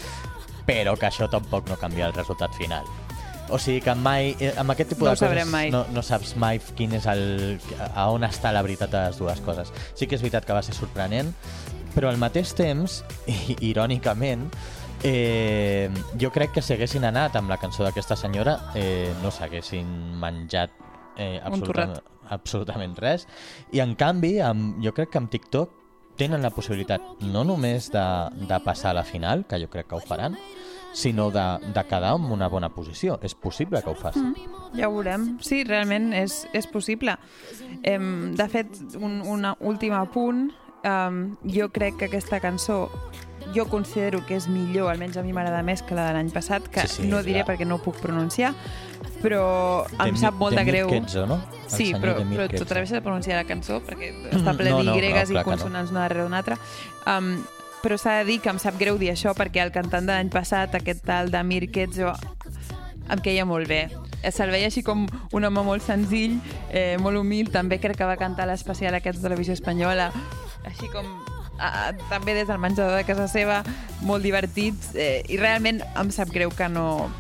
però 0.66 0.94
que 0.96 1.10
això 1.10 1.28
tampoc 1.30 1.68
no 1.68 1.80
canvia 1.80 2.06
el 2.06 2.14
resultat 2.14 2.54
final. 2.54 2.86
O 3.52 3.58
sigui 3.60 3.82
que 3.84 3.92
mai, 3.94 4.32
eh, 4.40 4.54
amb 4.56 4.72
aquest 4.72 4.94
tipus 4.94 5.04
No 5.04 5.12
de 5.12 5.20
coses 5.20 5.50
mai. 5.50 5.70
No, 5.70 5.84
no 5.92 6.02
saps 6.02 6.32
mai 6.40 6.60
quin 6.76 6.94
és 6.96 7.04
el, 7.10 7.58
a 7.92 8.06
on 8.10 8.24
està 8.24 8.54
la 8.54 8.62
veritat 8.64 8.90
de 8.90 9.02
les 9.04 9.18
dues 9.20 9.42
coses. 9.44 9.72
Sí 9.94 10.08
que 10.08 10.16
és 10.16 10.24
veritat 10.24 10.46
que 10.48 10.56
va 10.56 10.62
ser 10.64 10.72
sorprenent, 10.72 11.34
però 11.94 12.08
al 12.08 12.16
mateix 12.18 12.54
temps, 12.56 13.02
i, 13.28 13.56
irònicament, 13.72 14.48
eh, 15.04 15.90
jo 16.20 16.32
crec 16.32 16.56
que 16.56 16.62
si 16.64 16.74
haguessin 16.74 17.04
anat 17.04 17.36
amb 17.36 17.52
la 17.52 17.60
cançó 17.60 17.84
d'aquesta 17.84 18.16
senyora 18.16 18.56
eh, 18.74 19.12
no 19.22 19.30
s'haguessin 19.30 19.86
menjat 20.18 20.72
eh, 21.20 21.38
absolutament, 21.44 22.00
absolutament 22.32 22.98
res. 22.98 23.28
I 23.76 23.84
en 23.84 23.94
canvi, 24.00 24.38
amb, 24.42 24.80
jo 24.82 24.94
crec 24.96 25.12
que 25.12 25.20
amb 25.20 25.30
TikTok 25.30 25.80
tenen 26.18 26.42
la 26.42 26.50
possibilitat 26.54 27.02
no 27.26 27.44
només 27.44 27.90
de, 27.92 28.04
de 28.48 28.60
passar 28.64 28.92
a 28.94 29.00
la 29.00 29.04
final, 29.04 29.44
que 29.50 29.60
jo 29.60 29.68
crec 29.70 29.90
que 29.90 29.98
ho 29.98 30.02
faran, 30.02 30.38
sinó 30.94 31.30
de, 31.34 31.44
de 31.74 31.84
quedar 31.84 32.14
en 32.16 32.30
una 32.32 32.48
bona 32.48 32.70
posició. 32.72 33.18
És 33.22 33.34
possible 33.34 33.82
que 33.82 33.90
ho 33.90 33.98
facin. 33.98 34.30
Mm. 34.32 34.78
Ja 34.78 34.88
ho 34.88 34.94
veurem. 34.94 35.34
Sí, 35.42 35.64
realment 35.66 36.12
és, 36.16 36.44
és 36.54 36.70
possible. 36.70 37.18
Em, 37.82 38.32
de 38.38 38.46
fet, 38.48 38.78
un, 38.96 39.20
un 39.26 39.50
últim 39.60 39.94
apunt. 39.98 40.46
Um, 40.84 41.38
jo 41.48 41.70
crec 41.72 41.96
que 41.96 42.10
aquesta 42.10 42.42
cançó 42.44 42.90
jo 43.54 43.66
considero 43.68 44.24
que 44.26 44.36
és 44.36 44.48
millor, 44.48 44.90
almenys 44.90 45.16
a 45.16 45.22
mi 45.22 45.32
m'agrada 45.32 45.62
més 45.62 45.82
que 45.82 45.94
la 45.94 46.06
de 46.08 46.14
l'any 46.14 46.30
passat, 46.32 46.66
que 46.68 46.86
Sí, 46.88 47.02
sí, 47.02 47.08
no 47.08 47.22
diré 47.22 47.42
clar. 47.44 47.52
perquè 47.56 47.66
no 47.66 47.76
ho 47.76 47.82
puc 47.82 47.96
pronunciar, 48.00 48.54
però 49.22 49.84
em 49.98 50.14
De 50.14 50.20
sap 50.20 50.34
Mi- 50.34 50.40
molt 50.40 50.56
de, 50.56 50.64
de 50.64 50.70
greu. 50.70 50.88
Mirkezzo, 50.90 51.26
no? 51.26 51.34
El 51.64 51.70
Sí, 51.70 51.92
però, 51.94 52.14
però 52.16 52.48
t'atreveixes 52.48 52.98
a 52.98 53.00
pronunciar 53.02 53.36
la 53.42 53.44
cançó 53.48 53.80
perquè 53.84 54.12
està 54.32 54.56
ple 54.56 54.70
No, 54.70 54.78
no, 54.78 54.82
no, 54.84 54.94
d'Y 54.94 55.00
clar 55.00 55.30
i 55.30 55.34
que 55.34 55.38
no. 55.40 55.44
consonants 55.44 55.90
una 55.90 56.00
darrere 56.06 56.26
una 56.26 56.38
altra. 56.38 56.58
Um, 57.06 57.42
però 57.82 57.98
s'ha 57.98 58.18
de 58.20 58.24
dir 58.24 58.40
que 58.40 58.48
em 58.48 58.58
sap 58.58 58.78
greu 58.80 58.96
dir 58.98 59.10
això 59.12 59.34
perquè 59.36 59.60
el 59.62 59.70
cantant 59.72 60.06
de 60.06 60.12
l'any 60.14 60.30
passat, 60.30 60.74
aquest 60.74 61.04
tal 61.04 61.30
de 61.30 61.42
Mirkezzo, 61.44 62.12
em 63.10 63.20
queia 63.20 63.44
molt 63.44 63.68
bé. 63.68 63.90
Se'l 64.32 64.48
veia 64.50 64.66
així 64.70 64.82
com 64.82 65.06
un 65.32 65.44
home 65.44 65.62
molt 65.62 65.82
senzill, 65.84 66.38
eh, 66.72 66.96
molt 66.98 67.18
humil, 67.20 67.50
també 67.52 67.78
crec 67.78 67.98
que 67.98 68.04
va 68.08 68.16
cantar 68.16 68.46
l'especial 68.48 68.94
aquest 68.94 69.18
de 69.20 69.22
televisió 69.28 69.52
espanyola, 69.52 70.10
així 70.64 70.88
com 70.88 71.04
també 72.10 72.34
des 72.34 72.48
del 72.48 72.58
menjador 72.58 72.96
de 72.96 73.04
casa 73.04 73.28
seva, 73.28 73.62
molt 74.02 74.22
divertits, 74.24 74.94
eh, 74.94 75.22
i 75.28 75.36
realment 75.40 75.82
em 75.96 76.10
sap 76.14 76.30
greu 76.34 76.50
que 76.54 76.68
no, 76.68 77.10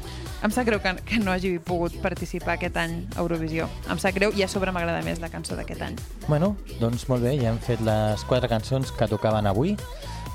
em 0.44 0.50
sap 0.52 0.66
greu 0.68 0.80
que, 0.84 0.94
que 1.08 1.18
no 1.22 1.32
hagi 1.32 1.58
pogut 1.58 1.94
participar 2.02 2.58
aquest 2.58 2.76
any 2.76 2.98
a 3.16 3.20
Eurovisió. 3.22 3.68
Em 3.90 3.98
sap 3.98 4.14
greu 4.16 4.32
i 4.36 4.42
a 4.44 4.48
sobre 4.48 4.72
m'agrada 4.72 5.00
més 5.06 5.20
la 5.22 5.30
cançó 5.32 5.56
d'aquest 5.56 5.82
any. 5.82 5.96
Bueno, 6.28 6.54
doncs 6.80 7.06
molt 7.08 7.24
bé, 7.24 7.36
ja 7.40 7.48
hem 7.52 7.58
fet 7.64 7.80
les 7.80 8.24
quatre 8.28 8.48
cançons 8.52 8.92
que 8.92 9.08
tocaven 9.08 9.46
avui. 9.46 9.76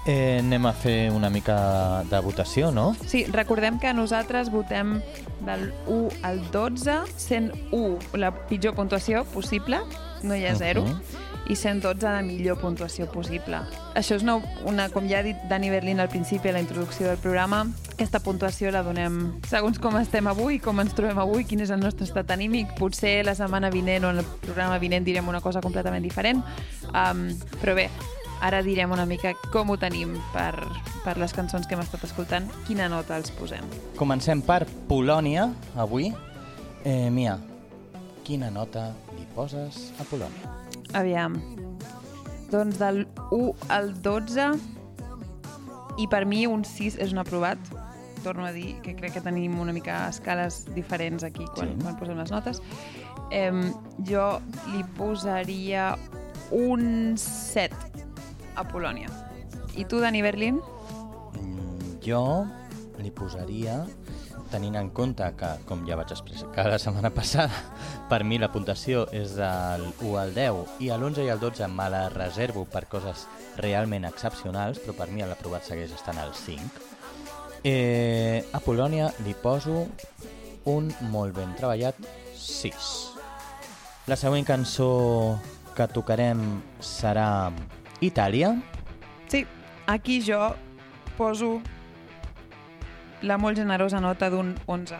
Eh, 0.07 0.39
anem 0.39 0.65
a 0.65 0.71
fer 0.73 1.11
una 1.11 1.29
mica 1.29 2.01
de 2.09 2.19
votació, 2.23 2.71
no? 2.71 2.95
Sí, 3.05 3.25
recordem 3.29 3.77
que 3.83 3.91
nosaltres 3.93 4.49
votem 4.49 5.01
del 5.45 5.67
1 5.85 6.07
al 6.23 6.39
12, 6.51 6.95
sent 7.19 7.51
1 7.75 8.17
la 8.17 8.31
pitjor 8.47 8.73
puntuació 8.79 9.25
possible, 9.35 9.81
no 10.23 10.35
hi 10.39 10.45
ha 10.47 10.55
0, 10.55 10.85
Mhm. 10.87 11.27
I 11.49 11.57
112 11.57 12.05
la 12.05 12.21
millor 12.21 12.59
puntuació 12.61 13.09
possible. 13.11 13.59
Això 13.97 14.15
és 14.15 14.23
una, 14.23 14.37
una 14.69 14.87
com 14.93 15.09
ja 15.09 15.19
ha 15.19 15.25
dit 15.25 15.37
Dani 15.49 15.71
Berlin 15.73 15.99
al 15.99 16.11
principi 16.13 16.51
a 16.51 16.55
la 16.55 16.61
introducció 16.61 17.09
del 17.09 17.17
programa, 17.17 17.65
aquesta 17.99 18.21
puntuació 18.23 18.69
la 18.71 18.79
donem 18.85 19.17
segons 19.49 19.75
com 19.81 19.97
estem 19.99 20.29
avui, 20.31 20.61
com 20.63 20.77
ens 20.79 20.93
trobem 20.95 21.17
avui, 21.19 21.43
quin 21.43 21.65
és 21.65 21.73
el 21.73 21.81
nostre 21.81 22.05
estat 22.07 22.31
anímic. 22.31 22.71
Potser 22.77 23.25
la 23.27 23.33
setmana 23.35 23.67
vinent 23.73 24.05
o 24.07 24.13
en 24.13 24.21
el 24.21 24.29
programa 24.45 24.77
vinent 24.79 25.03
direm 25.03 25.27
una 25.27 25.41
cosa 25.43 25.59
completament 25.59 26.05
diferent. 26.05 26.39
Um, 26.93 27.25
però 27.59 27.75
bé, 27.75 27.89
ara 28.39 28.61
direm 28.63 28.93
una 28.95 29.03
mica 29.09 29.33
com 29.51 29.73
ho 29.73 29.77
tenim 29.81 30.15
per, 30.31 30.53
per 31.03 31.17
les 31.19 31.35
cançons 31.35 31.67
que 31.67 31.75
hem 31.75 31.83
estat 31.83 32.07
escoltant. 32.07 32.47
Quina 32.69 32.87
nota 32.87 33.19
els 33.19 33.33
posem? 33.35 33.67
Comencem 33.99 34.45
per 34.47 34.61
Polònia, 34.87 35.49
avui. 35.75 36.13
Eh, 36.87 37.09
Mia, 37.11 37.35
quina 38.23 38.47
nota 38.53 38.93
li 39.17 39.27
poses 39.35 39.89
a 39.99 40.07
Polònia? 40.07 40.58
Aviam. 40.93 41.35
Doncs 42.49 42.79
del 42.79 43.07
1 43.31 43.53
al 43.69 43.93
12 44.01 44.49
i 45.99 46.07
per 46.09 46.23
mi 46.25 46.45
un 46.47 46.63
6 46.65 46.97
és 46.97 47.11
un 47.13 47.19
aprovat. 47.21 47.57
Torno 48.23 48.43
a 48.45 48.51
dir 48.51 48.81
que 48.83 48.95
crec 48.97 49.13
que 49.13 49.21
tenim 49.23 49.59
una 49.59 49.71
mica 49.71 50.07
escales 50.09 50.65
diferents 50.75 51.23
aquí 51.23 51.45
quan, 51.55 51.69
Sí. 51.69 51.83
quan 51.83 51.95
posem 51.97 52.17
les 52.17 52.31
notes. 52.31 52.61
Em, 53.31 53.73
jo 54.03 54.39
li 54.73 54.83
posaria 54.97 55.95
un 56.51 57.15
7 57.17 57.75
a 58.55 58.63
Polònia. 58.67 59.07
I 59.77 59.85
tu, 59.85 59.99
Dani 59.99 60.21
Berlin? 60.21 60.59
Mm, 61.39 61.99
Jo 62.01 62.45
li 62.97 63.11
posaria, 63.11 63.85
tenint 64.51 64.75
en 64.79 64.89
compte 64.95 65.25
que, 65.37 65.49
com 65.69 65.81
ja 65.87 65.97
vaig 65.99 66.11
explicar 66.13 66.65
la 66.69 66.79
setmana 66.81 67.11
passada, 67.13 67.55
per 68.09 68.23
mi 68.27 68.39
la 68.41 68.51
puntuació 68.53 69.05
és 69.15 69.35
del 69.37 69.85
1 69.91 70.15
al 70.21 70.33
10 70.35 70.79
i 70.85 70.89
a 70.89 70.97
l'11 70.97 71.25
i 71.25 71.31
al 71.33 71.41
12 71.41 71.69
me 71.73 71.89
la 71.93 72.07
reservo 72.13 72.65
per 72.65 72.85
coses 72.91 73.27
realment 73.57 74.07
excepcionals, 74.09 74.81
però 74.83 74.97
per 74.97 75.09
mi 75.13 75.25
l'aprovat 75.25 75.67
segueix 75.67 75.93
estant 75.95 76.21
al 76.21 76.33
5. 76.33 76.87
Eh, 77.63 78.45
a 78.55 78.59
Polònia 78.63 79.09
li 79.25 79.35
poso 79.35 79.85
un 80.71 80.89
molt 81.11 81.35
ben 81.35 81.55
treballat 81.57 81.97
6. 82.39 82.91
La 84.09 84.17
següent 84.17 84.47
cançó 84.47 85.37
que 85.75 85.87
tocarem 85.93 86.39
serà 86.83 87.51
Itàlia. 88.01 88.55
Sí, 89.29 89.45
aquí 89.87 90.21
jo 90.23 90.53
poso 91.17 91.59
la 93.21 93.37
molt 93.37 93.57
generosa 93.57 93.99
nota 93.99 94.29
d'un 94.29 94.53
11. 94.67 94.99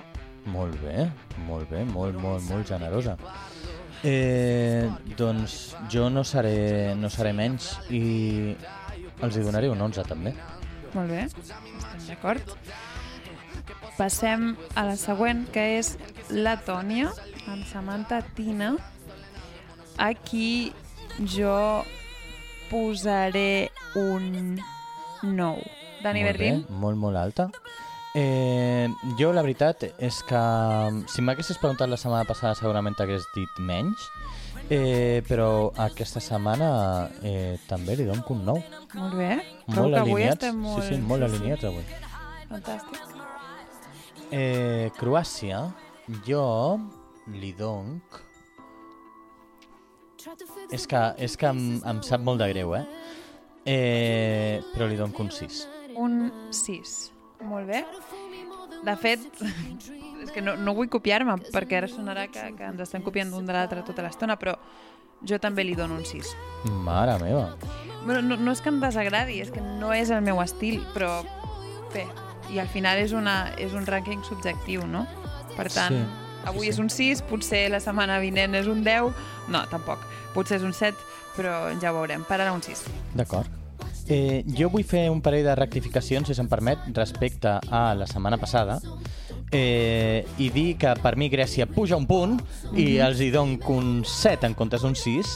Molt 0.49 0.75
bé, 0.81 1.09
molt 1.47 1.69
bé, 1.69 1.83
molt, 1.85 2.17
molt, 2.19 2.43
molt 2.49 2.67
generosa. 2.67 3.17
Eh, 4.03 4.87
doncs 5.17 5.75
jo 5.91 6.07
no 6.09 6.23
seré, 6.23 6.95
no 6.95 7.09
seré 7.11 7.33
menys 7.35 7.73
i 7.91 8.55
els 9.19 9.35
hi 9.35 9.43
donaré 9.43 9.69
un 9.69 9.81
11 9.81 10.07
també. 10.07 10.33
Molt 10.93 11.11
bé, 11.11 11.25
estem 11.27 12.05
d'acord. 12.07 12.55
Passem 13.97 14.53
a 14.79 14.85
la 14.87 14.95
següent, 14.95 15.43
que 15.51 15.65
és 15.77 15.97
Letònia, 16.31 17.11
amb 17.51 17.65
Samantha 17.67 18.21
Tina. 18.35 18.71
Aquí 19.99 20.71
jo 21.27 21.83
posaré 22.69 23.69
un 23.99 24.55
9. 25.21 25.67
Dani 25.99 26.23
molt 26.23 26.31
Berlin? 26.31 26.63
Bé, 26.63 26.79
molt, 26.79 26.97
molt 26.97 27.19
alta. 27.19 27.49
Eh, 28.15 28.89
jo 29.19 29.29
la 29.35 29.43
veritat 29.45 29.83
és 30.01 30.23
que 30.25 30.39
si 31.13 31.21
m'haguessis 31.21 31.59
preguntat 31.61 31.91
la 31.91 31.97
setmana 31.99 32.25
passada 32.25 32.57
segurament 32.57 32.95
t'hagués 32.97 33.27
dit 33.35 33.59
menys, 33.61 34.07
eh, 34.69 35.21
però 35.27 35.69
aquesta 35.77 36.21
setmana 36.23 36.69
eh, 37.21 37.59
també 37.69 37.99
li 37.99 38.07
dono 38.09 38.25
un 38.33 38.41
9. 38.47 38.63
Molt 38.95 39.13
bé. 39.19 39.29
Molt 39.75 39.99
avui 40.01 40.23
alineats, 40.25 40.49
molt... 40.57 40.81
sí, 40.81 40.95
sí, 40.95 41.03
molt 41.05 41.27
alineats 41.27 41.67
avui. 41.69 41.85
Fantàstic. 42.49 43.05
Eh, 44.31 44.89
Croàcia, 44.97 45.61
jo 46.25 46.47
li 47.37 47.53
donc... 47.53 48.25
És 50.73 50.85
que, 50.89 50.99
és 51.17 51.37
que 51.39 51.47
em, 51.47 51.61
em 51.87 52.01
sap 52.05 52.25
molt 52.25 52.41
de 52.41 52.49
greu, 52.51 52.73
eh? 52.75 52.83
eh 53.69 54.59
però 54.73 54.89
li 54.89 54.97
dono 54.99 55.15
un 55.17 55.31
6. 55.31 55.61
Un 55.95 56.19
6. 56.53 56.97
Molt 57.45 57.67
bé. 57.69 57.83
De 58.85 58.95
fet, 58.99 59.23
és 60.23 60.31
que 60.31 60.41
no, 60.43 60.55
no 60.59 60.75
vull 60.77 60.89
copiar-me, 60.91 61.35
perquè 61.53 61.79
ara 61.79 61.89
sonarà 61.91 62.27
que, 62.31 62.45
que 62.57 62.69
ens 62.69 62.85
estem 62.85 63.03
copiant 63.05 63.31
d'un 63.33 63.47
de 63.47 63.55
l'altre 63.55 63.83
tota 63.87 64.05
l'estona, 64.05 64.37
però 64.39 64.55
jo 65.27 65.39
també 65.41 65.65
li 65.65 65.75
dono 65.75 65.97
un 65.99 66.05
6. 66.07 66.31
Mare 66.85 67.17
meva. 67.23 67.49
Bueno, 68.05 68.21
no, 68.23 68.37
no 68.39 68.55
és 68.55 68.61
que 68.63 68.71
em 68.71 68.79
desagradi, 68.79 69.41
és 69.43 69.51
que 69.51 69.61
no 69.61 69.91
és 69.95 70.11
el 70.15 70.23
meu 70.23 70.39
estil, 70.43 70.79
però 70.95 71.19
bé, 71.93 72.05
i 72.53 72.59
al 72.61 72.71
final 72.71 73.01
és, 73.03 73.11
una, 73.13 73.51
és 73.59 73.75
un 73.75 73.85
rànquing 73.87 74.23
subjectiu, 74.27 74.85
no? 74.87 75.05
Per 75.57 75.67
tant, 75.73 75.99
Sí, 75.99 76.47
avui 76.47 76.69
sí, 76.69 76.71
és 76.71 76.79
sí. 76.79 76.83
un 76.85 76.89
6, 76.95 77.23
potser 77.27 77.65
la 77.73 77.83
setmana 77.83 78.21
vinent 78.23 78.55
és 78.55 78.71
un 78.71 78.83
10, 78.87 79.11
no, 79.51 79.65
tampoc, 79.71 80.07
potser 80.33 80.61
és 80.61 80.67
un 80.67 80.75
7, 80.75 80.95
però 81.35 81.65
ja 81.81 81.91
ho 81.91 81.99
veurem, 81.99 82.23
per 82.27 82.39
ara 82.39 82.55
un 82.55 82.63
6. 82.63 82.87
D'acord. 83.19 83.58
Eh, 84.09 84.43
jo 84.57 84.71
vull 84.73 84.83
fer 84.83 85.05
un 85.13 85.21
parell 85.21 85.45
de 85.45 85.53
rectificacions, 85.55 86.27
si 86.27 86.33
se'm 86.33 86.49
permet, 86.49 86.87
respecte 86.97 87.59
a 87.69 87.83
la 87.93 88.07
setmana 88.09 88.39
passada 88.41 88.79
eh, 89.51 90.25
i 90.37 90.49
dir 90.49 90.77
que 90.81 90.95
per 91.01 91.15
mi 91.17 91.29
Grècia 91.29 91.67
puja 91.69 91.97
un 91.97 92.07
punt 92.09 92.39
i 92.73 92.97
els 93.01 93.21
hi 93.21 93.29
dono 93.33 93.59
un 93.75 94.01
7 94.05 94.49
en 94.49 94.57
comptes 94.57 94.85
d'un 94.85 94.97
6 94.97 95.35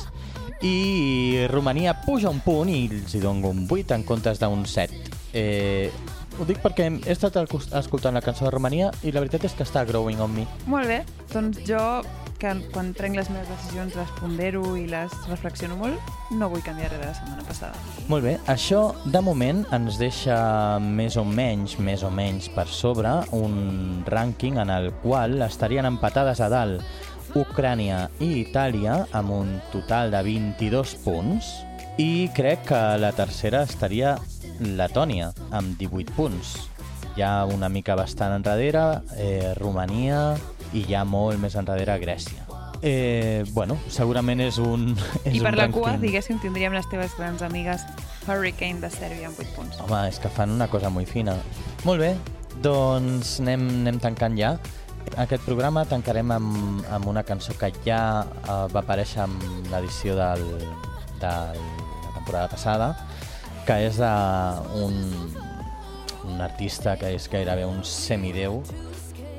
i 0.64 1.46
Romania 1.52 1.94
puja 2.06 2.32
un 2.32 2.40
punt 2.42 2.72
i 2.72 2.86
els 2.88 3.14
hi 3.14 3.22
dono 3.24 3.52
un 3.52 3.66
8 3.70 3.98
en 3.98 4.04
comptes 4.08 4.40
d'un 4.40 4.66
7. 4.66 5.02
Eh, 5.34 5.92
ho 6.40 6.46
dic 6.50 6.62
perquè 6.64 6.88
he 6.90 7.14
estat 7.14 7.38
escoltant 7.78 8.16
la 8.16 8.24
cançó 8.26 8.48
de 8.48 8.54
Romania 8.54 8.90
i 9.04 9.12
la 9.14 9.22
veritat 9.22 9.46
és 9.50 9.58
que 9.58 9.66
està 9.68 9.84
growing 9.86 10.22
on 10.24 10.34
me. 10.34 10.48
Molt 10.66 10.90
bé, 10.90 11.04
doncs 11.34 11.62
jo, 11.68 11.82
que 12.44 12.52
quan 12.74 12.92
prenc 12.98 13.16
les 13.16 13.30
meves 13.32 13.48
decisions 13.48 13.96
les 13.96 14.10
pondero 14.18 14.64
i 14.76 14.84
les 14.92 15.14
reflexiono 15.30 15.78
molt, 15.80 16.12
no 16.36 16.50
vull 16.52 16.64
canviar 16.66 16.90
res 16.92 17.00
de 17.00 17.08
la 17.08 17.16
setmana 17.16 17.46
passada. 17.48 17.80
Molt 18.12 18.28
bé, 18.28 18.34
això 18.52 18.82
de 19.08 19.22
moment 19.24 19.64
ens 19.76 20.00
deixa 20.02 20.36
més 20.84 21.16
o 21.20 21.24
menys, 21.24 21.78
més 21.80 22.04
o 22.04 22.12
menys 22.12 22.50
per 22.52 22.68
sobre, 22.68 23.14
un 23.38 24.04
rànquing 24.10 24.60
en 24.60 24.74
el 24.74 24.92
qual 25.06 25.40
estarien 25.48 25.88
empatades 25.88 26.44
a 26.44 26.52
dalt 26.52 26.84
Ucrània 27.40 28.10
i 28.22 28.44
Itàlia 28.44 29.00
amb 29.16 29.34
un 29.34 29.56
total 29.72 30.12
de 30.14 30.20
22 30.28 30.98
punts 31.06 31.48
i 32.02 32.28
crec 32.36 32.68
que 32.74 32.82
la 33.00 33.14
tercera 33.16 33.64
estaria 33.66 34.18
Letònia 34.60 35.32
amb 35.56 35.80
18 35.80 36.14
punts. 36.18 36.58
Hi 37.16 37.24
ha 37.26 37.46
una 37.46 37.70
mica 37.70 37.96
bastant 37.96 38.36
enrere, 38.36 38.84
eh, 39.18 39.54
Romania 39.58 40.36
i 40.74 40.84
ja 40.90 41.04
molt 41.06 41.40
més 41.42 41.56
enrere 41.60 41.98
Grècia. 42.02 42.46
Eh, 42.84 43.46
bueno, 43.56 43.78
segurament 43.88 44.42
és 44.44 44.58
un... 44.60 44.90
És 45.24 45.38
I 45.38 45.40
per 45.40 45.54
un 45.54 45.60
la 45.62 45.68
cua, 45.72 45.94
rànquing- 45.94 46.02
diguéssim, 46.04 46.40
tindríem 46.44 46.74
les 46.76 46.88
teves 46.92 47.14
grans 47.16 47.42
amigues 47.46 47.86
Hurricane 48.28 48.82
de 48.84 48.90
Sèrbia 48.92 49.30
amb 49.30 49.40
8 49.40 49.54
punts. 49.56 49.80
Home, 49.86 50.02
és 50.10 50.20
que 50.20 50.32
fan 50.34 50.52
una 50.52 50.68
cosa 50.68 50.92
molt 50.92 51.08
fina. 51.08 51.38
Molt 51.88 52.04
bé, 52.04 52.12
doncs 52.66 53.38
anem, 53.44 53.64
anem 53.86 54.02
tancant 54.04 54.36
ja. 54.40 54.58
Aquest 55.20 55.44
programa 55.46 55.86
tancarem 55.88 56.32
amb, 56.32 56.84
amb 56.92 57.08
una 57.12 57.24
cançó 57.28 57.56
que 57.60 57.70
ja 57.86 58.02
uh, 58.24 58.68
va 58.72 58.82
aparèixer 58.84 59.24
en 59.28 59.34
l'edició 59.72 60.16
de 60.16 60.30
la 61.22 61.34
temporada 62.16 62.48
passada, 62.52 62.94
que 63.68 63.80
és 63.88 64.00
d'un 64.00 64.96
un 66.24 66.40
artista 66.42 66.96
que 66.96 67.10
és 67.16 67.28
gairebé 67.32 67.66
un 67.68 67.84
semideu. 67.84 68.62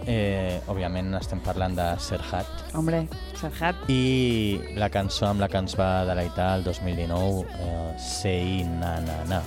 Eh, 0.07 0.61
òbviament 0.69 1.15
estem 1.17 1.41
parlant 1.45 1.75
de 1.77 1.87
Serhat, 2.03 2.49
Hombre, 2.77 3.05
Serhat, 3.41 3.87
i 3.89 4.61
la 4.77 4.91
cançó 4.93 5.29
amb 5.31 5.41
la 5.41 5.49
que 5.49 5.61
ens 5.63 5.77
va 5.81 6.05
deleitar 6.09 6.55
el 6.59 6.67
2019, 6.67 7.45
eh, 7.61 7.95
Sei 7.99 8.65
na 8.69 8.99
na 9.05 9.23
na. 9.31 9.41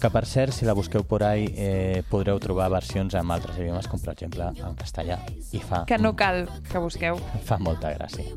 Que 0.00 0.10
per 0.12 0.26
cert, 0.28 0.52
si 0.52 0.66
la 0.68 0.74
busqueu 0.76 1.06
por 1.08 1.24
ahí, 1.24 1.46
eh, 1.56 2.02
podreu 2.10 2.38
trobar 2.38 2.68
versions 2.70 3.14
en 3.16 3.30
altres 3.32 3.56
idiomes, 3.56 3.88
com 3.88 4.00
per 4.00 4.12
exemple 4.12 4.50
en 4.52 4.76
castellà. 4.76 5.18
I 5.56 5.60
fa, 5.64 5.84
que 5.88 5.98
no 5.98 6.14
cal 6.14 6.44
que 6.70 6.78
busqueu. 6.78 7.18
fa 7.48 7.58
molta 7.58 7.94
gràcia. 7.96 8.28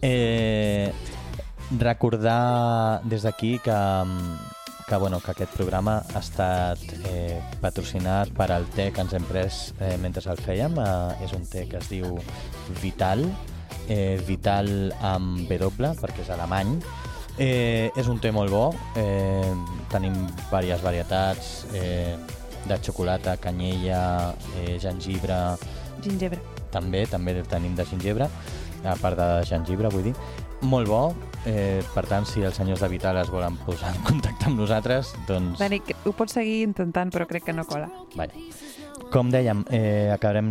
Eh, 0.00 0.92
recordar 1.80 3.02
des 3.04 3.26
d'aquí 3.26 3.58
que, 3.58 3.78
que, 4.88 4.96
bueno, 4.96 5.20
que 5.20 5.30
aquest 5.30 5.52
programa 5.52 5.98
ha 6.14 6.20
estat 6.22 6.80
eh, 7.04 7.38
patrocinat 7.60 8.32
per 8.34 8.48
al 8.54 8.64
té 8.72 8.88
que 8.94 9.04
ens 9.04 9.12
hem 9.14 9.26
pres 9.28 9.58
eh, 9.84 9.96
mentre 10.00 10.24
el 10.32 10.40
fèiem. 10.40 10.78
Eh, 10.80 11.26
és 11.26 11.34
un 11.36 11.44
té 11.46 11.66
que 11.68 11.76
es 11.78 11.90
diu 11.92 12.16
Vital, 12.80 13.26
eh, 13.86 14.16
Vital 14.26 14.70
amb 15.04 15.44
W, 15.50 15.92
perquè 16.00 16.24
és 16.24 16.32
alemany. 16.32 16.78
Eh, 17.38 17.92
és 17.94 18.08
un 18.10 18.18
té 18.18 18.32
molt 18.34 18.50
bo, 18.50 18.64
eh, 18.98 19.52
tenim 19.92 20.16
diverses 20.48 20.82
varietats 20.82 21.52
eh, 21.76 22.16
de 22.66 22.78
xocolata, 22.82 23.36
canyella, 23.36 24.32
eh, 24.58 24.78
gengibre, 24.82 25.56
Gingebre. 26.02 26.40
també, 26.70 27.06
també 27.06 27.32
tenim 27.48 27.74
de 27.74 27.84
gingebre, 27.88 28.26
a 28.84 28.96
part 29.00 29.16
de 29.16 29.28
gengibre, 29.48 29.88
vull 29.88 30.10
dir. 30.10 30.14
Molt 30.60 30.88
bo, 30.88 31.14
eh, 31.48 31.82
per 31.94 32.04
tant, 32.10 32.26
si 32.28 32.44
els 32.44 32.58
senyors 32.60 32.82
de 32.84 32.90
Vital 32.92 33.18
es 33.20 33.30
volen 33.32 33.56
posar 33.64 33.94
en 33.94 34.02
contacte 34.06 34.50
amb 34.50 34.60
nosaltres, 34.60 35.14
doncs... 35.28 35.58
Dani, 35.62 35.80
ho 36.04 36.12
pots 36.16 36.36
seguir 36.38 36.60
intentant, 36.66 37.12
però 37.14 37.26
crec 37.30 37.48
que 37.48 37.56
no 37.56 37.66
cola. 37.68 37.88
Vaja. 38.18 38.44
Com 39.08 39.30
dèiem, 39.32 39.62
eh, 39.72 40.10
acabarem 40.12 40.48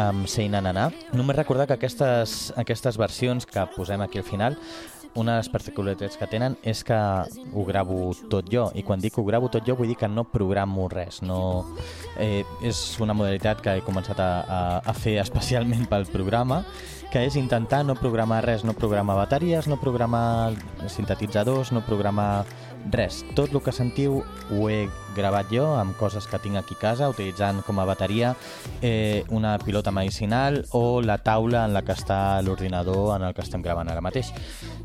amb 0.00 0.26
Sei 0.26 0.48
Na 0.50 0.60
Na 0.64 0.72
Na. 0.74 0.88
Només 1.14 1.38
recordar 1.38 1.68
que 1.70 1.76
aquestes, 1.76 2.52
aquestes 2.58 2.98
versions 2.98 3.46
que 3.46 3.62
posem 3.76 4.02
aquí 4.02 4.18
al 4.18 4.26
final 4.26 4.58
una 5.14 5.32
de 5.32 5.36
les 5.38 5.48
particularitats 5.48 6.18
que 6.18 6.26
tenen 6.26 6.56
és 6.66 6.82
que 6.86 6.96
ho 7.54 7.64
gravo 7.68 8.10
tot 8.30 8.48
jo, 8.50 8.66
i 8.74 8.82
quan 8.82 9.02
dic 9.02 9.18
ho 9.18 9.24
gravo 9.26 9.48
tot 9.52 9.66
jo 9.66 9.76
vull 9.78 9.92
dir 9.92 9.98
que 10.00 10.10
no 10.10 10.26
programo 10.26 10.88
res, 10.90 11.22
no... 11.22 11.38
Eh, 12.18 12.42
és 12.66 12.80
una 13.02 13.14
modalitat 13.14 13.62
que 13.62 13.76
he 13.78 13.84
començat 13.86 14.18
a, 14.22 14.30
a, 14.42 14.60
a 14.82 14.94
fer 14.96 15.16
especialment 15.22 15.86
pel 15.90 16.06
programa, 16.10 16.64
que 17.14 17.22
és 17.28 17.36
intentar 17.38 17.84
no 17.86 17.94
programar 17.94 18.40
res, 18.42 18.64
no 18.66 18.72
programar 18.74 19.14
bateries, 19.14 19.68
no 19.70 19.76
programar 19.78 20.50
sintetitzadors, 20.90 21.70
no 21.70 21.84
programar 21.86 22.44
res. 22.90 23.22
Tot 23.38 23.52
el 23.54 23.62
que 23.62 23.70
sentiu 23.72 24.16
ho 24.50 24.64
he 24.68 24.88
gravat 25.14 25.46
jo 25.54 25.62
amb 25.78 25.94
coses 25.96 26.26
que 26.26 26.40
tinc 26.42 26.58
aquí 26.58 26.74
a 26.74 26.80
casa, 26.82 27.06
utilitzant 27.08 27.62
com 27.64 27.78
a 27.78 27.84
bateria 27.86 28.32
eh, 28.82 29.22
una 29.30 29.54
pilota 29.62 29.92
medicinal 29.94 30.64
o 30.74 31.00
la 31.06 31.16
taula 31.22 31.62
en 31.68 31.72
la 31.72 31.84
que 31.86 31.94
està 31.94 32.42
l'ordinador 32.42 33.14
en 33.16 33.22
el 33.28 33.32
que 33.36 33.44
estem 33.46 33.62
gravant 33.62 33.88
ara 33.88 34.02
mateix. 34.02 34.32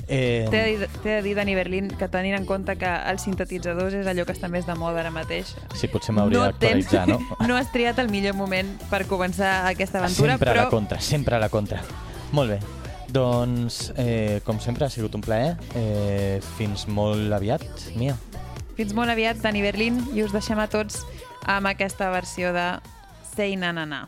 Eh, 0.08 0.46
T'he 0.52 0.62
de, 0.62 0.78
dir- 0.78 0.90
t'he 1.02 1.16
de 1.18 1.22
dir, 1.26 1.34
Dani 1.36 1.56
Berlín, 1.58 1.90
que 1.98 2.08
tenint 2.14 2.38
en 2.38 2.46
compte 2.46 2.78
que 2.78 2.92
els 3.10 3.26
sintetitzadors 3.26 3.98
és 4.04 4.08
allò 4.08 4.24
que 4.30 4.38
està 4.38 4.48
més 4.54 4.70
de 4.70 4.76
moda 4.78 5.02
ara 5.02 5.10
mateix, 5.12 5.56
sí, 5.74 5.90
potser 5.90 6.14
m'hauria 6.14 6.52
tens- 6.54 6.86
d'actualitzar, 6.86 7.08
no? 7.10 7.20
no 7.50 7.58
has 7.58 7.74
triat 7.74 7.98
el 8.06 8.14
millor 8.14 8.38
moment 8.38 8.78
per 8.94 9.08
començar 9.10 9.66
aquesta 9.74 9.98
aventura, 10.06 10.38
sempre 10.38 10.54
a 10.54 10.54
però 10.54 10.64
la 10.70 10.70
contra, 10.78 11.02
sempre 11.02 11.36
a 11.36 11.42
la 11.42 11.50
contra. 11.50 11.82
Molt 12.32 12.52
bé. 12.54 12.60
Doncs, 13.10 13.92
eh, 13.98 14.40
com 14.46 14.60
sempre, 14.62 14.86
ha 14.86 14.90
sigut 14.94 15.16
un 15.18 15.22
plaer. 15.26 15.56
Eh, 15.76 16.40
fins 16.58 16.86
molt 16.88 17.34
aviat, 17.34 17.66
Mia. 17.96 18.16
fins 18.80 18.94
molt 18.96 19.10
aviat, 19.12 19.42
Dani 19.44 19.62
Berlín, 19.62 19.98
i 20.16 20.24
us 20.24 20.32
deixem 20.32 20.60
a 20.60 20.68
tots 20.72 21.02
amb 21.44 21.68
aquesta 21.68 22.10
versió 22.14 22.54
de 22.54 22.80
Say 23.36 23.58
Na 23.58 23.74
Na 23.74 23.86
Na. 23.86 24.08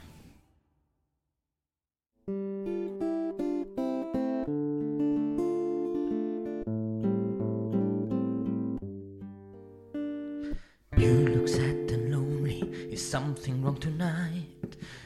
You 10.98 11.14
look 11.34 11.48
sad 11.48 11.92
and 11.92 12.12
lonely. 12.14 12.62
Is 12.92 13.02
something 13.10 13.62
wrong 13.64 13.78
tonight? 13.78 14.41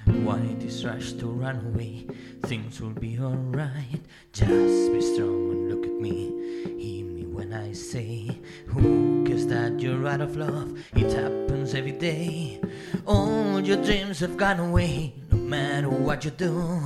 Why 0.06 0.40
this 0.60 0.84
rush 0.84 1.14
to 1.14 1.28
run 1.28 1.58
away? 1.74 2.08
Things 2.44 2.80
will 2.80 2.92
be 2.92 3.20
alright. 3.20 4.02
Just 4.34 4.92
be 4.94 5.02
strong 5.02 5.52
and 5.52 5.70
look 5.70 5.86
at 5.86 6.00
me. 6.00 6.32
Hear 6.78 7.06
me 7.06 7.26
when 7.26 7.54
I 7.54 7.74
say, 7.74 8.40
Who 8.68 9.26
cares 9.26 9.48
that 9.48 9.80
you're 9.80 10.08
out 10.08 10.22
of 10.22 10.38
love? 10.38 10.78
It 10.96 11.12
happens 11.12 11.74
every 11.74 11.94
day. 11.94 12.62
All 13.08 13.60
your 13.62 13.84
dreams 13.84 14.20
have 14.20 14.38
gone 14.38 14.60
away. 14.60 15.14
No 15.32 15.38
matter 15.38 15.90
what 15.90 16.24
you 16.24 16.32
do, 16.32 16.80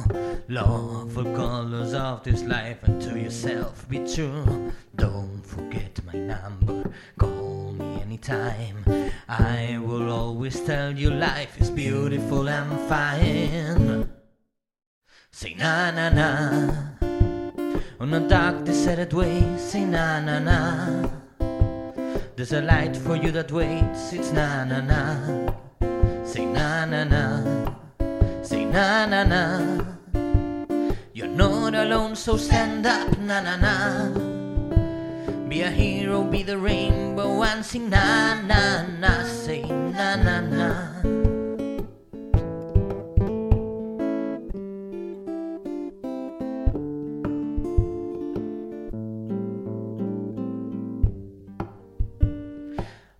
love 0.47 1.13
the 1.13 1.23
colors 1.35 1.93
of 1.93 2.23
this 2.23 2.43
life 2.43 2.83
and 2.83 3.01
to 3.01 3.19
yourself 3.19 3.87
be 3.89 3.99
true. 4.13 4.71
Don't 4.95 5.45
forget 5.45 5.99
my 6.05 6.13
number. 6.13 6.89
Call 7.17 7.73
me 7.73 7.88
anytime. 8.09 8.83
I 9.29 9.77
will 9.85 10.09
always 10.09 10.59
tell 10.61 10.91
you 10.91 11.11
life 11.11 11.61
is 11.61 11.69
beautiful 11.69 12.49
and 12.49 12.73
fine. 12.89 14.09
Say 15.29 15.53
na 15.53 15.91
na 15.91 16.09
na. 16.09 16.31
On 17.99 18.11
a 18.11 18.19
dark, 18.27 18.65
deserted 18.65 19.13
way, 19.13 19.45
say 19.57 19.85
na 19.85 20.19
na 20.21 20.39
na. 20.39 20.59
There's 22.35 22.53
a 22.53 22.61
light 22.61 22.97
for 22.97 23.15
you 23.15 23.29
that 23.29 23.51
waits, 23.51 24.11
it's 24.11 24.31
na 24.31 24.65
na 24.65 24.81
na. 24.81 25.03
Say 26.25 26.45
na 26.45 26.85
na 26.85 27.03
na. 27.03 27.23
Say 28.41 28.65
na 28.65 29.05
na 29.05 29.23
na. 29.23 29.43
You're 31.13 31.27
not 31.27 31.75
alone, 31.75 32.15
so 32.15 32.37
stand 32.37 32.87
up, 32.87 33.19
na 33.19 33.37
na 33.41 33.55
na. 33.57 34.28
Be 35.49 35.61
a 35.63 35.71
hero, 35.71 36.23
be 36.23 36.43
the 36.43 36.59
rainbow, 36.59 37.41
and 37.41 37.65
sing 37.65 37.89
na 37.89 38.39
na 38.41 38.85
na. 38.99 39.23
Say 39.23 39.63
na 39.63 40.15
na 40.15 40.41
na. 40.41 40.69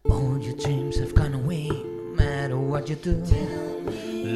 All 0.06 0.38
your 0.38 0.56
dreams 0.58 1.00
have 1.00 1.16
gone 1.16 1.34
away, 1.34 1.68
no 1.68 2.14
matter 2.14 2.60
what 2.60 2.90
you 2.90 2.96
do. 2.96 3.16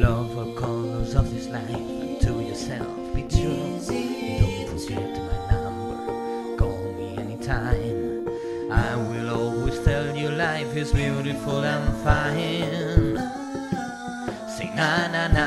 Love 0.02 0.36
all 0.36 0.52
colors 0.54 1.14
of 1.14 1.32
this 1.32 1.46
life, 1.46 2.20
to 2.22 2.42
yourself 2.42 3.14
be 3.14 3.22
true. 3.22 3.63
Beautiful 11.34 11.64
and 11.64 11.96
fine. 12.04 13.18
Say 14.48 14.70
na 14.74 15.08
na 15.08 15.26
na, 15.28 15.46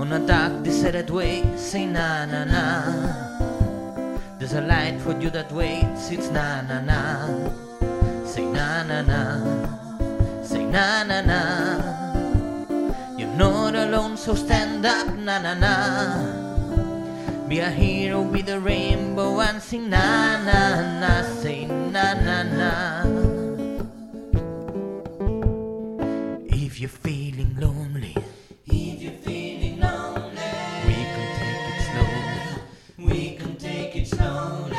on 0.00 0.12
a 0.12 0.18
dark, 0.26 0.62
deserted 0.62 1.10
way. 1.10 1.44
Say 1.56 1.86
na 1.86 2.24
na 2.24 2.44
na. 2.44 2.64
There's 4.38 4.54
a 4.54 4.62
light 4.62 5.00
for 5.00 5.12
you 5.20 5.30
that 5.30 5.52
waits. 5.52 6.10
It's 6.10 6.30
na 6.30 6.62
na 6.62 6.80
na. 6.80 7.28
Say 8.24 8.44
na 8.44 8.82
na 8.84 9.02
na. 9.02 9.22
Say 10.42 10.64
na 10.64 11.02
na 11.04 11.20
na. 11.20 11.40
You're 13.18 13.36
not 13.36 13.74
alone, 13.74 14.16
so 14.16 14.34
stand 14.34 14.86
up, 14.86 15.08
na 15.14 15.38
na 15.38 15.54
na. 15.54 15.74
Be 17.48 17.60
a 17.60 17.70
hero, 17.70 18.24
be 18.24 18.42
the 18.42 18.60
rainbow, 18.60 19.40
and 19.40 19.62
sing 19.62 19.90
na 19.90 20.40
na 20.42 21.00
na. 21.00 21.22
Say 21.42 21.66
na 21.66 22.14
na 22.14 22.42
na. 22.42 23.25
If 26.76 26.82
you're 26.82 26.90
feeling 26.90 27.56
lonely, 27.58 28.14
if 28.66 29.00
you're 29.00 29.12
feeling 29.24 29.80
lonely, 29.80 30.50
we 30.84 30.92
can 31.08 31.28
take 31.40 31.64
it 31.72 31.80
slowly. 31.88 32.44
We 32.98 33.20
can 33.36 33.56
take 33.56 33.96
it 33.96 34.06
slowly. 34.06 34.76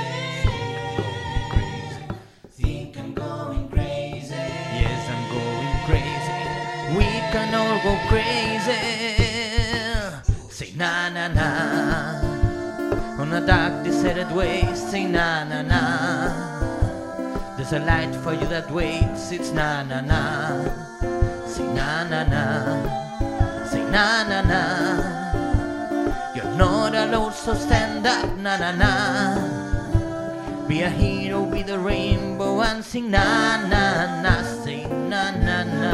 Think 2.51 2.99
I'm 2.99 3.15
going 3.15 3.67
crazy. 3.69 4.35
Yes, 4.77 5.09
I'm 5.09 5.25
going 5.33 5.73
crazy. 5.89 6.37
We 6.99 7.09
can 7.33 7.55
all 7.55 7.81
go 7.81 7.97
crazy. 8.05 8.77
Say 10.51 10.73
na 10.77 11.09
na 11.09 11.27
na. 11.29 11.49
On 13.19 13.33
a 13.33 13.41
dark, 13.43 13.83
deserted 13.83 14.31
way, 14.35 14.71
say 14.75 15.07
na 15.07 15.45
na 15.45 15.63
na. 15.63 15.81
There's 17.57 17.73
a 17.73 17.79
light 17.79 18.13
for 18.17 18.33
you 18.33 18.45
that 18.53 18.69
waits, 18.69 19.31
it's 19.31 19.49
na 19.49 19.81
na 19.81 20.01
na. 20.01 20.96
Na 21.77 22.01
na 22.09 22.23
na. 22.25 22.43
Say 23.69 23.85
na 23.93 24.25
na 24.25 24.41
na. 24.41 24.61
You're 26.33 26.57
not 26.57 26.95
alone, 26.95 27.33
so 27.33 27.53
stand 27.53 28.01
up, 28.01 28.25
na 28.41 28.57
na 28.57 28.71
na. 28.73 28.91
Be 30.67 30.81
a 30.81 30.89
hero, 30.89 31.45
be 31.45 31.61
the 31.61 31.77
rainbow, 31.77 32.61
and 32.61 32.83
sing 32.83 33.11
na 33.11 33.61
na 33.69 33.85
na. 34.25 34.41
Say 34.65 34.89
na 34.89 35.29
na 35.37 35.57
na. 35.63 35.93